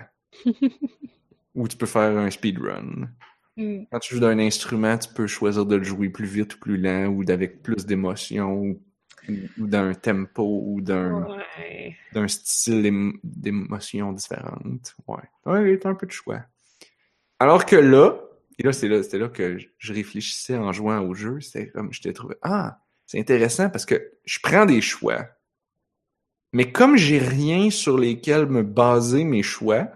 [1.55, 3.09] ou tu peux faire un speedrun.
[3.57, 3.83] Mm.
[3.91, 6.77] Quand tu joues d'un instrument, tu peux choisir de le jouer plus vite ou plus
[6.77, 8.81] lent ou d'avec plus d'émotion ou,
[9.29, 11.95] ou d'un tempo ou d'un Ouais.
[12.13, 14.95] d'un style d'ém- d'émotions différentes.
[15.07, 15.23] Ouais.
[15.45, 16.41] Ouais, t'as un peu de choix.
[17.39, 18.19] Alors que là,
[18.59, 21.69] et là, c'est là, c'était là que je- je réfléchissais en jouant au jeu, c'était
[21.69, 25.27] comme, je t'ai trouvé, ah, c'est intéressant parce que je prends des choix.
[26.53, 29.87] Mais comme j'ai rien sur lesquels me baser mes choix,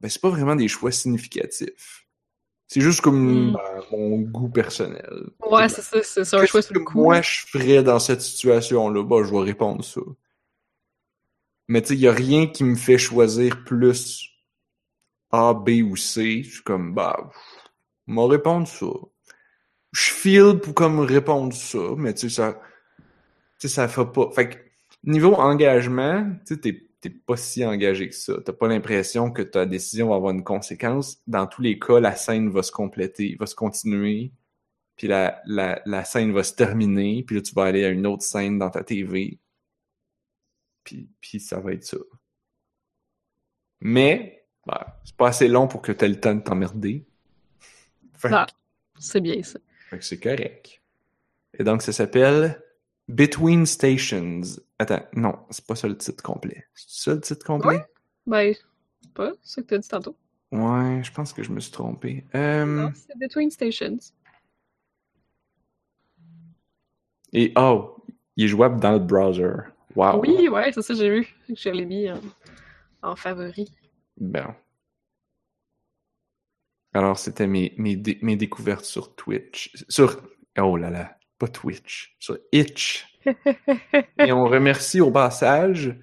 [0.00, 2.05] ben, c'est pas vraiment des choix significatifs.
[2.68, 3.56] C'est juste comme Mm.
[3.92, 5.30] mon goût personnel.
[5.48, 6.98] Ouais, c'est ça, c'est ça, un choix que sur le coup.
[6.98, 9.04] moi je ferais dans cette situation-là?
[9.04, 10.00] Bah, je vais répondre ça.
[11.68, 14.30] Mais tu sais, il y a rien qui me fait choisir plus
[15.32, 16.42] A, B ou C.
[16.44, 17.30] Je suis comme, bah,
[18.06, 18.86] m'en répondre ça.
[19.92, 22.60] Je file pour comme répondre ça, mais tu sais, ça,
[23.58, 24.30] tu sais, ça fait pas.
[24.32, 24.56] Fait que,
[25.04, 28.34] niveau engagement, tu sais, t'es, t'es pas si engagé que ça.
[28.44, 31.18] T'as pas l'impression que ta décision va avoir une conséquence.
[31.26, 34.32] Dans tous les cas, la scène va se compléter, va se continuer
[34.96, 38.06] puis la, la, la scène va se terminer, puis là, tu vas aller à une
[38.06, 39.38] autre scène dans ta TV,
[40.82, 41.98] puis, puis ça va être ça.
[43.80, 47.04] Mais, ben, c'est pas assez long pour que tu aies le temps de t'emmerder.
[48.24, 48.46] Ah.
[48.98, 49.58] C'est bien ça.
[49.90, 50.80] fait que c'est correct.
[51.58, 52.62] Et donc, ça s'appelle
[53.08, 54.40] Between Stations.
[54.78, 56.66] Attends, non, c'est pas ça le titre complet.
[56.74, 57.84] C'est ça le titre complet?
[58.26, 58.54] Ben,
[59.02, 60.16] c'est pas ça que t'as dit tantôt.
[60.52, 62.24] Ouais, je pense que je me suis trompé.
[62.34, 63.98] Euh, Non, c'est Between Stations.
[67.32, 67.96] et oh,
[68.36, 69.52] il est jouable dans le browser.
[69.94, 70.20] Wow.
[70.20, 71.26] Oui, ouais, c'est ça, j'ai vu.
[71.48, 72.20] Je l'ai mis en,
[73.02, 73.70] en favori.
[74.18, 74.54] Bon.
[76.92, 79.72] Alors, c'était mes, mes, dé- mes découvertes sur Twitch.
[79.88, 80.22] Sur.
[80.58, 82.16] Oh là là, pas Twitch.
[82.18, 83.15] Sur Itch.
[84.18, 85.94] Et on remercie au passage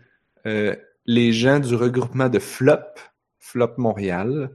[0.46, 0.76] euh,
[1.06, 2.78] les gens du regroupement de Flop,
[3.40, 4.52] Flop Montréal,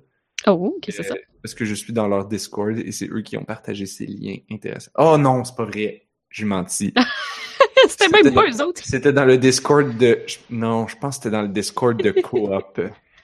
[0.47, 1.17] Oh, ok, c'est ça.
[1.43, 4.37] parce que je suis dans leur Discord et c'est eux qui ont partagé ces liens
[4.51, 4.93] intéressants.
[4.97, 6.07] Oh non, c'est pas vrai.
[6.31, 6.95] J'ai menti.
[7.89, 8.83] C'était même pas eux autres.
[8.85, 10.21] C'était dans le Discord de.
[10.51, 12.81] Non, je pense que c'était dans le Discord de Coop.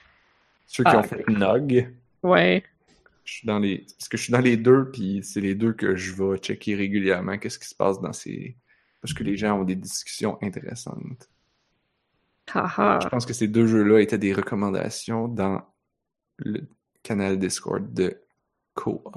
[0.65, 1.87] Ceux qui Ah, ont fait Nog.
[2.23, 2.63] Ouais.
[3.23, 3.85] Je suis dans les.
[3.97, 6.75] Parce que je suis dans les deux, puis c'est les deux que je vais checker
[6.75, 7.37] régulièrement.
[7.37, 8.55] Qu'est-ce qui se passe dans ces.
[9.05, 11.29] Parce que les gens ont des discussions intéressantes.
[12.47, 15.61] Je pense que ces deux jeux-là étaient des recommandations dans
[16.37, 16.67] le
[17.03, 18.19] canal Discord de
[18.73, 19.07] Coop.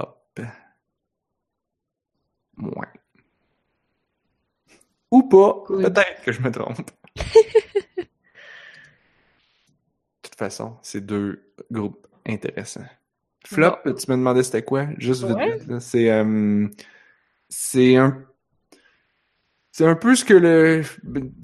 [5.10, 5.62] Ou pas.
[5.66, 5.82] Cool.
[5.84, 6.90] Peut-être que je me trompe.
[7.96, 8.02] De
[10.22, 12.84] toute façon, c'est deux groupes intéressants.
[13.46, 14.88] Flop, tu me demandais c'était quoi?
[14.98, 15.56] Juste vite, Ouais.
[15.56, 15.80] vite, là.
[15.80, 16.68] C'est euh,
[17.48, 18.22] c'est un
[19.78, 20.82] c'est un peu ce que le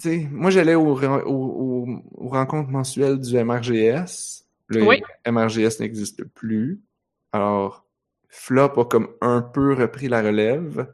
[0.01, 4.45] sais, moi j'allais au, ren- au, au- aux rencontres mensuelles du MRGS.
[4.67, 5.01] Le Oui.
[5.25, 6.83] MRGS n'existe plus.
[7.31, 7.87] Alors
[8.29, 10.93] Flop a comme un peu repris la relève.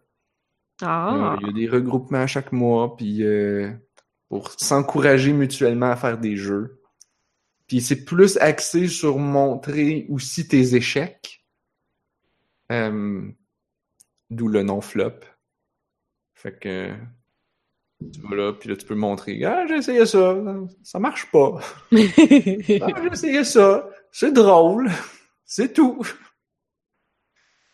[0.82, 1.32] Ah.
[1.32, 3.72] Euh, il y a des regroupements à chaque mois, puis euh,
[4.28, 6.82] pour s'encourager mutuellement à faire des jeux.
[7.66, 11.46] Puis c'est plus axé sur montrer aussi tes échecs.
[12.70, 13.22] Euh,
[14.28, 15.20] D'où le nom flop.
[16.34, 16.92] Fait que
[18.12, 19.42] tu vas là, puis là tu peux montrer.
[19.44, 20.36] Ah, j'ai essayé ça,
[20.82, 21.60] ça marche pas.
[21.92, 24.90] Ah, j'ai essayé ça, c'est drôle,
[25.44, 26.02] c'est tout.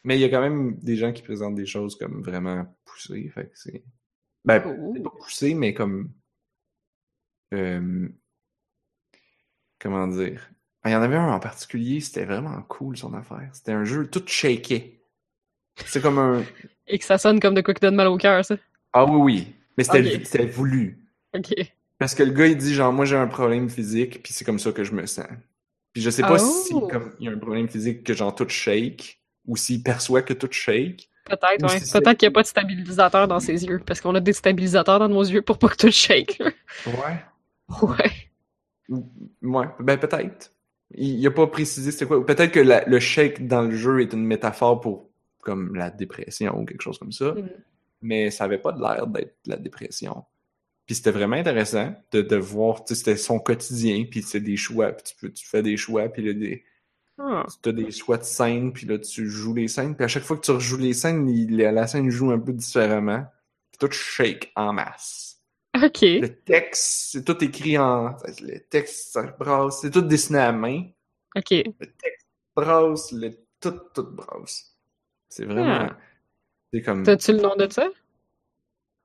[0.05, 3.29] Mais il y a quand même des gens qui présentent des choses comme vraiment poussées,
[3.35, 3.83] fait que c'est...
[4.45, 6.13] Ben, pas poussé, mais comme...
[7.55, 8.09] euh,
[9.81, 10.49] Comment dire?
[10.83, 13.51] Ah, Il y en avait un en particulier, c'était vraiment cool son affaire.
[13.53, 15.03] C'était un jeu tout shaké.
[15.85, 16.45] C'est comme un...
[16.87, 18.57] Et que ça sonne comme de quoi qui donne mal au cœur, ça.
[18.93, 19.55] Ah oui, oui.
[19.77, 20.99] Mais c'était voulu.
[21.35, 21.53] Ok.
[21.99, 24.59] Parce que le gars, il dit genre, moi j'ai un problème physique, puis c'est comme
[24.59, 25.27] ça que je me sens.
[25.93, 26.63] Puis je sais pas Oh.
[26.67, 30.23] si comme il y a un problème physique que genre tout shake, ou s'il perçoit
[30.23, 31.09] que tout shake.
[31.25, 31.81] Peut-être, Ou ouais.
[31.81, 34.21] si c'est- Peut-être qu'il n'y a pas de stabilisateur dans ses yeux, parce qu'on a
[34.21, 36.41] des stabilisateurs dans nos yeux pour pas que tout shake.
[36.87, 37.83] Ouais.
[37.83, 38.13] ouais.
[39.43, 40.53] Ouais, ben peut-être.
[40.95, 42.19] Il, il a pas précisé c'était quoi.
[42.19, 45.09] Ou Peut-être que la- le shake dans le jeu est une métaphore pour
[45.43, 47.33] comme la dépression ou quelque chose comme ça.
[47.33, 47.49] Mm.
[48.03, 50.25] Mais ça avait pas l'air d'être la dépression.
[50.87, 54.57] Puis c'était vraiment intéressant de, de voir, tu sais, c'était son quotidien, puis c'est des
[54.57, 56.65] choix, puis tu, peux, tu fais des choix, puis là, des,
[57.19, 57.45] Ah.
[57.63, 60.23] tu as des choix de scènes, puis là, tu joues les scènes, puis à chaque
[60.23, 63.25] fois que tu rejoues les scènes, il- la, la scène joue un peu différemment,
[63.73, 65.41] puis tout shake en masse.
[65.75, 66.03] Ok.
[66.03, 68.17] Le texte, c'est tout écrit en...
[68.41, 70.85] Le texte, ça brasse, c'est tout dessiné à main,
[71.37, 71.51] Ok.
[71.51, 74.75] le texte brasse, le, tout, tout brasse.
[75.29, 75.89] C'est vraiment...
[75.91, 75.99] Ah.
[76.73, 77.03] C'est comme...
[77.03, 77.89] T'as-tu le nom de ça?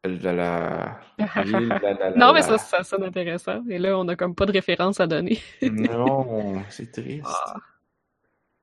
[0.03, 3.63] La, la, la, la, la, non, mais ça, ça sonne intéressant.
[3.69, 5.39] Et là, on a comme pas de référence à donner.
[5.61, 7.23] Non, c'est triste.
[7.25, 7.55] Ah.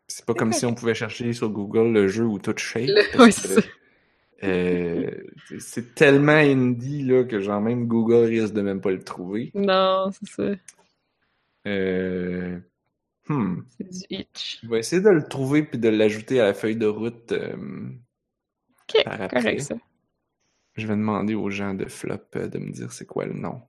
[0.09, 3.61] C'est pas comme si on pouvait chercher sur Google le jeu où tout c'est ça.
[4.43, 5.11] euh,
[5.59, 9.53] c'est tellement indie là, que genre même Google risque de même pas le trouver.
[9.55, 10.59] Non, c'est ça.
[11.67, 12.59] Euh,
[13.29, 13.57] hmm.
[13.77, 14.61] C'est du itch.
[14.63, 17.55] Je vais essayer de le trouver puis de l'ajouter à la feuille de route euh,
[18.95, 19.41] Ok, par après.
[19.43, 19.75] correct ça.
[20.77, 23.61] Je vais demander aux gens de Flop euh, de me dire c'est quoi le nom.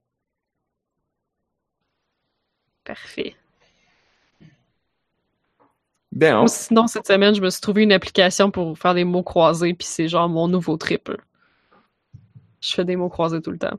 [2.84, 3.34] Parfait.
[6.12, 9.74] Ben, sinon, cette semaine, je me suis trouvé une application pour faire des mots croisés,
[9.74, 11.08] puis c'est genre mon nouveau trip.
[11.08, 11.16] là.
[12.60, 13.78] Je fais des mots croisés tout le temps.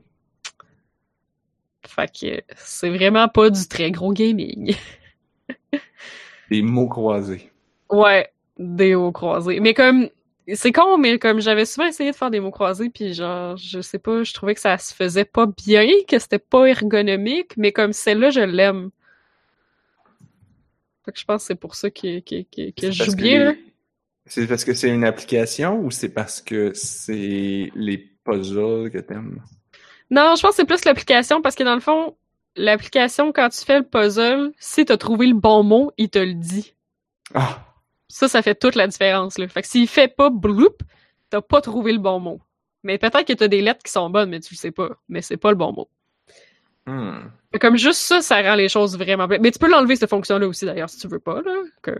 [1.86, 4.74] Fait que c'est vraiment pas du très gros gaming.
[6.50, 7.50] des mots croisés.
[7.90, 9.60] Ouais, des mots croisés.
[9.60, 10.08] Mais comme,
[10.54, 13.80] c'est con, mais comme j'avais souvent essayé de faire des mots croisés, puis genre, je
[13.80, 17.72] sais pas, je trouvais que ça se faisait pas bien, que c'était pas ergonomique, mais
[17.72, 18.90] comme celle-là, je l'aime.
[21.04, 23.14] Fait que je pense que c'est pour ça que, que, que, que C'est je joue
[23.14, 23.58] bien, les-.
[24.26, 29.42] C'est parce que c'est une application ou c'est parce que c'est les puzzles que t'aimes?
[30.10, 32.14] Non, je pense que c'est plus l'application parce que dans le fond,
[32.54, 36.34] l'application, quand tu fais le puzzle, si t'as trouvé le bon mot, il te le
[36.34, 36.74] dit.
[37.34, 37.71] Ah!
[38.12, 39.48] Ça, ça fait toute la différence, là.
[39.48, 40.82] Fait que s'il fait pas bloop,
[41.30, 42.42] t'as pas trouvé le bon mot.
[42.82, 44.90] Mais peut-être que t'as des lettres qui sont bonnes, mais tu le sais pas.
[45.08, 45.88] Mais c'est pas le bon mot.
[46.84, 47.20] Hmm.
[47.58, 49.38] Comme juste ça, ça rend les choses vraiment bien.
[49.40, 51.54] Mais tu peux l'enlever, cette fonction-là aussi, d'ailleurs, si tu veux pas, là.
[51.80, 51.92] Que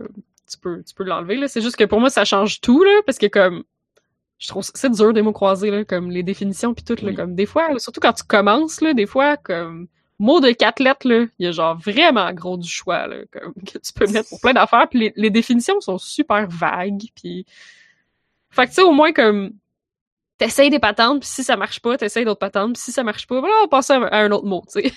[0.47, 1.47] tu peux, tu peux l'enlever.
[1.47, 3.63] C'est juste que pour moi, ça change tout, là, parce que comme,
[4.37, 7.09] je trouve c'est dur des mots croisés, là, comme les définitions puis tout, là.
[7.09, 7.15] Oui.
[7.15, 9.87] Comme des fois, surtout quand tu commences, là, des fois, comme,
[10.19, 13.53] mot de quatre lettres, là, il y a genre vraiment gros du choix, là, comme,
[13.53, 17.45] que tu peux mettre pour plein d'affaires puis les, les définitions sont super vagues puis
[18.49, 19.51] fait que tu sais, au moins, comme,
[20.37, 23.27] t'essayes des patentes puis si ça marche pas, t'essayes d'autres patentes puis si ça marche
[23.27, 24.93] pas, voilà, on passe à, à un autre mot, tu sais.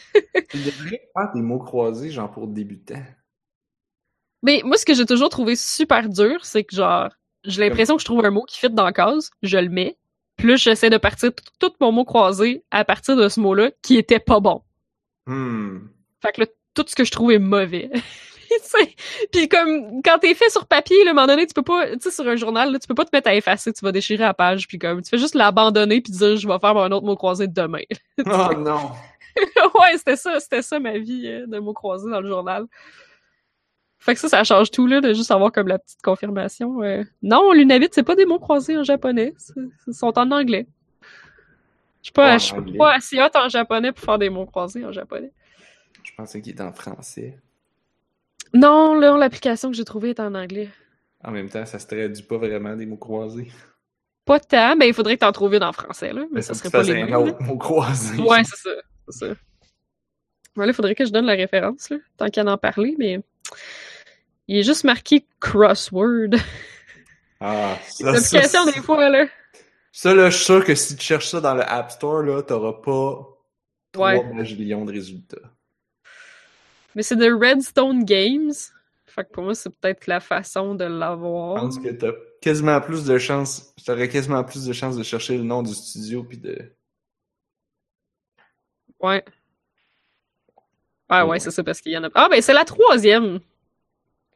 [0.50, 3.02] Tu devrais faire des mots croisés, genre pour débutants.
[4.42, 7.08] Mais moi, ce que j'ai toujours trouvé super dur, c'est que genre,
[7.44, 9.96] j'ai l'impression que je trouve un mot qui fit dans la case, je le mets,
[10.42, 14.20] là, j'essaie de partir tout mon mot croisé à partir de ce mot-là qui était
[14.20, 14.62] pas bon.
[15.26, 15.88] Hmm.
[16.22, 17.90] Fait que là, tout ce que je trouve est mauvais.
[19.32, 21.88] Puis comme, quand t'es fait sur papier, là, à un moment donné, tu peux pas,
[21.88, 23.92] tu sais, sur un journal, là, tu peux pas te mettre à effacer, tu vas
[23.92, 26.92] déchirer la page, puis comme, tu fais juste l'abandonner puis dire, je vais faire un
[26.92, 27.82] autre mot croisé demain.
[28.26, 28.90] Oh non!
[29.74, 32.66] ouais, c'était ça, c'était ça ma vie euh, de mots croisés dans le journal.
[33.98, 36.82] Fait que ça, ça change tout, là, de juste avoir comme la petite confirmation.
[36.82, 37.02] euh.
[37.22, 39.34] Non, l'unavit, c'est pas des mots croisés en japonais.
[39.86, 40.66] Ils sont en anglais.
[42.06, 44.84] Je suis pas, je suis pas assez hot en japonais pour faire des mots croisés
[44.84, 45.32] en japonais.
[46.04, 47.36] Je pensais qu'il était en français.
[48.54, 50.68] Non, là, l'application que j'ai trouvée est en anglais.
[51.24, 53.50] En même temps, ça se traduit pas vraiment des mots croisés.
[54.24, 56.26] Pas tant, mais il faudrait que t'en trouves une en français, là.
[56.30, 57.08] Mais ça serait pas les mêmes.
[57.08, 57.20] un là.
[57.20, 58.16] autre mot croisé.
[58.22, 58.70] Ouais, c'est ça.
[59.08, 59.34] C'est ça.
[60.54, 62.58] Voilà, il faudrait que je donne la référence, là, tant qu'il y en a en
[62.58, 63.18] parler, mais
[64.46, 66.36] il est juste marqué crossword.
[67.40, 69.26] Ah, ça, L'application, des fois, là.
[69.98, 72.42] Ça, là, je suis sûr que si tu cherches ça dans le App Store, là,
[72.42, 73.28] t'auras pas
[73.98, 74.16] Ouais.
[74.20, 75.38] 3 millions de résultats.
[76.94, 78.52] Mais c'est de Redstone Games.
[79.06, 81.60] Fait que pour moi, c'est peut-être la façon de Je l'avoir.
[81.62, 82.12] pense que t'as
[82.42, 86.22] quasiment plus de chances, t'aurais quasiment plus de chances de chercher le nom du studio
[86.24, 86.74] puis de.
[89.00, 89.24] Ouais.
[91.08, 91.38] Ah ouais, Ouais.
[91.40, 92.10] c'est ça, parce qu'il y en a.
[92.14, 93.40] Ah ben, c'est la troisième.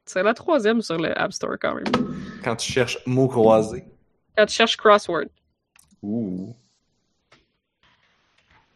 [0.07, 1.85] C'est la troisième sur le App Store, quand même.
[2.43, 3.85] Quand tu cherches mots croisés.
[4.37, 5.27] Quand tu cherches crossword.
[6.02, 6.55] Ouh.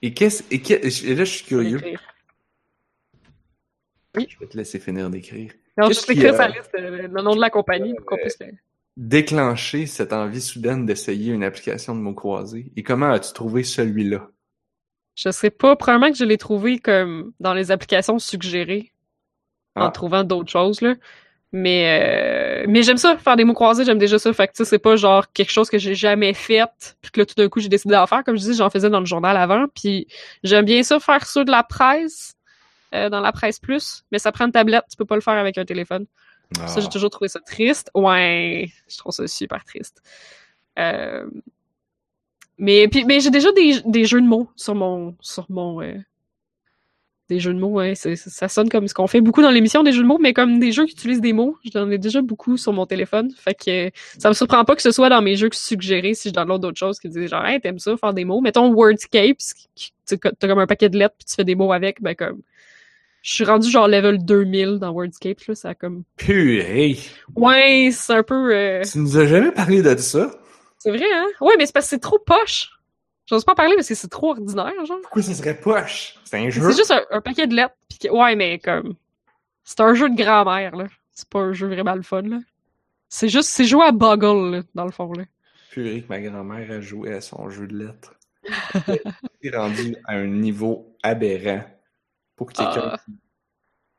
[0.02, 0.42] Et qu'est-ce.
[0.50, 1.78] Et, qu'est- et là, je suis curieux.
[1.78, 2.00] Écrire.
[4.16, 5.52] Je vais te laisser finir d'écrire.
[5.76, 8.16] Non, juste qui, écrire euh, sa liste, euh, le nom de la compagnie, pour qu'on
[8.16, 8.52] puisse le...
[8.96, 12.70] Déclencher cette envie soudaine d'essayer une application de mots croisés?
[12.76, 14.28] Et comment as-tu trouvé celui-là?
[15.16, 18.92] Je sais pas, probablement que je l'ai trouvé comme dans les applications suggérées,
[19.74, 19.90] en Ah.
[19.90, 20.94] trouvant d'autres choses, là.
[21.56, 24.32] Mais, euh, mais j'aime ça, faire des mots croisés, j'aime déjà ça.
[24.32, 27.36] Fait que, c'est pas genre quelque chose que j'ai jamais fait, puis que là, tout
[27.36, 28.24] d'un coup, j'ai décidé d'en faire.
[28.24, 30.08] Comme je dis, j'en faisais dans le journal avant, puis
[30.42, 32.34] j'aime bien ça, faire ça de la presse,
[32.92, 35.34] euh, dans la presse plus, mais ça prend une tablette, tu peux pas le faire
[35.34, 36.06] avec un téléphone.
[36.66, 36.90] Ça, j'ai Ah.
[36.90, 37.88] toujours trouvé ça triste.
[37.94, 40.02] Ouais, je trouve ça super triste.
[40.80, 41.24] Euh,
[42.58, 45.80] Mais puis mais j'ai déjà des, des jeux de mots sur mon sur mon
[47.30, 49.82] des jeux de mots, ouais, c'est- ça sonne comme ce qu'on fait beaucoup dans l'émission
[49.82, 52.20] des jeux de mots, mais comme des jeux qui utilisent des mots, j'en ai déjà
[52.20, 53.30] beaucoup sur mon téléphone.
[53.36, 56.34] Fait que ça me surprend pas que ce soit dans mes jeux suggérés si je
[56.34, 58.40] download d'autres choses qui disent genre hey, t'aimes ça faire des mots.
[58.42, 61.44] Mettons Wordscape, qui- qui- tu sais, t'as comme un paquet de lettres puis tu fais
[61.44, 62.40] des mots avec, ben comme
[63.22, 66.98] je suis rendu genre level 2000 dans Wordscape là, ça a comme Purée!
[67.36, 70.30] ouais, c'est un peu euh, Tu nous as jamais parlé de ça?
[70.78, 71.24] c'est vrai hein?
[71.40, 72.68] Ouais, mais c'est parce que c'est trop poche.
[73.26, 74.98] J'ose pas en parler parce que c'est trop ordinaire genre.
[75.02, 76.16] Pourquoi ça serait poche?
[76.24, 76.60] C'est un jeu?
[76.70, 77.74] C'est juste un, un paquet de lettres.
[77.88, 78.94] Pis que- ouais, mais comme.
[79.64, 80.86] C'est un jeu de grand-mère, là.
[81.12, 82.38] C'est pas un jeu vraiment le fun, là.
[83.08, 83.48] C'est juste.
[83.48, 85.24] C'est joué à Boggle, là, dans le fond, là.
[85.70, 88.14] Purée que ma grand-mère a joué à son jeu de lettres.
[89.42, 91.64] C'est rendu à un niveau aberrant
[92.36, 92.98] pour quelqu'un Ah.
[93.06, 93.12] qui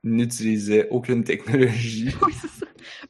[0.03, 2.14] n'utilisait aucune technologie.
[2.22, 2.55] Oui, c'est ça.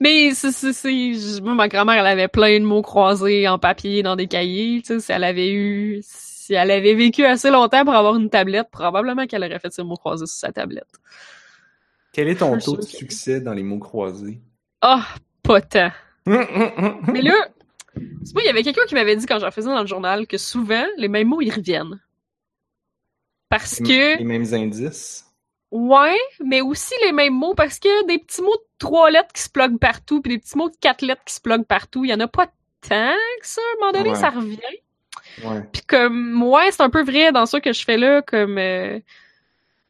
[0.06, 0.52] Mais c'est.
[0.52, 4.82] c'est- Moi, ma grand-mère, elle avait plein de mots croisés en papier dans des cahiers.
[4.82, 6.00] Tu sais, si elle avait eu.
[6.04, 9.82] Si elle avait vécu assez longtemps pour avoir une tablette, probablement qu'elle aurait fait ses
[9.82, 10.86] mots croisés sur sa tablette.
[12.14, 14.40] Quel est ton Je taux de succès dans les mots croisés?
[14.82, 15.08] Ah,
[15.42, 15.90] pas tant.
[16.28, 16.48] Mais
[17.12, 17.34] Mais là,
[18.24, 20.28] c'est pas, il y avait quelqu'un qui m'avait dit quand j'en faisais dans le journal
[20.28, 22.00] que souvent, les mêmes mots, ils reviennent.
[23.50, 24.18] Parce que.
[24.20, 25.26] Les mêmes indices?
[25.72, 29.42] Ouais, mais aussi les mêmes mots parce que des petits mots de trois lettres qui
[29.42, 32.12] se pluguent partout puis des petits mots de quatre lettres qui se pluguent partout, il
[32.12, 32.48] y en a pas
[32.88, 33.62] tant que ça.
[33.62, 34.16] À un moment donné, Ouais.
[34.16, 34.60] ça revient.
[35.44, 35.62] Ouais.
[35.74, 39.00] Puis comme, ouais, c'est un peu vrai dans ça que je fais là, comme, euh,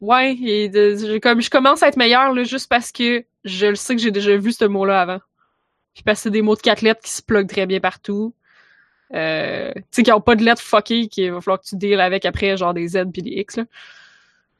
[0.00, 3.66] ouais, et de- je- comme je commence à être meilleure là juste parce que je
[3.66, 5.20] le sais que j'ai déjà vu ce mot-là avant.
[5.94, 8.34] Puis parce que c'est des mots de quatre lettres qui se pluguent très bien partout.
[9.14, 12.00] Euh, tu sais, qui ont pas de lettres fuckées qu'il va falloir que tu deals
[12.00, 13.64] avec après, genre des Z puis des X, là.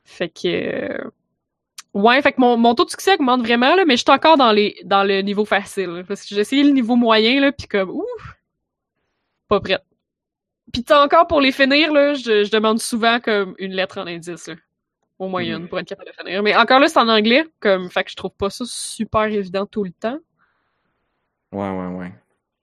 [0.05, 0.47] Fait que...
[0.47, 0.99] euh,
[1.99, 4.37] Ouais, fait que mon, mon taux de succès augmente vraiment, là, mais je suis encore
[4.37, 5.87] dans les dans le niveau facile.
[5.89, 8.37] là, parce que j'ai essayé le niveau moyen, là, puis comme, ouf,
[9.49, 9.83] pas prête.
[10.73, 14.07] Puis t'as encore pour les finir, là, je, je demande souvent comme une lettre en
[14.07, 14.55] indice, là.
[15.19, 15.69] Au moins une, Mhm.
[15.69, 16.43] pour être capable de finir.
[16.43, 19.65] Mais encore là, c'est en anglais, comme, fait que je trouve pas ça super évident
[19.65, 20.19] tout le temps.
[21.53, 22.13] Ouais, ouais, ouais.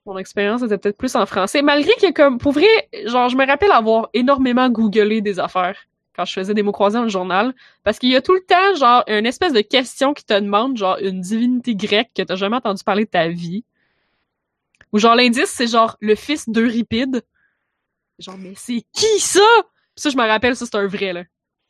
[0.05, 2.68] Mon expérience était peut-être plus en français, malgré que comme pour vrai,
[3.05, 6.98] genre je me rappelle avoir énormément googlé des affaires quand je faisais des mots croisés
[6.98, 7.53] dans le journal,
[7.84, 10.77] parce qu'il y a tout le temps genre une espèce de question qui te demande
[10.77, 13.64] genre une divinité grecque que t'as jamais entendu parler de ta vie,
[14.91, 17.23] ou genre l'indice c'est genre le fils d'Euripide,
[18.19, 19.41] genre mais c'est qui ça?
[19.95, 21.23] Puis ça je me rappelle ça c'est un vrai là,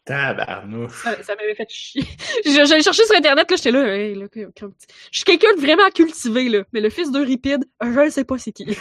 [0.06, 1.02] Tabarnouche.
[1.03, 2.03] ça, ça m'avait fait chier.
[2.45, 5.90] J'allais chercher sur internet là, j'étais là, hey, là, que- je suis quelqu'un de vraiment
[5.90, 8.65] cultivé là, mais le fils d'Euripide, je ne sais pas c'est qui.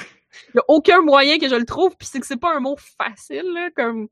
[0.55, 2.61] Il y a aucun moyen que je le trouve, puis c'est que c'est pas un
[2.61, 4.09] mot facile là, comme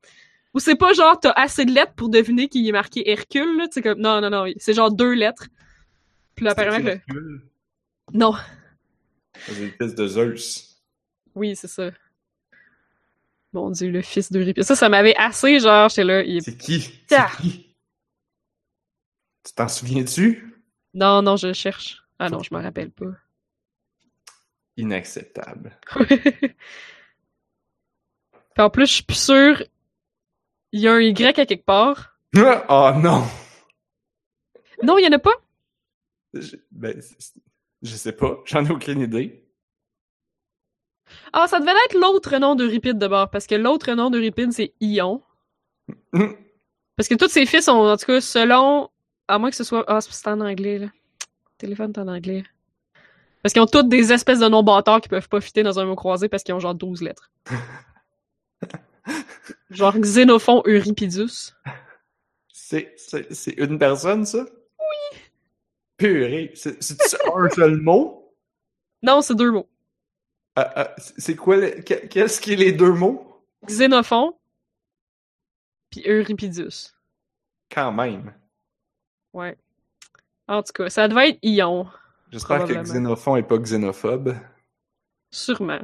[0.53, 3.67] ou c'est pas genre t'as assez de lettres pour deviner qu'il est marqué Hercule là,
[3.81, 5.47] comme non non non, c'est genre deux lettres.
[6.35, 7.41] Puis là apparemment que le- Hercule?
[8.13, 8.33] non,
[9.45, 10.81] C'est le fils de Zeus.
[11.35, 11.91] oui c'est ça.
[13.53, 14.63] Mon dieu, le fils d'Euripide.
[14.63, 16.39] Ça, ça m'avait assez, genre, j'étais là, il est...
[16.39, 17.01] C'est qui?
[17.11, 17.27] Ah.
[17.35, 17.75] C'est qui?
[19.43, 20.55] Tu t'en souviens-tu?
[20.93, 22.01] Non, non, je cherche.
[22.17, 23.11] Ah non, je me rappelle pas.
[24.77, 25.77] Inacceptable.
[25.99, 26.53] Puis
[28.57, 29.63] en plus, je suis plus sûre.
[30.71, 32.17] Il y a un Y à quelque part.
[32.37, 32.39] Oh
[32.97, 33.23] non!
[34.83, 35.35] Non, il y en a pas?
[36.33, 37.01] Je, ben,
[37.81, 39.43] je sais pas, j'en ai aucune idée.
[41.33, 44.73] Ah, ça devait être l'autre nom d'Euripide de bord, parce que l'autre nom d'Euripide, c'est
[44.79, 45.21] Ion.
[46.13, 46.35] Hum,
[46.95, 48.89] Parce que tous ses fils sont, en tout cas, selon...
[49.27, 49.83] À moins que ce soit...
[49.87, 50.85] Ah, c'est en anglais, là.
[50.87, 52.43] Le téléphone est en anglais.
[53.43, 55.85] Parce qu'ils ont toutes des espèces de noms bâtards qui peuvent pas fitter dans un
[55.85, 57.31] mot croisé parce qu'ils ont genre 12 lettres.
[59.69, 61.53] genre Xénophon Euripidus.
[62.53, 64.45] C'est, c'est, c'est une personne, ça?
[64.79, 65.19] Oui!
[65.97, 66.51] Purée!
[66.55, 66.97] C'est, c'est
[67.35, 68.33] un seul mot?
[69.03, 69.67] Non, c'est deux mots.
[70.55, 73.43] Ah, ah, c'est quoi, le- qu'est-ce qui est les deux mots?
[73.65, 74.33] Xénophon
[75.89, 76.93] puis Euripidus.
[77.69, 78.33] Quand même.
[79.33, 79.57] Ouais.
[80.47, 81.87] En tout cas, ça devait être Ion,
[82.31, 82.73] J'espère que.
[82.73, 84.35] Xénophon est pas xénophobe.
[85.31, 85.81] sûrement.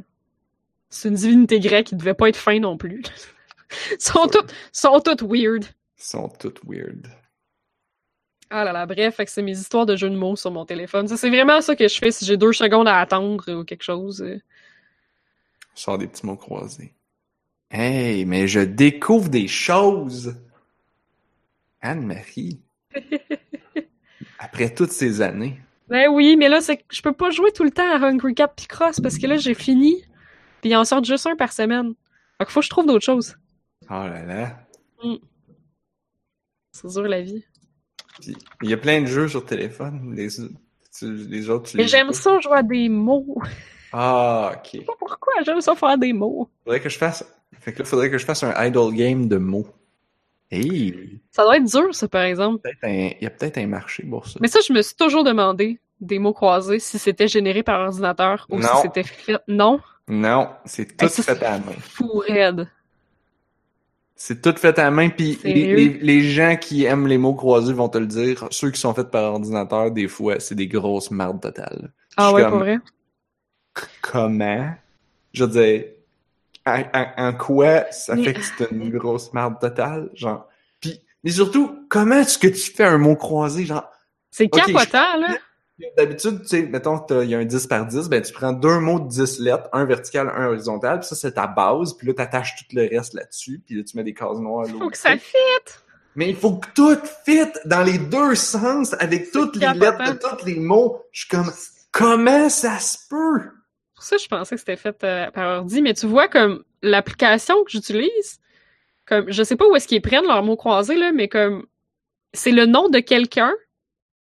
[0.89, 3.03] C'est une divinité grecque qui devait pas être fin non plus.
[3.99, 5.65] sont toutes sont toutes weird.
[5.97, 7.07] Ils sont tous weird.
[8.49, 11.07] Ah là là, bref, c'est mes histoires de jeux de mots sur mon téléphone.
[11.07, 14.25] C'est vraiment ça que je fais si j'ai deux secondes à attendre ou quelque chose.
[14.25, 16.93] Je sors des petits mots croisés.
[17.69, 20.37] Hey, mais je découvre des choses!
[21.81, 22.61] Anne-Marie.
[24.39, 25.59] Après toutes ces années.
[25.89, 28.33] Ben oui, mais là, c'est que je peux pas jouer tout le temps à Hungry
[28.33, 30.03] Cat Picross parce que là, j'ai fini.
[30.61, 31.93] Puis ils en sortent juste un par semaine.
[32.37, 33.35] Fait qu'il faut que je trouve d'autres choses.
[33.89, 34.59] Oh là là.
[36.71, 37.43] C'est dur la vie.
[38.21, 40.13] Puis, il y a plein de jeux sur téléphone.
[40.15, 40.47] Les, tu-
[41.27, 43.37] les autres, tu Mais les j'aime joues ça jouer à des mots.
[43.93, 44.69] Ah, ok.
[44.73, 46.49] Je sais pas pourquoi j'aime ça faire des mots.
[46.63, 47.23] Faudrait que je fasse.
[47.59, 49.67] Fait que là, faudrait que je fasse un idle game de mots.
[50.49, 51.19] Hey!
[51.31, 52.67] Ça doit être dur, ça, par exemple.
[52.83, 54.39] Un- Il y a peut-être un marché pour ça.
[54.41, 58.45] Mais ça, je me suis toujours demandé, des mots croisés, si c'était généré par ordinateur
[58.49, 59.35] ou si c'était fait.
[59.47, 59.79] Non?
[60.07, 61.73] Non, c'est tout Hey, ça, fait à la main.
[61.81, 62.67] Fou raide.
[64.15, 65.75] C'est tout fait à la main, puis les, Sérieux?
[65.75, 68.47] les, les gens qui aiment les mots croisés vont te le dire.
[68.51, 71.91] Ceux qui sont faits par ordinateur, des fois, c'est des grosses mardes totales.
[72.15, 72.79] Ah ouais, comme, pour vrai?
[74.01, 74.73] Comment?
[75.33, 75.85] Je veux dire,
[76.65, 80.09] en, en- en quoi ça Mais- fait que c'est une grosse marde totale?
[80.15, 80.47] Genre,
[80.79, 83.65] puis, mais surtout, comment est-ce que tu fais un mot croisé?
[83.65, 83.87] Genre,
[84.31, 85.37] C'est Ok, capotant, là.
[85.95, 88.79] D'habitude, tu sais, mettons il y a un 10 par 10, ben tu prends deux
[88.79, 92.13] mots de 10 lettres, un vertical, un horizontal, puis ça c'est ta base, puis là
[92.15, 94.97] t'attaches tout le reste là-dessus, puis là tu mets des cases noires à Faut que
[94.97, 95.83] ça fitte.
[96.15, 100.17] Mais il faut que tout fit dans les deux sens, avec toutes les lettres de
[100.17, 101.03] tous les mots.
[101.11, 101.51] Je suis comme,
[101.91, 103.51] comment ça se peut?
[103.93, 107.63] Pour ça, je pensais que c'était fait euh, par ordi, mais tu vois, comme l'application
[107.63, 108.39] que j'utilise,
[109.05, 111.67] comme je sais pas où est-ce qu'ils prennent leurs mots croisés, là, mais comme
[112.33, 113.53] c'est le nom de quelqu'un,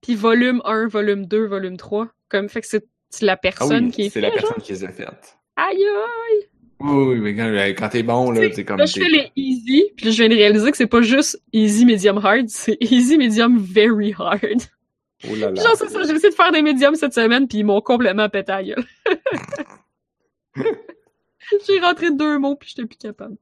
[0.05, 2.09] puis volume 1, volume 2, volume 3.
[2.29, 4.39] Comme fait que c'est c'est la Ah personne oui, qui est c'est la genre.
[4.39, 5.39] personne qui les a faites.
[5.57, 6.49] Aïe aïe!
[6.81, 8.79] Oui, oui, mais quand, quand t'es bon, là, t'es comme...
[8.79, 11.41] Là, je fais les easy, puis là, je viens de réaliser que c'est pas juste
[11.53, 14.63] easy, medium, hard, c'est easy, medium, very hard.
[15.31, 15.63] Oh là là.
[15.63, 18.29] Genre, c'est ça, j'ai essayé de faire des médiums cette semaine, puis ils m'ont complètement
[18.29, 18.85] pété à la gueule.
[21.67, 23.37] j'ai rentré deux mots, puis j'étais plus capable.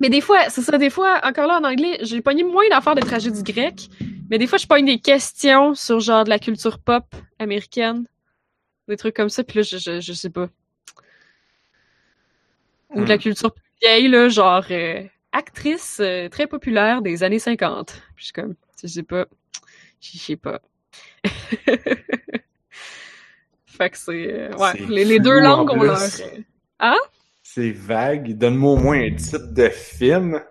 [0.00, 2.94] Mais des fois, c'est ça, des fois, encore là en anglais, j'ai pogné moins d'affaires
[2.94, 3.88] de tragédie grecque,
[4.30, 7.04] mais des fois, je pogne des questions sur genre de la culture pop
[7.38, 8.06] américaine,
[8.88, 10.48] des trucs comme ça, puis là, je, je, je sais pas.
[12.90, 13.20] Ou de la Hmm.
[13.20, 15.02] culture plus vieille, là, genre euh,
[15.32, 17.88] actrice euh, très populaire des années 50.
[17.88, 19.26] Puis je suis comme, je sais pas,
[20.00, 20.60] je sais pas.
[23.66, 25.86] fait que c'est, euh, ouais, les, les deux langues ont plus.
[25.88, 25.98] leur...
[26.82, 26.94] euh,
[27.48, 28.36] C'est vague.
[28.36, 30.42] Donne-moi au moins un titre de film.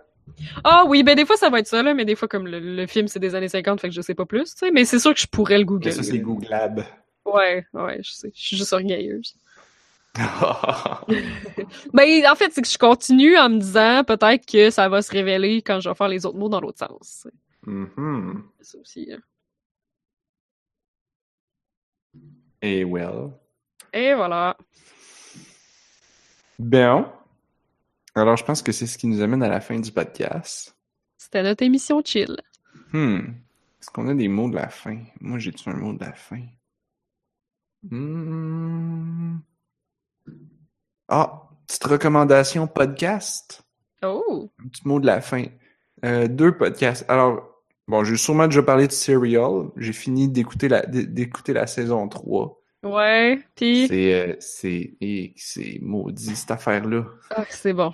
[0.63, 2.59] Ah oui, ben des fois ça va être ça, là, mais des fois comme le,
[2.59, 4.83] le film c'est des années 50, fait que je sais pas plus, tu sais, mais
[4.85, 5.91] c'est sûr que je pourrais le googler.
[5.91, 6.83] ça, c'est Googlab.
[7.25, 9.35] Ouais, ouais, je sais, je suis juste orgueilleuse.
[11.93, 15.11] Ben, en fait, c'est que je continue en me disant peut-être que ça va se
[15.11, 17.27] révéler quand je vais faire les autres mots dans l'autre sens.
[17.65, 19.09] C'est ça aussi.
[19.11, 19.19] hein.
[22.61, 23.31] Et well.
[23.93, 24.57] Et voilà.
[26.59, 27.11] Bien.
[28.15, 30.75] Alors, je pense que c'est ce qui nous amène à la fin du podcast.
[31.17, 32.37] C'était notre émission chill.
[32.93, 33.19] Hmm.
[33.81, 34.99] Est-ce qu'on a des mots de la fin?
[35.19, 36.41] Moi, j'ai-tu un mot de la fin?
[37.89, 39.37] Hmm.
[41.07, 43.63] Ah, petite recommandation podcast.
[44.01, 44.49] Oh!
[44.63, 45.45] Un petit mot de la fin.
[46.05, 47.05] Euh, deux podcasts.
[47.09, 49.69] Alors, bon, j'ai sûrement déjà parlé de Serial.
[49.75, 52.59] J'ai fini d'écouter la, d'écouter la saison 3.
[52.85, 53.87] Ouais, pis...
[53.87, 57.03] C'est, euh, c'est, et c'est maudit, cette affaire-là.
[57.31, 57.93] Ah, c'est bon.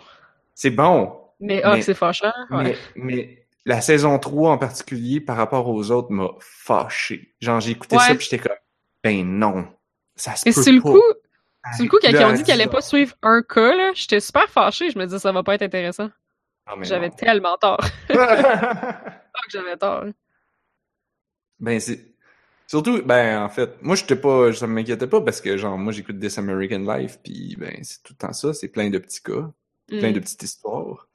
[0.54, 2.32] C'est bon, Mais, ah, Mais- c'est fâchant.
[2.52, 2.64] Ouais.
[2.64, 7.34] mais, mais la saison 3 en particulier, par rapport aux autres, m'a fâché.
[7.40, 8.04] Genre, j'ai écouté Ouais.
[8.04, 8.58] ça pis j'étais comme,
[9.04, 9.68] ben non,
[10.16, 10.90] ça se Mais peut sur le pas.
[10.92, 11.02] coup,
[11.76, 12.70] sur le coup, quand ils ont dit qu'ils allaient ça.
[12.70, 14.90] pas suivre un cas, là, j'étais super fâchée.
[14.92, 16.10] Je me disais, ça va pas être intéressant.
[16.66, 17.16] Ah, J'avais non.
[17.16, 17.80] tellement tort.
[19.34, 20.04] Ah, que j'avais tort.
[21.60, 22.00] ben, c'est.
[22.72, 26.18] Surtout, ben, en fait, moi, j'étais pas, ça m'inquiétait pas parce que, genre, moi, j'écoute
[26.22, 29.52] This American Life, puis ben, c'est tout le temps ça, c'est plein de petits cas,
[29.90, 30.14] plein Mm.
[30.14, 31.10] de petites histoires.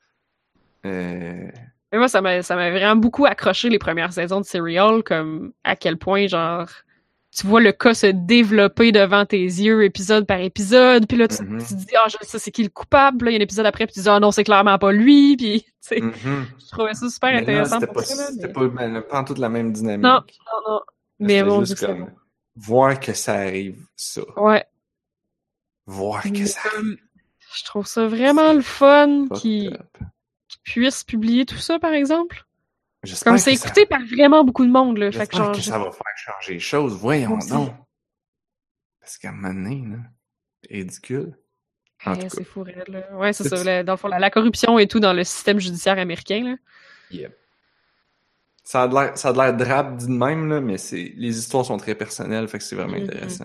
[0.85, 1.49] Euh,
[1.93, 5.77] Mais moi, ça m'a, ça vraiment beaucoup accroché les premières saisons de Serial, comme à
[5.77, 6.69] quel point, genre,
[7.35, 11.43] tu vois le cas se développer devant tes yeux, épisode par épisode, puis là, tu,
[11.43, 11.59] Mhm.
[11.61, 13.65] tu te dis, ah, sais c'est qui le coupable, là, il y a un épisode
[13.65, 16.45] après, puis tu dis, ah non, c'est clairement pas lui, puis, tu sais, mhm.
[16.61, 18.49] je trouvais ça super Mais intéressant c'était pas, ça, mais...
[18.49, 20.03] pas, ben, pas en toute la même dynamique.
[20.05, 20.81] Non, non, non.
[21.19, 22.11] Mais bon, juste c'est comme, bon.
[22.57, 24.23] voir que ça arrive, ça.
[24.39, 24.65] Ouais.
[25.87, 26.99] Voir que Mais ça arrive.
[27.55, 29.79] je trouve ça vraiment le fun qu'ils
[30.65, 32.45] puissent publier tout ça, par exemple.
[33.25, 35.13] Comme c'est ça- écouté par vraiment beaucoup de monde, là.
[35.13, 36.95] Fait que genre, que ça va faire changer les choses.
[36.97, 37.73] Voyons donc.
[39.01, 39.99] Parce qu'à un moment donné, là,
[40.69, 41.37] ridicule.
[42.05, 42.75] Ouais, c'est fou, là.
[43.15, 43.63] Ouais, c'est ça.
[43.63, 46.57] la- dans le fond, la, la corruption et tout dans le système judiciaire américain, là.
[47.13, 47.39] Yep.
[48.67, 51.39] Ça a de l'air, ça a l'air drabe dit de même, là, mais c'est, les
[51.39, 53.05] histoires sont très personnelles, fait que c'est vraiment Mhm.
[53.05, 53.45] intéressant.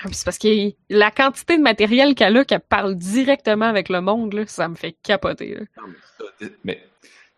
[0.00, 3.90] Ah, puis c'est parce que la quantité de matériel qu'elle a, qu'elle parle directement avec
[3.90, 5.60] le monde, là, ça me fait capoter, là.
[5.76, 6.28] Non,
[6.64, 6.82] mais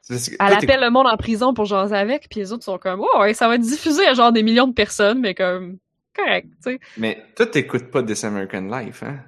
[0.08, 3.00] que Elle appelle le monde en prison pour jaser avec, puis les autres sont comme,
[3.00, 5.78] oh, ouais, ça va être diffusé à genre des millions de personnes, mais comme,
[6.14, 6.80] correct, tu sais.
[6.96, 9.18] mais toi, t'écoutes pas This American Life, hein?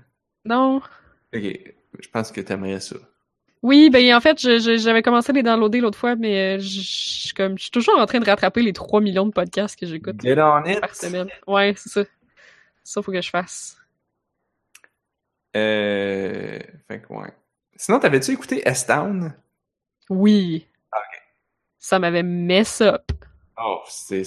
[0.45, 0.77] Non.
[1.35, 1.43] Ok,
[2.01, 2.97] je pense que t'aimerais ça.
[3.63, 7.29] Oui, ben en fait, j'avais commencé à les downloader l'autre fois, mais euh, je je-
[7.29, 9.87] je- comme je suis toujours en train de rattraper les 3 millions de podcasts que
[9.87, 10.81] j'écoute it!
[10.81, 11.29] par semaine.
[11.47, 12.03] Ouais, c'est ça.
[12.83, 13.77] Ça, faut que je fasse.
[15.57, 16.59] Euh,
[16.89, 17.33] fait que ouais.
[17.77, 19.35] Sinon, t'avais-tu écouté S-Town?
[20.11, 20.67] Oui.
[20.91, 20.97] Ah,
[21.79, 23.13] Ça m'avait mess up.
[23.63, 24.25] Oh, c'est,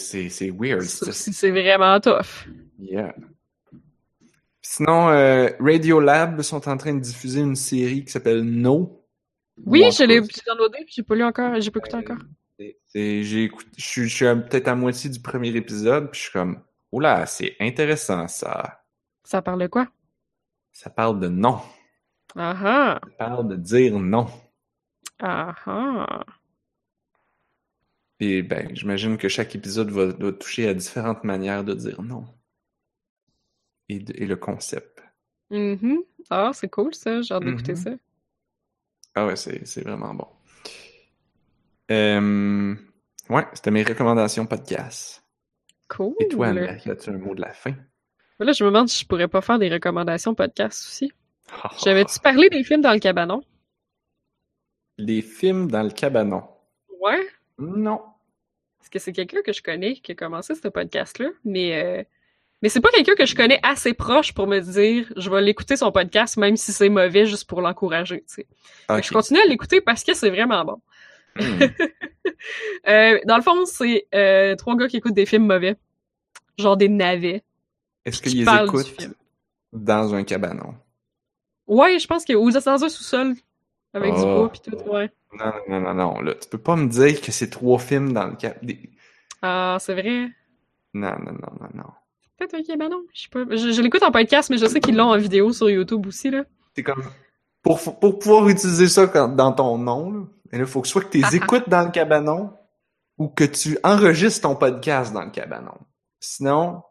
[0.52, 0.84] weird.
[0.84, 2.48] C'est vraiment tough.
[2.80, 3.14] Yeah.
[4.62, 9.05] Sinon, euh, Radiolab sont en train de diffuser une série qui s'appelle No.
[9.57, 12.18] Oui, je l'ai downloadé, puis j'ai pas lu encore, j'ai pas écouté encore.
[12.60, 16.61] je suis, peut-être à moitié du premier épisode, puis je suis comme,
[16.91, 18.82] oula, c'est intéressant ça.
[19.23, 19.88] Ça parle de quoi?
[20.72, 21.60] Ça parle de non.
[22.36, 22.99] Ah ah!
[23.03, 24.27] Ça parle de dire non.
[25.19, 26.26] Ah ah!
[28.19, 32.26] Et ben, j'imagine que chaque épisode va, toucher à différentes manières de dire non.
[33.90, 35.03] Et, de- et le concept.
[35.49, 35.99] Mhm.
[36.30, 37.77] Ah, c'est cool ça, j'ai hâte d'écouter Mhm.
[37.77, 37.91] ça.
[39.16, 40.28] Ah ouais, c'est, vraiment bon.
[41.90, 42.76] Euh,
[43.30, 45.24] ouais, c'était mes recommandations podcast.
[45.88, 46.16] Cool!
[46.20, 47.74] Et toi, Anne-Marie, as-tu un mot de la fin?
[48.40, 51.14] Là, je me demande si je pourrais pas faire des recommandations podcast aussi.
[51.84, 53.42] J'avais-tu parlé des films dans le cabanon?
[54.98, 56.44] Les films dans le cabanon.
[57.02, 57.26] Ouais.
[57.58, 58.02] Non.
[58.80, 62.04] Parce que c'est quelqu'un que je connais qui a commencé ce podcast-là, mais euh,
[62.61, 65.76] mais c'est pas quelqu'un que je connais assez proche pour me dire je vais l'écouter
[65.77, 68.23] son podcast même si c'est mauvais juste pour l'encourager.
[68.90, 70.82] Je continue à l'écouter parce que c'est vraiment bon.
[71.40, 71.60] Hmm.
[72.88, 75.76] Euh, dans le fond, c'est euh, trois gars qui écoutent des films mauvais,
[76.57, 77.44] genre des navets.
[78.06, 79.10] Est-ce qui qu'ils les écoutent
[79.73, 80.76] dans un cabanon?
[81.68, 83.34] Ouais, je pense que ou dans un sous-sol
[83.94, 84.38] avec du Oh.
[84.38, 84.77] bois puis tout.
[84.90, 85.11] Ouais.
[85.40, 86.36] Non, non, non, non, là.
[86.36, 88.76] Tu peux pas me dire que c'est trois films dans le cabanon.
[89.41, 90.30] Ah, c'est vrai.
[90.94, 91.91] Non, non, non, non, non.
[92.38, 93.02] Peut-être un cabanon.
[93.14, 93.44] Je sais pas.
[93.49, 96.30] Je, je l'écoute en podcast, mais je sais qu'ils l'ont en vidéo sur YouTube aussi
[96.30, 96.44] là.
[96.76, 97.03] C'est comme.
[97.62, 100.20] Pour, pour pouvoir utiliser ça quand- dans ton nom, là,
[100.52, 102.52] mais là, faut que soit que tu les écoutes dans le cabanon
[103.18, 105.74] ou que tu enregistres ton podcast dans le cabanon.
[106.20, 106.82] Sinon,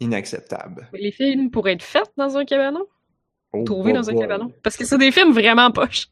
[0.00, 0.88] inacceptable.
[0.92, 2.84] Les films pourraient être faits dans un cabanon.
[3.52, 4.22] Oh, trouver boy, dans un boy.
[4.22, 4.52] cabanon.
[4.62, 6.08] Parce que c'est des films vraiment poches.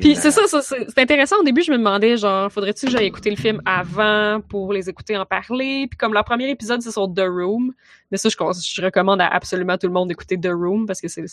[0.00, 1.36] Puis c'est ça, ça c'est intéressant.
[1.40, 4.88] Au début, je me demandais, genre, faudrait-tu que j'aille écouter le film avant pour les
[4.88, 5.86] écouter en parler?
[5.88, 7.72] Puis comme leur premier épisode, c'est sur The Room.
[8.10, 11.24] Mais ça, je, recommande à absolument tout le monde d'écouter The Room parce que c'est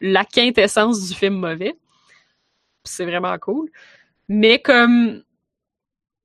[0.00, 1.76] la quintessence du film mauvais.
[2.84, 3.70] C'est vraiment cool.
[4.28, 5.22] Mais comme...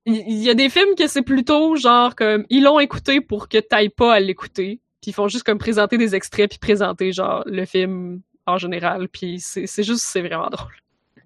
[0.04, 3.58] Il y, a des films que c'est plutôt genre comme ils l'ont écouté pour que
[3.58, 4.80] t'ailles pas à l'écouter.
[5.00, 9.08] Puis ils font juste comme présenter des extraits puis présenter genre le film en général.
[9.08, 10.81] Puis c'est juste c'est vraiment drôle.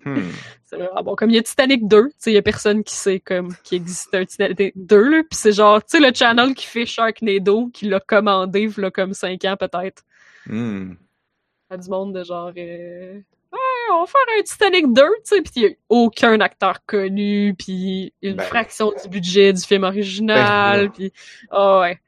[0.06, 0.30] Hmm.
[0.64, 1.14] C'est vraiment bon.
[1.16, 3.54] Comme il y a Titanic 2, tu sais, il y a personne qui sait comme
[3.62, 5.22] qu'il existe un Titanic 2, là.
[5.28, 9.14] Puis c'est genre, tu sais, le channel qui fait Sharknado, qui l'a commandé, là, comme
[9.14, 10.02] 5 ans peut-être.
[10.46, 10.94] Hmm.
[11.70, 15.42] À du monde de genre, euh, ouais, on va faire un Titanic 2, tu sais,
[15.42, 18.44] puis il y a aucun acteur connu, puis une Ben.
[18.44, 21.12] fraction du budget du film original, Ben, puis
[21.52, 22.00] oh ouais.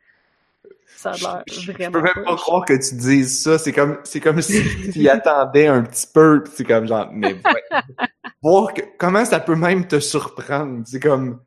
[1.00, 3.56] Ça a Je, l'air je- je vraiment peux même pas croire que tu dises ça.
[3.56, 4.62] C'est comme, c'est comme si
[4.92, 6.42] tu y attendais un petit peu.
[6.52, 7.36] C'est comme genre, mais
[8.42, 10.82] voir que, comment ça peut même te surprendre?
[10.86, 11.40] C'est comme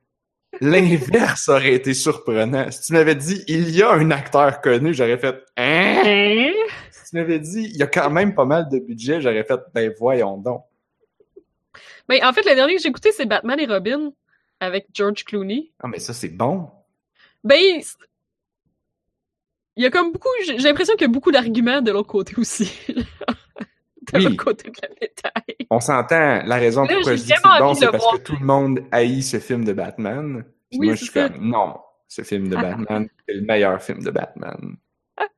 [0.62, 2.72] l'inverse aurait été surprenant.
[2.72, 6.02] Si tu m'avais dit il y a un acteur connu, j'aurais fait hein?
[6.06, 6.52] Hein?
[6.92, 9.60] Si tu m'avais dit il y a quand même pas mal de budget, j'aurais fait
[9.74, 10.64] ben voyons donc.
[12.08, 14.12] Ben, en fait, le dernier que j'ai écouté, c'est Batman et Robin
[14.62, 15.72] avec George Clooney.
[15.82, 16.70] Ah mais ça c'est bon.
[17.44, 17.82] Ben,
[19.76, 22.34] il y a comme beaucoup, j'ai l'impression qu'il y a beaucoup d'arguments de l'autre côté
[22.38, 22.72] aussi.
[22.90, 24.24] de Oui.
[24.24, 25.68] l'autre côté de la médaille.
[25.70, 26.42] On s'entend.
[26.46, 28.18] La raison Là, pourquoi je dis c'est bon, c'est parce voir.
[28.18, 30.44] que tout le monde haït ce film de Batman.
[30.70, 31.30] Puis Oui, moi, je suis ça.
[31.30, 31.78] comme, non,
[32.08, 34.76] ce film de Batman, c'est le meilleur film de Batman.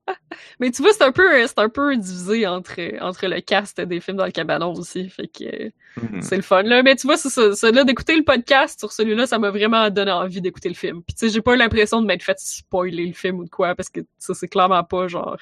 [0.60, 4.00] Mais tu vois, c'est un peu, c'est un peu divisé entre, entre le cast des
[4.00, 5.10] films dans le cabanon aussi.
[5.10, 6.22] Fait que Mhm.
[6.24, 6.82] c'est le fun, là.
[6.82, 7.54] Mais tu vois, c'est ça.
[7.56, 11.04] Celui-là, d'écouter le podcast sur celui-là, ça m'a vraiment donné envie d'écouter le film.
[11.04, 13.76] Puis tu sais, j'ai pas l'impression de m'être fait spoiler le film ou de quoi,
[13.76, 15.38] parce que ça, c'est clairement pas genre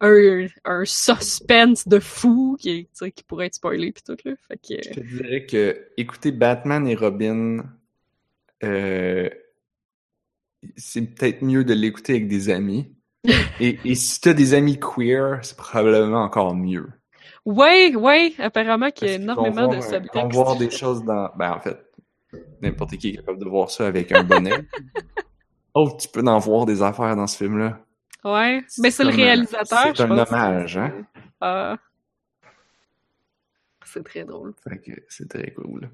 [0.00, 4.32] un, un suspense de fou qui, qui pourrait être spoilé pis tout, là.
[4.48, 4.82] Fait que...
[4.82, 7.58] Je te dirais que écouter Batman et Robin,
[8.64, 9.28] euh,
[10.76, 12.92] c'est peut-être mieux de l'écouter avec des amis.
[13.24, 16.88] Et, et si t'as des amis queer, c'est probablement encore mieux.
[17.44, 20.32] Ouais, ouais, apparemment qu'il y a énormément de subtextes.
[20.32, 21.30] voir des choses dans...
[21.36, 21.78] Ben, en fait,
[22.60, 24.66] n'importe qui est capable de voir ça avec un bonnet.
[25.74, 27.80] oh, tu peux en voir des affaires dans ce film-là.
[28.24, 30.30] Ouais, mais c'est le réalisateur, C'est un pense.
[30.30, 30.92] hommage, hein?
[31.40, 31.76] Ah.
[33.84, 34.54] C'est très drôle.
[35.08, 35.90] C'est très cool.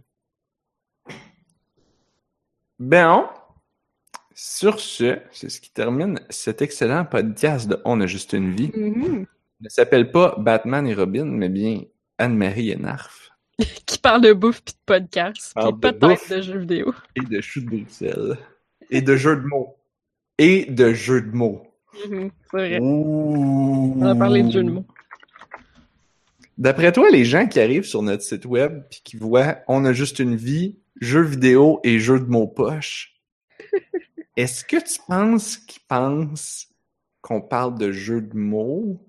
[2.78, 3.26] Bon.
[4.38, 8.70] Sur ce, c'est ce qui termine cet excellent podcast de On a juste une vie.
[8.76, 9.26] Il
[9.62, 11.80] ne s'appelle pas Batman et Robin, mais bien
[12.18, 13.30] Anne-Marie et Narf.
[13.86, 16.94] Qui parle de bouffe pis de podcast, de peut-être de jeux vidéo.
[17.14, 18.36] Et de choux de Bruxelles.
[18.90, 19.78] Et de jeux de mots.
[20.36, 21.62] Et de jeux de mots.
[22.06, 22.78] Mhm, C'est vrai.
[22.78, 23.96] Ouh.
[23.98, 24.86] On a parlé de jeux de mots.
[26.58, 29.94] D'après toi, les gens qui arrivent sur notre site web puis qui voient On a
[29.94, 33.14] juste une vie, jeux vidéo et jeux de mots poche,
[34.36, 36.68] est-ce que tu penses qu'ils pensent
[37.22, 39.00] qu'on parle de jeux de mots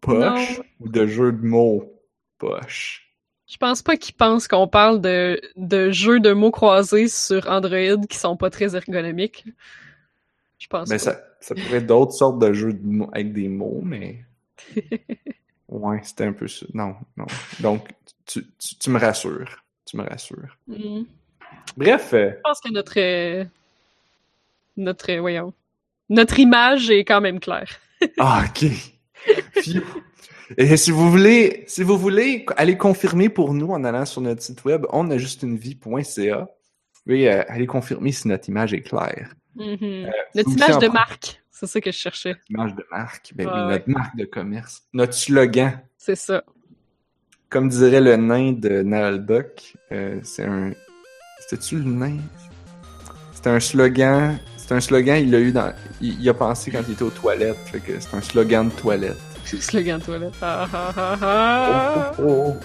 [0.00, 0.64] poche Non.
[0.80, 1.92] ou de jeux de mots
[2.38, 3.04] poche?
[3.46, 8.04] Je pense pas qu'ils pensent qu'on parle de, de jeux de mots croisés sur Android
[8.08, 9.44] qui sont pas très ergonomiques.
[10.58, 10.98] Je pense Ben, pas.
[10.98, 14.24] ça, ça pourrait être d'autres sortes de jeux de mots avec des mots, mais.
[15.68, 16.64] Ouais, c'était un peu ça.
[16.72, 17.26] Non, non.
[17.60, 17.88] Donc,
[18.24, 19.62] tu, tu, tu me rassures.
[19.84, 20.56] Tu me rassures.
[20.66, 21.02] Mm.
[21.76, 23.44] Bref, euh, Je pense que notre euh,
[24.78, 25.52] notre euh, voyons
[26.08, 27.68] notre image est quand même claire.
[28.18, 28.70] ah, ok.
[30.56, 34.42] Et si vous voulez, si vous voulez aller confirmer pour nous en allant sur notre
[34.42, 36.38] site web, on a juste une vie.ca.
[36.38, 39.34] Vous pouvez euh, aller confirmer si notre image est claire.
[39.56, 40.10] Mhm.
[40.34, 42.36] Notre Ou image de marque, c'est ça que je cherchais.
[42.48, 43.68] Image de marque, ben oui, ouais.
[43.68, 45.82] notre marque de commerce, notre slogan.
[45.98, 46.42] C'est ça.
[47.50, 50.72] Comme dirait le nain de Nalbuck, euh, c'est un.
[51.40, 52.18] C'était-tu le nain?
[53.32, 54.38] C'était un slogan.
[54.68, 55.72] C'est un slogan, il l'a eu dans.
[56.02, 57.56] Il, il a pensé quand il était aux toilettes.
[57.72, 59.16] Fait que c'est un slogan de toilette.
[59.46, 60.34] C'est le slogan de toilette.
[60.42, 60.92] Ah, ah,
[61.22, 62.12] ah.
[62.18, 62.56] Oh, oh,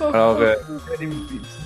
[0.00, 0.04] oh.
[0.12, 0.80] Alors, euh, vous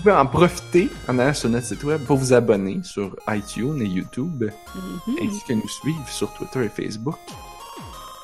[0.03, 3.87] pouvez en profiter en allant sur notre site web pour vous abonner sur iTunes et
[3.87, 5.17] YouTube, Mhm.
[5.23, 7.17] ainsi que nous suivre sur Twitter et Facebook.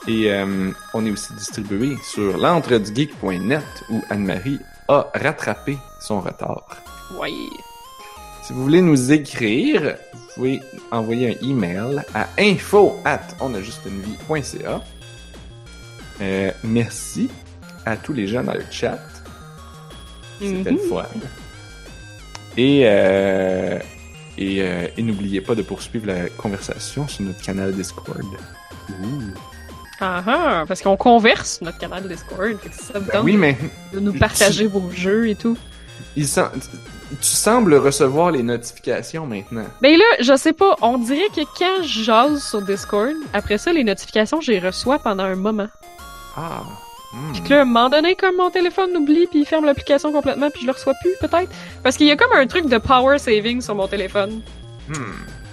[0.06, 6.66] Et euh, on est aussi distribué sur l'entredugeek.net où Anne-Marie a rattrapé son retard.
[7.18, 7.30] Ouais.
[8.42, 9.96] Si vous voulez nous écrire,
[10.34, 10.60] pouvez
[10.90, 14.80] envoyer un email à info at onajustunevie.ca.
[16.20, 17.28] Euh, merci
[17.84, 18.98] à tous les gens dans le chat.
[20.40, 20.88] C'était le Mhm.
[20.88, 21.04] fun.
[22.56, 23.78] Et, euh,
[24.36, 28.22] et, euh, et n'oubliez pas de poursuivre la conversation sur notre canal Discord.
[28.90, 29.22] Ouh.
[30.00, 32.56] Ah ah, parce qu'on converse sur notre canal Discord.
[32.72, 33.56] Ça vous Ben oui, mais
[33.92, 35.56] de nous partager vos jeux et tout.
[36.16, 36.50] il sem-
[37.20, 39.64] tu sembles recevoir les notifications maintenant.
[39.80, 43.72] Ben là, je sais pas, on dirait que quand je jase sur Discord, après ça,
[43.72, 45.68] les notifications, je les reçois pendant un moment.
[46.36, 46.62] Ah.
[47.12, 47.32] hmm.
[47.32, 50.12] Puis que là, à un moment donné, comme mon téléphone oublie puis il ferme l'application
[50.12, 51.50] complètement puis je le reçois plus, peut-être.
[51.82, 54.40] Parce qu'il y a comme un truc de power saving sur mon téléphone.
[54.88, 54.94] Hmm.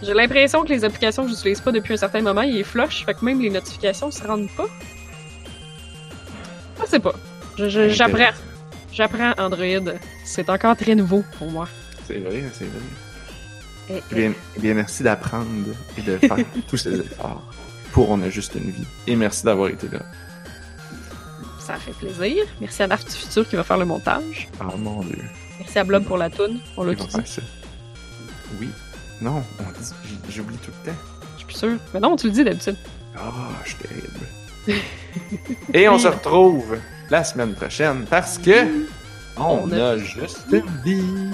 [0.01, 3.13] J'ai l'impression que les applications que j'utilise pas depuis un certain moment, ils flush, fait
[3.13, 4.67] que même les notifications se rendent pas.
[6.81, 7.13] Je sais pas.
[7.57, 7.89] Je- je-
[8.93, 9.33] J'apprends.
[9.37, 9.93] Android.
[10.25, 11.67] C'est encore très nouveau pour moi.
[12.07, 12.81] C'est vrai, c'est vrai.
[13.91, 15.47] Eh, Eh bien, eh bien, merci d'apprendre
[15.97, 16.37] et de faire
[16.69, 17.41] tous ces efforts
[17.91, 18.85] pour On a juste une vie.
[19.07, 19.99] Et merci d'avoir été là.
[21.59, 22.43] Ça fait plaisir.
[22.59, 24.47] Merci à du Futur qui va faire le montage.
[24.59, 25.23] Oh mon dieu.
[25.59, 26.59] Merci à Blob pour la toune.
[26.77, 27.11] On l'a tout dit.
[27.25, 27.41] ça.
[28.59, 28.69] Oui.
[29.21, 30.97] Non, on dit, j- j'oublie tout le temps.
[31.33, 31.77] Je suis plus sûre.
[31.93, 32.77] Mais non, tu le dis d'habitude.
[33.15, 33.31] Ah,
[33.65, 34.81] je suis terrible.
[35.73, 36.77] Et on se retrouve
[37.09, 38.85] la semaine prochaine parce que
[39.37, 41.31] on, a, juste une